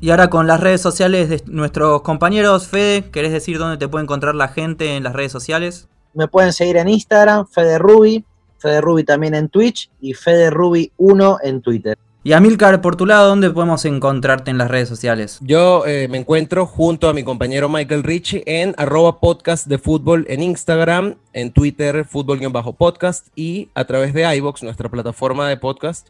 Y 0.00 0.10
ahora 0.10 0.28
con 0.28 0.46
las 0.46 0.60
redes 0.60 0.80
sociales 0.80 1.28
de 1.28 1.42
nuestros 1.46 2.02
compañeros, 2.02 2.68
Fede, 2.68 3.10
¿querés 3.10 3.32
decir 3.32 3.58
dónde 3.58 3.78
te 3.78 3.88
puede 3.88 4.04
encontrar 4.04 4.34
la 4.34 4.48
gente 4.48 4.96
en 4.96 5.02
las 5.02 5.14
redes 5.14 5.32
sociales? 5.32 5.88
Me 6.12 6.28
pueden 6.28 6.52
seguir 6.52 6.76
en 6.76 6.88
Instagram, 6.88 7.46
Fede 7.46 7.78
Ruby, 7.78 8.24
Fede 8.58 8.80
Ruby 8.80 9.04
también 9.04 9.34
en 9.34 9.48
Twitch 9.48 9.90
y 10.00 10.14
Fede 10.14 10.50
Ruby 10.50 10.92
1 10.98 11.38
en 11.42 11.62
Twitter. 11.62 11.98
Y 12.26 12.32
Amilcar, 12.32 12.80
por 12.80 12.96
tu 12.96 13.06
lado, 13.06 13.28
¿dónde 13.28 13.50
podemos 13.50 13.84
encontrarte 13.84 14.50
en 14.50 14.58
las 14.58 14.68
redes 14.68 14.88
sociales? 14.88 15.38
Yo 15.42 15.86
eh, 15.86 16.08
me 16.08 16.18
encuentro 16.18 16.66
junto 16.66 17.08
a 17.08 17.12
mi 17.12 17.22
compañero 17.22 17.68
Michael 17.68 18.02
Richie 18.02 18.42
en 18.46 18.74
arroba 18.78 19.20
podcast 19.20 19.68
de 19.68 19.78
fútbol 19.78 20.26
en 20.28 20.42
Instagram, 20.42 21.14
en 21.32 21.52
Twitter, 21.52 22.04
fútbol-podcast 22.04 23.28
y 23.36 23.68
a 23.74 23.84
través 23.84 24.12
de 24.12 24.24
iVox, 24.38 24.64
nuestra 24.64 24.88
plataforma 24.88 25.48
de 25.48 25.56
podcast. 25.56 26.08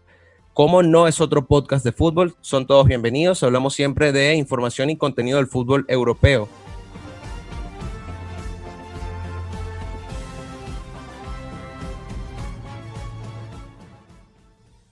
Como 0.54 0.82
no 0.82 1.06
es 1.06 1.20
otro 1.20 1.44
podcast 1.44 1.84
de 1.84 1.92
fútbol, 1.92 2.34
son 2.40 2.66
todos 2.66 2.86
bienvenidos. 2.86 3.42
Hablamos 3.42 3.74
siempre 3.74 4.10
de 4.10 4.36
información 4.36 4.88
y 4.88 4.96
contenido 4.96 5.36
del 5.36 5.48
fútbol 5.48 5.84
europeo. 5.86 6.48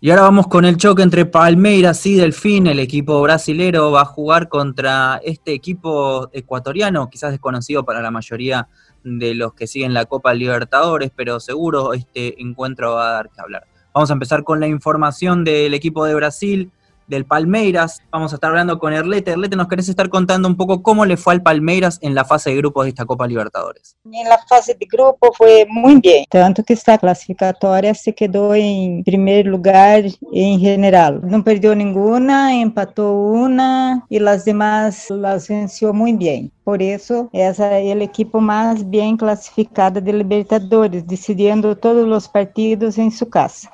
Y 0.05 0.11
ahora 0.11 0.25
vamos 0.25 0.49
con 0.49 0.67
el 0.67 0.77
choque 0.77 1.01
entre 1.01 1.25
Palmeiras 1.25 2.05
y 2.05 2.15
Delfín. 2.15 2.67
El 2.67 2.79
equipo 2.79 3.23
brasilero 3.23 3.91
va 3.91 4.03
a 4.03 4.05
jugar 4.05 4.51
contra 4.51 5.19
este 5.25 5.55
equipo 5.55 6.29
ecuatoriano, 6.35 7.09
quizás 7.09 7.31
desconocido 7.31 7.87
para 7.87 8.03
la 8.03 8.11
mayoría 8.11 8.69
de 9.03 9.35
los 9.35 9.55
que 9.55 9.67
siguen 9.67 9.95
la 9.95 10.05
Copa 10.05 10.35
Libertadores, 10.35 11.11
pero 11.17 11.41
seguro 11.41 11.95
este 11.95 12.39
encuentro 12.43 12.93
va 12.97 13.09
a 13.09 13.13
dar 13.13 13.31
que 13.31 13.41
hablar. 13.41 13.65
Vamos 13.95 14.11
a 14.11 14.13
empezar 14.13 14.45
con 14.45 14.61
la 14.61 14.67
información 14.67 15.43
del 15.43 15.73
equipo 15.73 16.05
de 16.05 16.15
Brasil 16.15 16.71
del 17.07 17.25
Palmeiras. 17.25 18.03
Vamos 18.11 18.33
a 18.33 18.37
estar 18.37 18.51
hablando 18.51 18.79
con 18.79 18.93
Erlete. 18.93 19.33
Erlete, 19.33 19.57
¿nos 19.57 19.69
querés 19.69 19.89
estar 19.89 20.09
contando 20.09 20.49
un 20.49 20.57
poco 20.57 20.83
cómo 20.83 21.05
le 21.05 21.17
fue 21.17 21.35
al 21.35 21.43
Palmeiras 21.43 21.99
en 22.03 22.15
la 22.15 22.25
fase 22.25 22.51
de 22.51 22.57
grupos 22.57 22.85
de 22.85 22.91
esta 22.91 23.05
Copa 23.05 23.27
Libertadores? 23.27 23.97
En 24.05 24.29
la 24.29 24.39
fase 24.49 24.75
de 24.75 24.87
grupo 24.87 25.33
fue 25.33 25.67
muy 25.69 26.01
bien, 26.01 26.25
tanto 26.29 26.63
que 26.63 26.75
esta 26.75 26.99
clasificatoria 26.99 27.95
se 27.95 28.15
quedó 28.15 28.55
en 28.55 29.03
primer 29.05 29.47
lugar 29.47 30.05
en 30.33 30.61
general. 30.61 31.21
No 31.25 31.43
perdió 31.43 31.75
ninguna, 31.75 32.61
empató 32.61 33.13
una 33.13 34.05
y 34.09 34.19
las 34.19 34.45
demás 34.45 35.11
las 35.11 35.49
venció 35.49 35.93
muy 35.93 36.13
bien. 36.13 36.51
Por 36.65 36.83
eso 36.83 37.29
es 37.33 37.61
el 37.61 38.03
equipo 38.03 38.41
más 38.41 38.89
bien 38.89 39.17
clasificado 39.17 40.01
de 40.01 40.13
Libertadores, 40.13 41.07
decidiendo 41.07 41.77
todos 41.77 42.07
los 42.09 42.29
partidos 42.29 42.99
en 42.99 43.11
su 43.11 43.29
casa. 43.29 43.71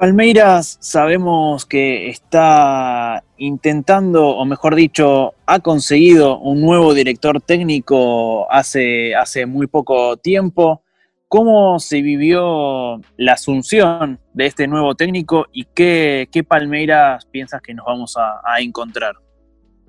Palmeiras 0.00 0.78
sabemos 0.80 1.66
que 1.66 2.08
está 2.08 3.22
intentando, 3.36 4.30
o 4.30 4.46
mejor 4.46 4.74
dicho, 4.74 5.34
ha 5.44 5.60
conseguido 5.60 6.38
un 6.38 6.62
nuevo 6.62 6.94
director 6.94 7.42
técnico 7.42 8.50
hace, 8.50 9.14
hace 9.14 9.44
muy 9.44 9.66
poco 9.66 10.16
tiempo. 10.16 10.80
¿Cómo 11.28 11.78
se 11.80 12.00
vivió 12.00 13.02
la 13.18 13.34
asunción 13.34 14.18
de 14.32 14.46
este 14.46 14.66
nuevo 14.66 14.94
técnico 14.94 15.44
y 15.52 15.66
qué, 15.66 16.30
qué 16.32 16.44
Palmeiras 16.44 17.26
piensas 17.26 17.60
que 17.60 17.74
nos 17.74 17.84
vamos 17.84 18.16
a, 18.16 18.58
encontrar? 18.58 19.16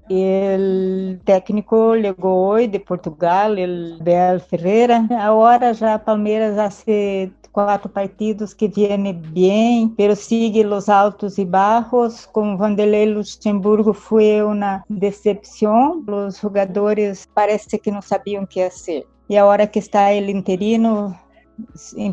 El 0.09 1.21
técnico 1.23 1.95
llegó 1.95 2.49
hoy 2.49 2.67
de 2.67 2.81
Portugal, 2.81 3.57
el 3.57 3.97
Bel 4.01 4.41
Ferreira. 4.41 5.07
Ahora 5.17 5.71
ya 5.71 6.03
Palmeiras 6.03 6.57
hace 6.57 7.31
quatro 7.51 7.89
partidos 7.89 8.53
que 8.53 8.67
viene 8.67 9.13
bem, 9.13 9.89
pero 9.97 10.15
sigue 10.15 10.65
os 10.65 10.89
altos 10.89 11.37
e 11.37 11.45
baixos. 11.45 12.25
Com 12.25 12.57
Vanderlei 12.57 13.05
Luxemburgo 13.05 13.93
foi 13.93 14.41
uma 14.41 14.83
decepção. 14.89 16.03
Os 16.07 16.39
jogadores 16.39 17.27
parece 17.33 17.77
que 17.77 17.91
não 17.91 18.01
sabiam 18.01 18.43
o 18.43 18.47
que 18.47 18.69
fazer. 18.69 19.05
E 19.29 19.37
a 19.37 19.45
hora 19.45 19.65
que 19.65 19.79
está 19.79 20.11
ele 20.11 20.31
interino, 20.31 21.15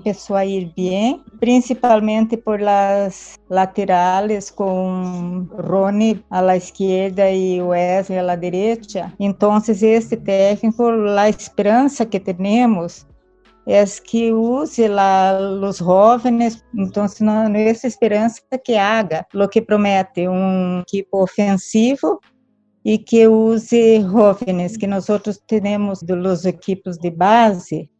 começou 0.02 0.36
a 0.36 0.44
ir 0.44 0.72
bem, 0.76 1.22
principalmente 1.40 2.36
por 2.36 2.60
las 2.60 3.38
laterales 3.48 4.50
com 4.50 5.46
Rony 5.58 6.22
a 6.30 6.40
la 6.40 6.56
esquerda 6.56 7.30
e 7.30 7.60
Wesley 7.62 8.18
a 8.18 8.22
la 8.22 8.36
derecha. 8.36 9.12
Então, 9.18 9.56
este 9.56 10.16
técnico, 10.16 10.84
a 11.16 11.28
esperança 11.28 12.04
que 12.04 12.20
temos 12.20 13.06
es 13.68 14.00
que 14.00 14.32
use 14.32 14.88
los 14.88 15.80
jóvenes, 15.80 16.64
entonces 16.74 17.20
no, 17.20 17.46
no 17.50 17.58
es 17.58 17.84
esperanza 17.84 18.40
que 18.64 18.78
haga 18.78 19.28
lo 19.32 19.50
que 19.50 19.60
promete 19.60 20.26
un 20.26 20.82
equipo 20.86 21.24
ofensivo 21.24 22.18
y 22.82 23.04
que 23.04 23.28
use 23.28 24.02
jóvenes 24.02 24.78
que 24.78 24.86
nosotros 24.86 25.42
tenemos 25.46 26.00
de 26.00 26.16
los 26.16 26.46
equipos 26.46 26.98
de 26.98 27.10
base. 27.10 27.90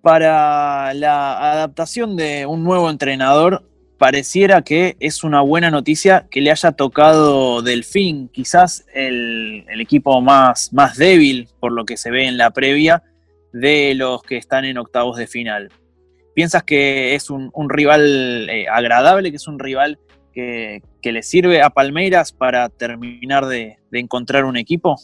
Para 0.00 0.94
la 0.94 1.52
adaptación 1.52 2.16
de 2.16 2.46
un 2.46 2.64
nuevo 2.64 2.88
entrenador, 2.88 3.62
pareciera 3.98 4.62
que 4.62 4.96
es 5.00 5.22
una 5.22 5.42
buena 5.42 5.70
noticia 5.70 6.28
que 6.30 6.40
le 6.40 6.50
haya 6.50 6.72
tocado 6.72 7.60
Delfín, 7.60 8.30
quizás 8.32 8.86
el, 8.94 9.66
el 9.68 9.82
equipo 9.82 10.22
más, 10.22 10.72
más 10.72 10.96
débil 10.96 11.46
por 11.60 11.72
lo 11.72 11.84
que 11.84 11.98
se 11.98 12.10
ve 12.10 12.26
en 12.26 12.38
la 12.38 12.52
previa, 12.52 13.02
de 13.52 13.94
los 13.94 14.22
que 14.22 14.36
están 14.36 14.64
en 14.64 14.78
octavos 14.78 15.16
de 15.16 15.26
final. 15.26 15.70
¿Piensas 16.34 16.62
que 16.62 17.14
es 17.14 17.30
un, 17.30 17.50
rival 17.68 18.48
eh, 18.48 18.66
agradable, 18.68 19.30
que 19.30 19.36
es 19.36 19.48
un 19.48 19.58
rival 19.58 19.98
que, 20.32 20.82
le 21.02 21.22
sirve 21.22 21.60
a 21.62 21.70
Palmeiras 21.70 22.32
para 22.32 22.68
terminar 22.68 23.46
de, 23.46 23.78
encontrar 23.92 24.44
un 24.44 24.56
equipo? 24.56 24.96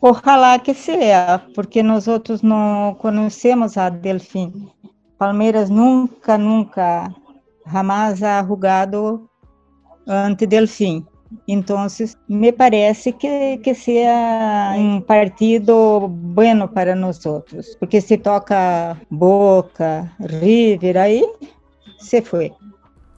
Ojalá 0.00 0.58
que 0.62 0.74
sea, 0.74 1.46
porque 1.54 1.82
nosotros 1.82 2.42
no 2.42 2.98
conocemos 3.00 3.76
a 3.76 3.90
Delfín. 3.90 4.70
Palmeiras 5.16 5.70
nunca, 5.70 6.36
nunca, 6.36 7.14
jamás 7.64 8.22
ha 8.22 8.44
jugado 8.44 9.30
ante 10.06 10.46
Delfín. 10.46 11.06
Então, 11.48 11.86
me 12.28 12.52
parece 12.52 13.12
que, 13.12 13.58
que 13.58 13.74
seja 13.74 14.74
um 14.76 15.00
partido 15.00 16.08
bueno 16.08 16.68
para 16.68 16.94
nós 16.94 17.24
outros, 17.26 17.76
porque 17.80 18.00
se 18.00 18.18
toca 18.18 18.96
Boca, 19.10 20.12
River, 20.20 20.98
aí 20.98 21.24
se 21.98 22.22
foi. 22.22 22.52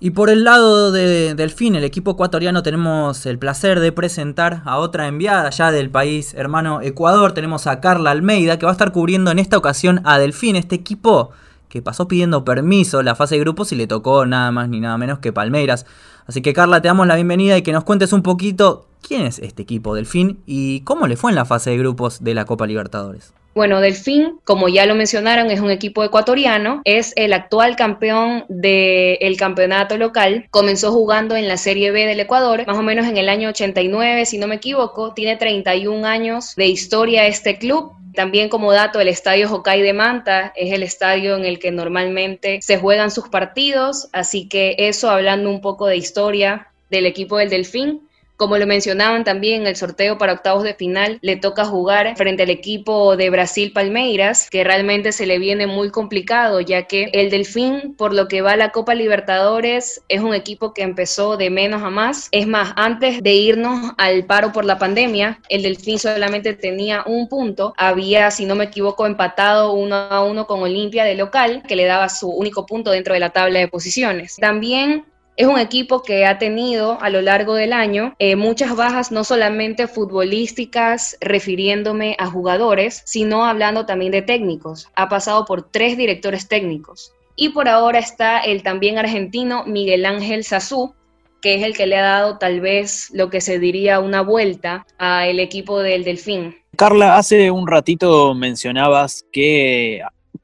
Y 0.01 0.11
por 0.11 0.31
el 0.31 0.45
lado 0.45 0.93
de 0.93 1.35
Delfín, 1.35 1.75
el 1.75 1.83
equipo 1.83 2.13
ecuatoriano, 2.13 2.63
tenemos 2.63 3.27
el 3.27 3.37
placer 3.37 3.81
de 3.81 3.91
presentar 3.91 4.63
a 4.65 4.79
otra 4.79 5.09
enviada 5.09 5.51
ya 5.51 5.73
del 5.73 5.91
país 5.91 6.35
hermano 6.35 6.81
Ecuador. 6.83 7.33
Tenemos 7.33 7.67
a 7.67 7.81
Carla 7.81 8.13
Almeida, 8.13 8.61
que 8.61 8.67
va 8.67 8.71
a 8.71 8.79
estar 8.79 8.93
cubriendo 8.93 9.33
en 9.33 9.41
esta 9.41 9.59
ocasión 9.59 10.01
a 10.05 10.19
Delfín, 10.19 10.55
este 10.55 10.77
equipo 10.77 11.31
que 11.69 11.83
pasó 11.83 12.07
pidiendo 12.07 12.45
permiso 12.45 13.03
la 13.03 13.17
fase 13.17 13.35
de 13.35 13.41
grupos 13.41 13.73
y 13.73 13.77
le 13.77 13.89
tocó 13.89 14.25
nada 14.25 14.53
más 14.53 14.69
ni 14.69 14.79
nada 14.79 14.97
menos 14.99 15.19
que 15.19 15.33
Palmeiras. 15.33 15.85
Así 16.29 16.43
que 16.43 16.53
Carla, 16.53 16.83
te 16.83 16.89
damos 16.89 17.07
la 17.07 17.15
bienvenida 17.15 17.57
y 17.57 17.63
que 17.63 17.73
nos 17.73 17.85
cuentes 17.85 18.13
un 18.13 18.23
poquito 18.23 18.87
quién 19.01 19.23
es 19.23 19.39
este 19.39 19.63
equipo 19.63 19.95
Delfín 19.95 20.41
y 20.45 20.81
cómo 20.81 21.07
le 21.07 21.17
fue 21.17 21.31
en 21.33 21.37
la 21.37 21.47
fase 21.47 21.71
de 21.71 21.79
grupos 21.79 22.23
de 22.23 22.35
la 22.35 22.45
Copa 22.45 22.67
Libertadores. 22.67 23.33
Bueno, 23.59 23.81
Delfín, 23.81 24.39
como 24.45 24.69
ya 24.69 24.87
lo 24.87 24.95
mencionaron, 24.95 25.51
es 25.51 25.59
un 25.59 25.73
equipo 25.73 26.05
ecuatoriano, 26.05 26.81
es 26.85 27.13
el 27.17 27.33
actual 27.33 27.75
campeón 27.75 28.45
del 28.49 29.37
campeonato 29.37 29.99
local, 29.99 30.47
comenzó 30.53 30.93
jugando 30.93 31.35
en 31.35 31.49
la 31.49 31.57
Serie 31.57 31.91
B 31.91 32.07
del 32.07 32.21
Ecuador, 32.21 32.65
más 32.69 32.79
o 32.79 32.85
menos 32.85 33.09
en 33.09 33.17
el 33.17 33.29
año 33.29 33.49
89, 33.49 34.27
si 34.27 34.39
no 34.39 34.47
me 34.47 34.55
equivoco, 34.55 35.13
tiene 35.13 35.35
31 35.35 36.07
años 36.07 36.55
de 36.55 36.67
historia 36.67 37.27
este 37.27 37.59
club, 37.59 37.95
también 38.15 38.49
como 38.49 38.73
dato, 38.73 39.01
el 39.01 39.09
estadio 39.09 39.53
Hokkaido 39.53 39.87
de 39.87 39.93
Manta 39.93 40.53
es 40.55 40.73
el 40.73 40.85
estadio 40.85 41.35
en 41.35 41.45
el 41.45 41.59
que 41.59 41.73
normalmente 41.73 42.61
se 42.63 42.79
juegan 42.79 43.11
sus 43.11 43.29
partidos, 43.29 44.09
así 44.13 44.49
que 44.49 44.77
eso 44.79 45.11
hablando 45.11 45.51
un 45.51 45.61
poco 45.61 45.89
de 45.89 45.97
historia 45.97 46.69
del 46.91 47.07
equipo 47.07 47.39
del 47.39 47.51
Delfín. 47.51 48.08
Como 48.39 48.57
lo 48.57 48.69
mencionaban 48.69 49.25
también, 49.25 49.67
el 49.67 49.75
sorteo 49.75 50.17
para 50.17 50.35
octavos 50.35 50.63
de 50.63 50.73
final 50.73 51.19
le 51.23 51.35
toca 51.35 51.65
jugar 51.65 52.17
frente 52.17 52.45
al 52.45 52.51
equipo 52.51 53.17
de 53.17 53.31
Brasil 53.31 53.73
Palmeiras, 53.73 54.49
que 54.49 54.63
realmente 54.63 55.11
se 55.11 55.27
le 55.27 55.41
viene 55.41 55.67
muy 55.67 55.91
complicado, 55.91 56.61
ya 56.61 56.85
que 56.85 57.11
el 57.15 57.31
Delfín, 57.31 57.97
por 57.97 58.15
lo 58.15 58.29
que 58.29 58.41
va 58.41 58.53
a 58.53 58.57
la 58.57 58.71
Copa 58.71 58.95
Libertadores, 58.95 60.05
es 60.09 60.21
un 60.21 60.35
equipo 60.35 60.73
que 60.73 60.83
empezó 60.83 61.37
de 61.37 61.51
menos 61.51 61.83
a 61.83 61.91
más. 61.91 62.29
Es 62.31 62.47
más, 62.47 62.75
antes 62.77 63.25
de 63.25 63.33
irnos 63.33 63.93
al 63.99 64.25
paro 64.25 64.53
por 64.53 64.65
la 64.65 64.79
pandemia, 64.79 65.41
el 65.49 65.65
Delfín 65.65 65.99
solamente 65.99 66.55
tenía 66.55 67.03
un 67.07 67.29
punto. 67.29 67.75
Había, 67.77 68.31
si 68.31 68.45
no 68.45 68.55
me 68.55 68.67
equivoco, 68.67 69.05
empatado 69.05 69.73
uno 69.73 69.97
a 69.97 70.23
uno 70.23 70.47
con 70.47 70.63
Olimpia 70.63 71.03
de 71.03 71.17
local, 71.17 71.65
que 71.67 71.75
le 71.75 71.87
daba 71.87 72.09
su 72.09 72.31
único 72.31 72.67
punto 72.67 72.93
dentro 72.93 73.15
de 73.15 73.21
la 73.21 73.31
tabla 73.31 73.59
de 73.59 73.67
posiciones. 73.67 74.37
También 74.37 75.07
Es 75.39 75.47
un 75.47 75.61
equipo 75.61 76.03
que 76.03 76.27
ha 76.27 76.37
tenido 76.37 77.01
a 77.01 77.11
lo 77.11 77.23
largo 77.23 77.55
del 77.55 77.73
año 77.73 78.13
eh, 78.19 78.35
muchas 78.35 78.75
bajas, 78.75 79.13
no 79.13 79.23
solamente 79.23 79.87
futbolísticas, 79.87 81.17
refiriéndome 81.21 82.17
a 82.19 82.27
jugadores, 82.27 83.03
sino 83.05 83.45
hablando 83.47 83.87
también 83.87 84.11
de 84.11 84.23
técnicos. 84.23 84.89
Ha 84.97 85.09
pasado 85.09 85.45
por 85.45 85.63
tres 85.63 85.97
directores 85.97 86.49
técnicos. 86.49 87.13
Y 87.37 87.51
por 87.51 87.69
ahora 87.69 88.01
está 88.01 88.41
el 88.41 88.65
también 88.65 88.99
argentino 88.99 89.63
Miguel 89.65 90.07
Ángel 90.07 90.43
Sazú, 90.43 90.93
que 91.41 91.55
es 91.55 91.63
el 91.63 91.77
que 91.77 91.87
le 91.87 91.99
ha 91.99 92.03
dado 92.03 92.39
tal 92.39 92.61
vez 92.61 93.09
lo 93.13 93.31
que 93.31 93.41
se 93.41 93.61
diría 93.61 94.01
una 94.01 94.23
vuelta 94.23 94.89
al 94.99 95.39
equipo 95.39 95.79
del 95.79 96.03
Delfín. 96.03 96.57
Carla, 96.75 97.17
hace 97.17 97.53
un 97.53 97.69
ratito 97.69 98.35
mencionabas 98.35 99.25
que 99.31 100.01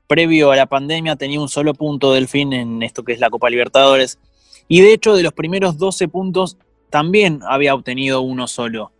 previo 0.06 0.52
a 0.52 0.56
la 0.56 0.66
pandemia 0.66 1.16
tenía 1.16 1.40
un 1.40 1.48
solo 1.48 1.74
punto 1.74 2.12
Delfín 2.12 2.52
en 2.52 2.84
esto 2.84 3.02
que 3.02 3.12
es 3.12 3.18
la 3.18 3.30
Copa 3.30 3.50
Libertadores. 3.50 4.20
Y 4.68 4.80
de 4.80 4.92
hecho, 4.92 5.14
de 5.14 5.22
los 5.22 5.32
primeros 5.32 5.78
12 5.78 6.08
puntos, 6.08 6.56
también 6.90 7.40
había 7.46 7.74
obtenido 7.74 8.20
uno 8.22 8.46
solo. 8.46 8.92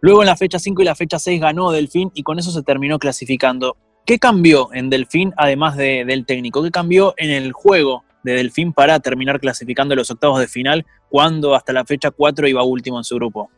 Luego 0.00 0.22
en 0.22 0.26
la 0.26 0.36
fecha 0.36 0.58
5 0.58 0.82
y 0.82 0.84
la 0.84 0.94
fecha 0.94 1.18
6 1.18 1.40
ganó 1.40 1.70
Delfín 1.72 2.10
y 2.14 2.22
con 2.22 2.38
eso 2.38 2.50
se 2.50 2.62
terminó 2.62 2.98
clasificando. 2.98 3.76
¿Qué 4.04 4.18
cambió 4.18 4.72
en 4.72 4.90
Delfín, 4.90 5.34
además 5.36 5.76
del 5.76 6.24
técnico? 6.24 6.62
¿Qué 6.62 6.70
cambió 6.70 7.14
en 7.16 7.30
el 7.30 7.52
juego 7.52 8.04
de 8.22 8.32
Delfín 8.32 8.72
para 8.72 9.00
terminar 9.00 9.38
clasificando 9.38 9.94
los 9.94 10.10
octavos 10.10 10.40
de 10.40 10.48
final 10.48 10.86
cuando 11.10 11.54
hasta 11.54 11.72
la 11.72 11.84
fecha 11.84 12.10
4 12.10 12.48
iba 12.48 12.62
último 12.62 12.98
en 12.98 13.04
su 13.04 13.16
grupo? 13.16 13.50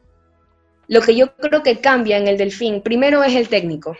Lo 0.88 1.01
que 1.03 1.14
yo 1.14 1.34
creo 1.36 1.62
que 1.62 1.80
cambia 1.80 2.18
en 2.18 2.26
el 2.26 2.36
Delfín, 2.36 2.82
primero 2.82 3.22
es 3.22 3.34
el 3.34 3.48
técnico. 3.48 3.96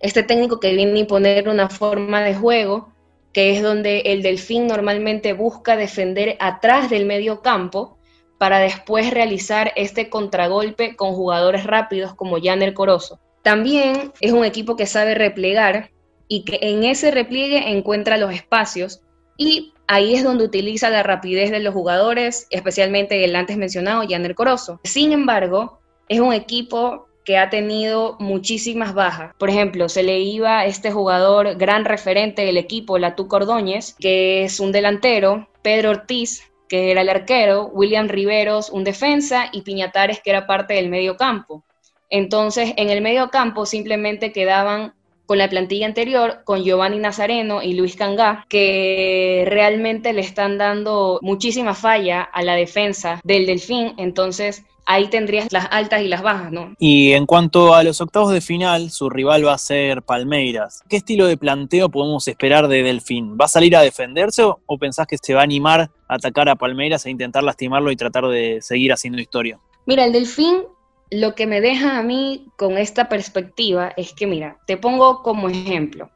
Este 0.00 0.22
técnico 0.22 0.60
que 0.60 0.72
viene 0.74 0.92
a 0.92 0.98
imponer 0.98 1.48
una 1.48 1.68
forma 1.68 2.22
de 2.22 2.34
juego 2.34 2.93
que 3.34 3.50
es 3.50 3.62
donde 3.62 4.00
el 4.06 4.22
delfín 4.22 4.68
normalmente 4.68 5.34
busca 5.34 5.76
defender 5.76 6.36
atrás 6.38 6.88
del 6.88 7.04
medio 7.04 7.42
campo 7.42 7.98
para 8.38 8.60
después 8.60 9.10
realizar 9.10 9.72
este 9.76 10.08
contragolpe 10.08 10.96
con 10.96 11.14
jugadores 11.14 11.64
rápidos 11.64 12.14
como 12.14 12.40
Janer 12.40 12.74
Corozo. 12.74 13.18
También 13.42 14.12
es 14.20 14.32
un 14.32 14.44
equipo 14.44 14.76
que 14.76 14.86
sabe 14.86 15.14
replegar 15.14 15.90
y 16.28 16.44
que 16.44 16.58
en 16.62 16.84
ese 16.84 17.10
repliegue 17.10 17.70
encuentra 17.70 18.16
los 18.16 18.32
espacios 18.32 19.02
y 19.36 19.74
ahí 19.88 20.14
es 20.14 20.22
donde 20.22 20.44
utiliza 20.44 20.88
la 20.88 21.02
rapidez 21.02 21.50
de 21.50 21.60
los 21.60 21.74
jugadores, 21.74 22.46
especialmente 22.50 23.24
el 23.24 23.34
antes 23.34 23.56
mencionado 23.56 24.04
Janer 24.08 24.36
Corozo. 24.36 24.80
Sin 24.84 25.12
embargo, 25.12 25.80
es 26.08 26.20
un 26.20 26.32
equipo 26.32 27.08
que 27.24 27.38
ha 27.38 27.50
tenido 27.50 28.16
muchísimas 28.20 28.94
bajas. 28.94 29.34
Por 29.38 29.50
ejemplo, 29.50 29.88
se 29.88 30.02
le 30.02 30.20
iba 30.20 30.66
este 30.66 30.92
jugador 30.92 31.56
gran 31.56 31.84
referente 31.84 32.42
del 32.42 32.58
equipo, 32.58 32.98
Latú 32.98 33.28
Cordóñez, 33.28 33.94
que 33.98 34.44
es 34.44 34.60
un 34.60 34.72
delantero, 34.72 35.48
Pedro 35.62 35.90
Ortiz, 35.90 36.42
que 36.68 36.90
era 36.90 37.00
el 37.00 37.08
arquero, 37.08 37.66
William 37.72 38.08
Riveros, 38.08 38.70
un 38.70 38.84
defensa, 38.84 39.48
y 39.52 39.62
Piñatares, 39.62 40.20
que 40.20 40.30
era 40.30 40.46
parte 40.46 40.74
del 40.74 40.88
medio 40.88 41.16
campo. 41.16 41.64
Entonces, 42.10 42.74
en 42.76 42.90
el 42.90 43.00
medio 43.00 43.30
campo 43.30 43.66
simplemente 43.66 44.32
quedaban 44.32 44.94
con 45.26 45.38
la 45.38 45.48
plantilla 45.48 45.86
anterior, 45.86 46.42
con 46.44 46.62
Giovanni 46.62 46.98
Nazareno 46.98 47.62
y 47.62 47.74
Luis 47.74 47.96
Cangá, 47.96 48.44
que 48.48 49.44
realmente 49.48 50.12
le 50.12 50.20
están 50.20 50.58
dando 50.58 51.18
muchísima 51.22 51.74
falla 51.74 52.22
a 52.22 52.42
la 52.42 52.54
defensa 52.54 53.20
del 53.24 53.46
Delfín. 53.46 53.94
Entonces, 53.96 54.64
ahí 54.86 55.08
tendrías 55.08 55.52
las 55.52 55.68
altas 55.70 56.02
y 56.02 56.08
las 56.08 56.22
bajas, 56.22 56.52
¿no? 56.52 56.74
Y 56.78 57.12
en 57.12 57.26
cuanto 57.26 57.74
a 57.74 57.82
los 57.82 58.00
octavos 58.00 58.32
de 58.32 58.40
final, 58.40 58.90
su 58.90 59.10
rival 59.10 59.46
va 59.46 59.54
a 59.54 59.58
ser 59.58 60.02
Palmeiras. 60.02 60.82
¿Qué 60.88 60.96
estilo 60.96 61.26
de 61.26 61.36
planteo 61.36 61.88
podemos 61.88 62.28
esperar 62.28 62.68
de 62.68 62.82
Delfín? 62.82 63.36
¿Va 63.40 63.46
a 63.46 63.48
salir 63.48 63.76
a 63.76 63.82
defenderse 63.82 64.42
o 64.44 64.78
pensás 64.78 65.06
que 65.06 65.18
se 65.20 65.34
va 65.34 65.40
a 65.40 65.44
animar 65.44 65.90
a 66.08 66.14
atacar 66.14 66.48
a 66.48 66.56
Palmeiras 66.56 67.06
e 67.06 67.10
intentar 67.10 67.42
lastimarlo 67.42 67.90
y 67.90 67.96
tratar 67.96 68.26
de 68.28 68.60
seguir 68.60 68.92
haciendo 68.92 69.20
historia? 69.20 69.58
Mira, 69.86 70.04
el 70.04 70.12
Delfín 70.12 70.62
lo 71.10 71.34
que 71.34 71.46
me 71.46 71.60
deja 71.60 71.98
a 71.98 72.02
mí 72.02 72.46
con 72.56 72.78
esta 72.78 73.08
perspectiva 73.08 73.92
es 73.96 74.12
que, 74.12 74.26
mira, 74.26 74.58
te 74.66 74.76
pongo 74.76 75.22
como 75.22 75.48
ejemplo. 75.48 76.10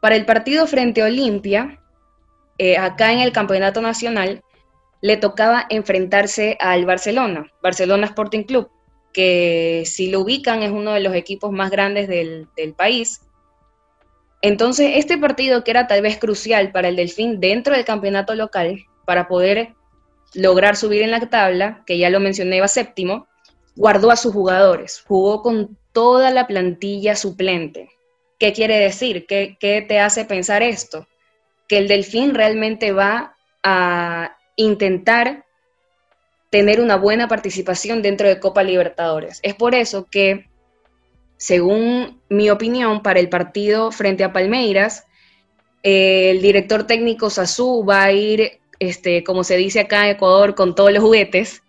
Para 0.00 0.16
el 0.16 0.26
partido 0.26 0.66
frente 0.66 1.02
a 1.02 1.06
Olimpia, 1.06 1.80
eh, 2.58 2.76
acá 2.76 3.12
en 3.12 3.20
el 3.20 3.32
Campeonato 3.32 3.80
Nacional, 3.80 4.42
le 5.04 5.18
tocaba 5.18 5.66
enfrentarse 5.68 6.56
al 6.60 6.86
Barcelona, 6.86 7.52
Barcelona 7.62 8.06
Sporting 8.06 8.44
Club, 8.44 8.70
que 9.12 9.82
si 9.84 10.08
lo 10.08 10.20
ubican 10.20 10.62
es 10.62 10.70
uno 10.70 10.92
de 10.94 11.00
los 11.00 11.14
equipos 11.14 11.52
más 11.52 11.70
grandes 11.70 12.08
del, 12.08 12.48
país. 12.74 13.20
Entonces, 14.40 14.92
este 14.94 15.18
partido 15.18 15.62
que 15.62 15.72
era 15.72 15.86
tal 15.88 16.00
vez 16.00 16.16
crucial 16.16 16.72
para 16.72 16.88
el 16.88 16.96
Delfín 16.96 17.38
dentro 17.38 17.74
del 17.74 17.84
campeonato 17.84 18.34
local, 18.34 18.82
para 19.04 19.28
poder 19.28 19.74
lograr 20.32 20.74
subir 20.74 21.02
en 21.02 21.10
la 21.10 21.20
tabla, 21.28 21.82
que 21.84 21.98
ya 21.98 22.08
lo 22.08 22.18
mencioné, 22.18 22.56
iba 22.56 22.68
séptimo, 22.68 23.26
guardó 23.76 24.10
a 24.10 24.16
sus 24.16 24.32
jugadores, 24.32 25.04
jugó 25.06 25.42
con 25.42 25.76
toda 25.92 26.30
la 26.30 26.46
plantilla 26.46 27.14
suplente. 27.14 27.90
¿Qué 28.38 28.54
quiere 28.54 28.78
decir? 28.78 29.26
¿Qué, 29.26 29.58
qué 29.60 29.82
te 29.82 30.00
hace 30.00 30.24
pensar 30.24 30.62
esto? 30.62 31.06
Que 31.68 31.76
el 31.76 31.88
Delfín 31.88 32.34
realmente 32.34 32.92
va 32.92 33.36
a 33.62 34.38
intentar 34.56 35.44
tener 36.54 36.80
una 36.80 36.96
buena 36.96 37.26
participación 37.26 38.00
dentro 38.00 38.28
de 38.28 38.38
Copa 38.38 38.62
Libertadores. 38.62 39.40
Es 39.42 39.54
por 39.54 39.74
eso 39.74 40.06
que, 40.08 40.48
según 41.36 42.20
mi 42.28 42.48
opinión, 42.48 43.02
para 43.02 43.18
el 43.18 43.28
partido 43.28 43.90
frente 43.90 44.22
a 44.22 44.32
Palmeiras, 44.32 45.04
el 45.82 46.40
director 46.40 46.86
técnico 46.86 47.28
Sazú 47.28 47.84
va 47.84 48.04
a 48.04 48.12
ir, 48.12 48.60
este, 48.78 49.24
como 49.24 49.42
se 49.42 49.56
dice 49.56 49.80
acá 49.80 50.04
en 50.04 50.14
Ecuador, 50.14 50.54
con 50.54 50.76
todos 50.76 50.92
los 50.92 51.02
juguetes, 51.02 51.64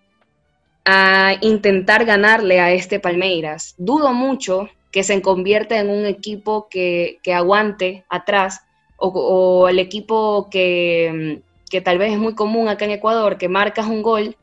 a 0.85 1.33
intentar 1.41 2.05
ganarle 2.05 2.59
a 2.59 2.71
este 2.71 2.99
Palmeiras. 2.99 3.73
Dudo 3.79 4.13
mucho 4.13 4.69
que 4.91 5.03
se 5.03 5.19
convierta 5.21 5.79
en 5.79 5.89
un 5.89 6.05
equipo 6.05 6.67
que, 6.69 7.19
aguante 7.33 8.05
atrás 8.07 8.61
o, 8.97 9.07
o, 9.07 9.67
el 9.67 9.79
equipo 9.79 10.47
que, 10.51 11.41
que 11.75 11.81
tal 11.81 11.97
vez 11.97 12.13
es 12.13 12.19
muy 12.19 12.35
común 12.35 12.69
acá 12.69 12.85
en 12.85 12.91
Ecuador, 12.91 13.37
que 13.37 13.49
marcas 13.49 13.85
un 13.87 14.01
gol 14.01 14.37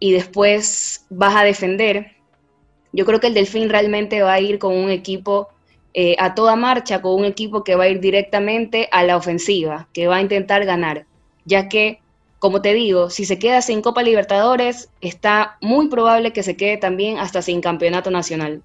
y 0.00 0.10
después 0.10 1.06
vas 1.08 1.36
a 1.36 1.44
defender. 1.44 2.16
Yo 2.92 3.06
creo 3.06 3.20
que 3.20 3.28
el 3.28 3.34
Delfín 3.34 3.68
realmente 3.68 4.20
va 4.20 4.32
a 4.32 4.40
ir 4.40 4.58
con 4.58 4.74
un 4.76 4.90
equipo 4.90 5.46
eh, 5.94 6.16
a 6.18 6.34
toda 6.34 6.56
marcha, 6.56 7.00
con 7.02 7.14
un 7.14 7.24
equipo 7.24 7.62
que 7.62 7.76
va 7.76 7.84
a 7.84 7.88
ir 7.88 8.00
directamente 8.00 8.88
a 8.90 9.04
la 9.04 9.16
ofensiva, 9.16 9.86
que 9.92 10.08
va 10.08 10.16
a 10.16 10.22
intentar 10.22 10.64
ganar, 10.64 11.06
ya 11.44 11.68
que, 11.68 12.00
como 12.40 12.60
te 12.60 12.74
digo, 12.74 13.10
si 13.10 13.24
se 13.24 13.38
queda 13.38 13.62
sin 13.62 13.80
Copa 13.80 14.02
Libertadores, 14.02 14.90
está 15.00 15.56
muy 15.60 15.86
probable 15.86 16.32
que 16.32 16.42
se 16.42 16.56
quede 16.56 16.78
también 16.78 17.18
hasta 17.18 17.42
sin 17.42 17.60
Campeonato 17.60 18.10
Nacional. 18.10 18.64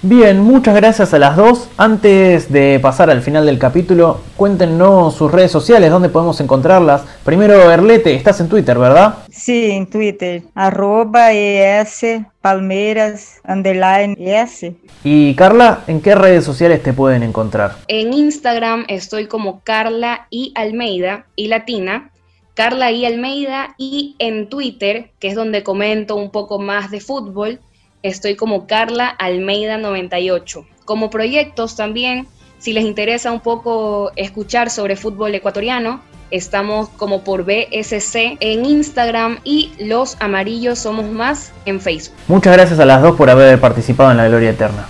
Bien, 0.00 0.40
muchas 0.40 0.74
gracias 0.74 1.14
a 1.14 1.18
las 1.18 1.36
dos. 1.36 1.68
Antes 1.76 2.50
de 2.50 2.80
pasar 2.80 3.10
al 3.10 3.22
final 3.22 3.46
del 3.46 3.58
capítulo, 3.58 4.20
cuéntenos 4.36 5.14
sus 5.14 5.30
redes 5.30 5.52
sociales, 5.52 5.90
dónde 5.90 6.08
podemos 6.08 6.40
encontrarlas. 6.40 7.02
Primero, 7.24 7.70
Erlete, 7.70 8.14
estás 8.14 8.40
en 8.40 8.48
Twitter, 8.48 8.78
¿verdad? 8.78 9.18
Sí, 9.30 9.70
en 9.70 9.88
Twitter. 9.88 10.42
Arroba 10.54 11.32
ES 11.32 12.04
Palmeiras 12.40 13.40
underline 13.46 14.16
ES. 14.18 14.72
Y 15.04 15.34
Carla, 15.34 15.84
¿en 15.86 16.00
qué 16.00 16.14
redes 16.14 16.44
sociales 16.44 16.82
te 16.82 16.92
pueden 16.92 17.22
encontrar? 17.22 17.76
En 17.86 18.12
Instagram 18.12 18.84
estoy 18.88 19.26
como 19.26 19.60
Carla 19.60 20.26
y 20.30 20.52
Almeida 20.56 21.26
y 21.36 21.48
Latina. 21.48 22.10
Carla 22.54 22.90
y 22.90 23.06
Almeida 23.06 23.74
y 23.78 24.16
en 24.18 24.48
Twitter, 24.48 25.10
que 25.20 25.28
es 25.28 25.34
donde 25.34 25.62
comento 25.62 26.16
un 26.16 26.30
poco 26.30 26.58
más 26.58 26.90
de 26.90 27.00
fútbol, 27.00 27.60
estoy 28.02 28.36
como 28.36 28.66
Carla 28.66 29.08
Almeida 29.08 29.78
98. 29.78 30.66
Como 30.84 31.10
proyectos 31.10 31.76
también, 31.76 32.26
si 32.58 32.72
les 32.72 32.84
interesa 32.84 33.32
un 33.32 33.40
poco 33.40 34.12
escuchar 34.16 34.70
sobre 34.70 34.96
fútbol 34.96 35.34
ecuatoriano, 35.34 36.00
estamos 36.30 36.88
como 36.90 37.22
por 37.22 37.44
BSC 37.44 38.38
en 38.40 38.64
Instagram 38.64 39.38
y 39.44 39.72
Los 39.78 40.16
Amarillos 40.20 40.80
Somos 40.80 41.06
Más 41.10 41.52
en 41.66 41.80
Facebook. 41.80 42.16
Muchas 42.28 42.52
gracias 42.52 42.78
a 42.80 42.84
las 42.84 43.02
dos 43.02 43.16
por 43.16 43.30
haber 43.30 43.60
participado 43.60 44.10
en 44.10 44.16
la 44.16 44.28
Gloria 44.28 44.50
Eterna. 44.50 44.86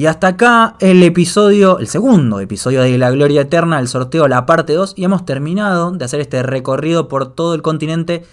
Y 0.00 0.06
hasta 0.06 0.28
acá 0.28 0.76
el 0.80 1.02
episodio, 1.02 1.78
el 1.78 1.86
segundo 1.86 2.40
episodio 2.40 2.80
de 2.80 2.96
La 2.96 3.10
Gloria 3.10 3.42
Eterna, 3.42 3.78
el 3.78 3.86
sorteo, 3.86 4.28
la 4.28 4.46
parte 4.46 4.72
2, 4.72 4.94
y 4.96 5.04
hemos 5.04 5.26
terminado 5.26 5.90
de 5.90 6.02
hacer 6.02 6.20
este 6.20 6.42
recorrido 6.42 7.06
por 7.06 7.34
todo 7.34 7.54
el 7.54 7.60
continente 7.60 8.24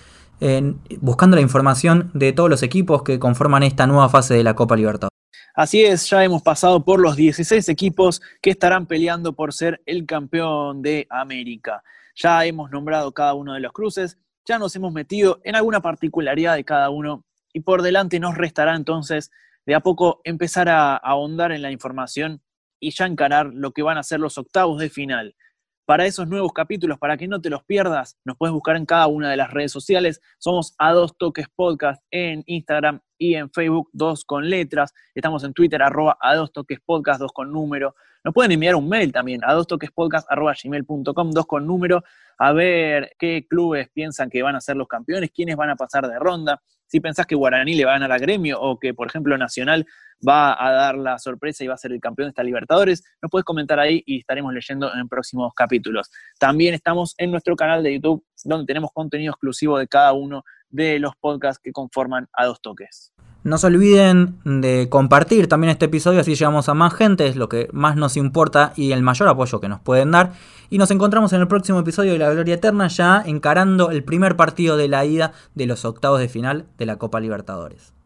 buscando 1.02 1.36
la 1.36 1.42
información 1.42 2.10
de 2.14 2.32
todos 2.32 2.50
los 2.50 2.64
equipos 2.64 3.04
que 3.04 3.20
conforman 3.20 3.64
esta 3.64 3.86
nueva 3.86 4.08
fase 4.08 4.34
de 4.34 4.46
la 4.46 4.54
Copa 4.56 4.78
Libertadores. 4.78 5.18
Así 5.56 5.84
es, 5.84 6.10
ya 6.10 6.24
hemos 6.24 6.42
pasado 6.42 6.86
por 6.86 7.02
los 7.02 7.18
16 7.18 7.68
equipos 7.68 8.22
que 8.42 8.52
estarán 8.52 8.86
peleando 8.86 9.34
por 9.34 9.52
ser 9.52 9.82
el 9.86 10.06
campeón 10.06 10.82
de 10.82 11.06
América. 11.10 11.84
Ya 12.16 12.46
hemos 12.46 12.72
nombrado 12.72 13.12
cada 13.12 13.34
uno 13.34 13.56
de 13.56 13.60
los 13.60 13.74
cruces, 13.74 14.18
ya 14.46 14.58
nos 14.58 14.74
hemos 14.78 14.94
metido 14.94 15.42
en 15.44 15.58
alguna 15.58 15.82
particularidad 15.82 16.56
de 16.56 16.64
cada 16.64 16.90
uno 16.92 17.26
y 17.52 17.60
por 17.60 17.82
delante 17.82 18.22
nos 18.22 18.38
restará 18.38 18.74
entonces 18.74 19.32
de 19.68 19.76
a 19.76 19.82
poco 19.82 20.22
empezar 20.24 20.70
a, 20.70 20.96
ahondar 20.96 21.52
en 21.52 21.62
la 21.62 21.72
información 21.72 22.42
y 22.80 22.92
ya 22.92 23.06
encarar 23.06 23.52
lo 23.54 23.72
que 23.72 23.84
van 23.84 23.98
a 23.98 24.04
ser 24.04 24.22
los 24.22 24.38
octavos 24.38 24.80
de 24.80 24.90
final. 24.90 25.36
Para 25.86 26.06
esos 26.06 26.28
nuevos 26.28 26.54
capítulos, 26.54 26.98
para 26.98 27.18
que 27.18 27.28
no 27.28 27.42
te 27.42 27.50
los 27.50 27.64
pierdas, 27.66 28.18
nos 28.26 28.38
puedes 28.38 28.54
buscar 28.54 28.78
en 28.78 28.86
cada 28.86 29.08
una 29.08 29.30
de 29.30 29.38
las 29.38 29.52
redes 29.52 29.72
sociales. 29.72 30.22
Somos 30.38 30.74
a 30.78 30.94
dos 30.94 31.18
toques 31.18 31.48
podcast 31.54 32.02
en 32.12 32.44
Instagram 32.46 33.02
y 33.18 33.36
en 33.36 33.50
Facebook, 33.52 33.90
dos 33.92 34.24
con 34.24 34.50
letras. 34.50 34.94
Estamos 35.14 35.44
en 35.44 35.54
Twitter, 35.54 35.82
arroba 35.82 36.18
a 36.22 36.36
dos 36.36 36.52
toques 36.54 36.80
podcast, 36.86 37.20
dos 37.20 37.34
con 37.34 37.52
número. 37.52 37.94
Nos 38.24 38.34
pueden 38.34 38.52
enviar 38.54 38.76
un 38.76 38.88
mail 38.88 39.12
también 39.12 39.42
a 39.44 39.54
dos 39.54 39.68
toques 39.68 39.92
podcast, 39.92 40.30
arroba 40.30 40.54
gmail.com, 40.62 41.32
dos 41.32 41.46
con 41.46 41.68
número, 41.68 42.04
a 42.38 42.54
ver 42.54 43.12
qué 43.20 43.46
clubes 43.48 43.90
piensan 43.90 44.30
que 44.30 44.44
van 44.44 44.56
a 44.56 44.62
ser 44.62 44.78
los 44.78 44.88
campeones, 44.88 45.32
quiénes 45.32 45.56
van 45.56 45.70
a 45.70 45.76
pasar 45.76 46.08
de 46.08 46.20
ronda. 46.20 46.62
Si 46.88 47.00
pensás 47.00 47.26
que 47.26 47.36
Guaraní 47.36 47.76
le 47.76 47.86
va 47.86 47.92
a 47.92 47.94
ganar 47.96 48.12
a 48.12 48.18
Gremio 48.18 48.60
o 48.60 48.80
que, 48.80 48.94
por 48.94 49.08
ejemplo, 49.08 49.38
Nacional 49.38 49.86
va 50.28 50.56
a 50.62 50.72
dar 50.72 50.96
la 50.96 51.20
sorpresa 51.20 51.64
y 51.64 51.68
va 51.68 51.76
a 51.76 51.78
ser 51.78 51.92
el 51.92 52.00
campeón 52.00 52.28
de 52.28 52.30
esta 52.30 52.44
Libertadores, 52.44 53.04
nos 53.22 53.30
puedes 53.30 53.46
comentar 53.46 53.80
ahí 53.80 54.02
y 54.06 54.20
estaremos 54.20 54.54
leyendo 54.54 54.94
en 54.94 55.08
próximos 55.08 55.54
capítulos. 55.54 56.10
También 56.40 56.74
estamos 56.74 57.14
en 57.18 57.32
nuestro 57.32 57.56
canal 57.56 57.84
de 57.84 57.94
YouTube, 57.94 58.26
donde 58.46 58.66
tenemos 58.66 58.92
contenido 58.94 59.32
exclusivo 59.32 59.78
de 59.78 59.88
cada 59.88 60.14
uno 60.14 60.44
de 60.70 61.00
los 61.00 61.16
podcasts 61.18 61.62
que 61.62 61.72
conforman 61.72 62.28
a 62.34 62.46
dos 62.46 62.62
toques. 62.62 63.14
No 63.48 63.58
se 63.58 63.68
olviden 63.68 64.40
de 64.44 64.90
compartir 64.90 65.48
también 65.48 65.72
este 65.72 65.86
episodio, 65.86 66.20
así 66.20 66.36
llegamos 66.36 66.68
a 66.68 66.74
más 66.74 66.94
gente, 66.94 67.28
es 67.28 67.38
lo 67.38 67.48
que 67.48 67.70
más 67.72 67.96
nos 67.96 68.18
importa 68.18 68.74
y 68.76 68.92
el 68.92 69.04
mayor 69.04 69.30
apoyo 69.30 69.62
que 69.62 69.70
nos 69.70 69.80
pueden 69.80 70.12
dar. 70.12 70.34
Y 70.70 70.78
nos 70.78 70.92
encontramos 70.92 71.32
en 71.32 71.40
el 71.40 71.48
próximo 71.48 71.80
episodio 71.80 72.12
de 72.12 72.20
La 72.20 72.30
Gloria 72.30 72.56
Eterna, 72.56 72.90
ya 72.90 73.24
encarando 73.26 73.90
el 73.90 74.04
primer 74.04 74.36
partido 74.36 74.76
de 74.76 74.90
la 74.90 75.06
ida 75.06 75.32
de 75.56 75.66
los 75.66 75.86
octavos 75.86 76.20
de 76.20 76.28
final 76.28 76.66
de 76.78 76.88
la 76.88 76.98
Copa 76.98 77.22
Libertadores. 77.22 77.97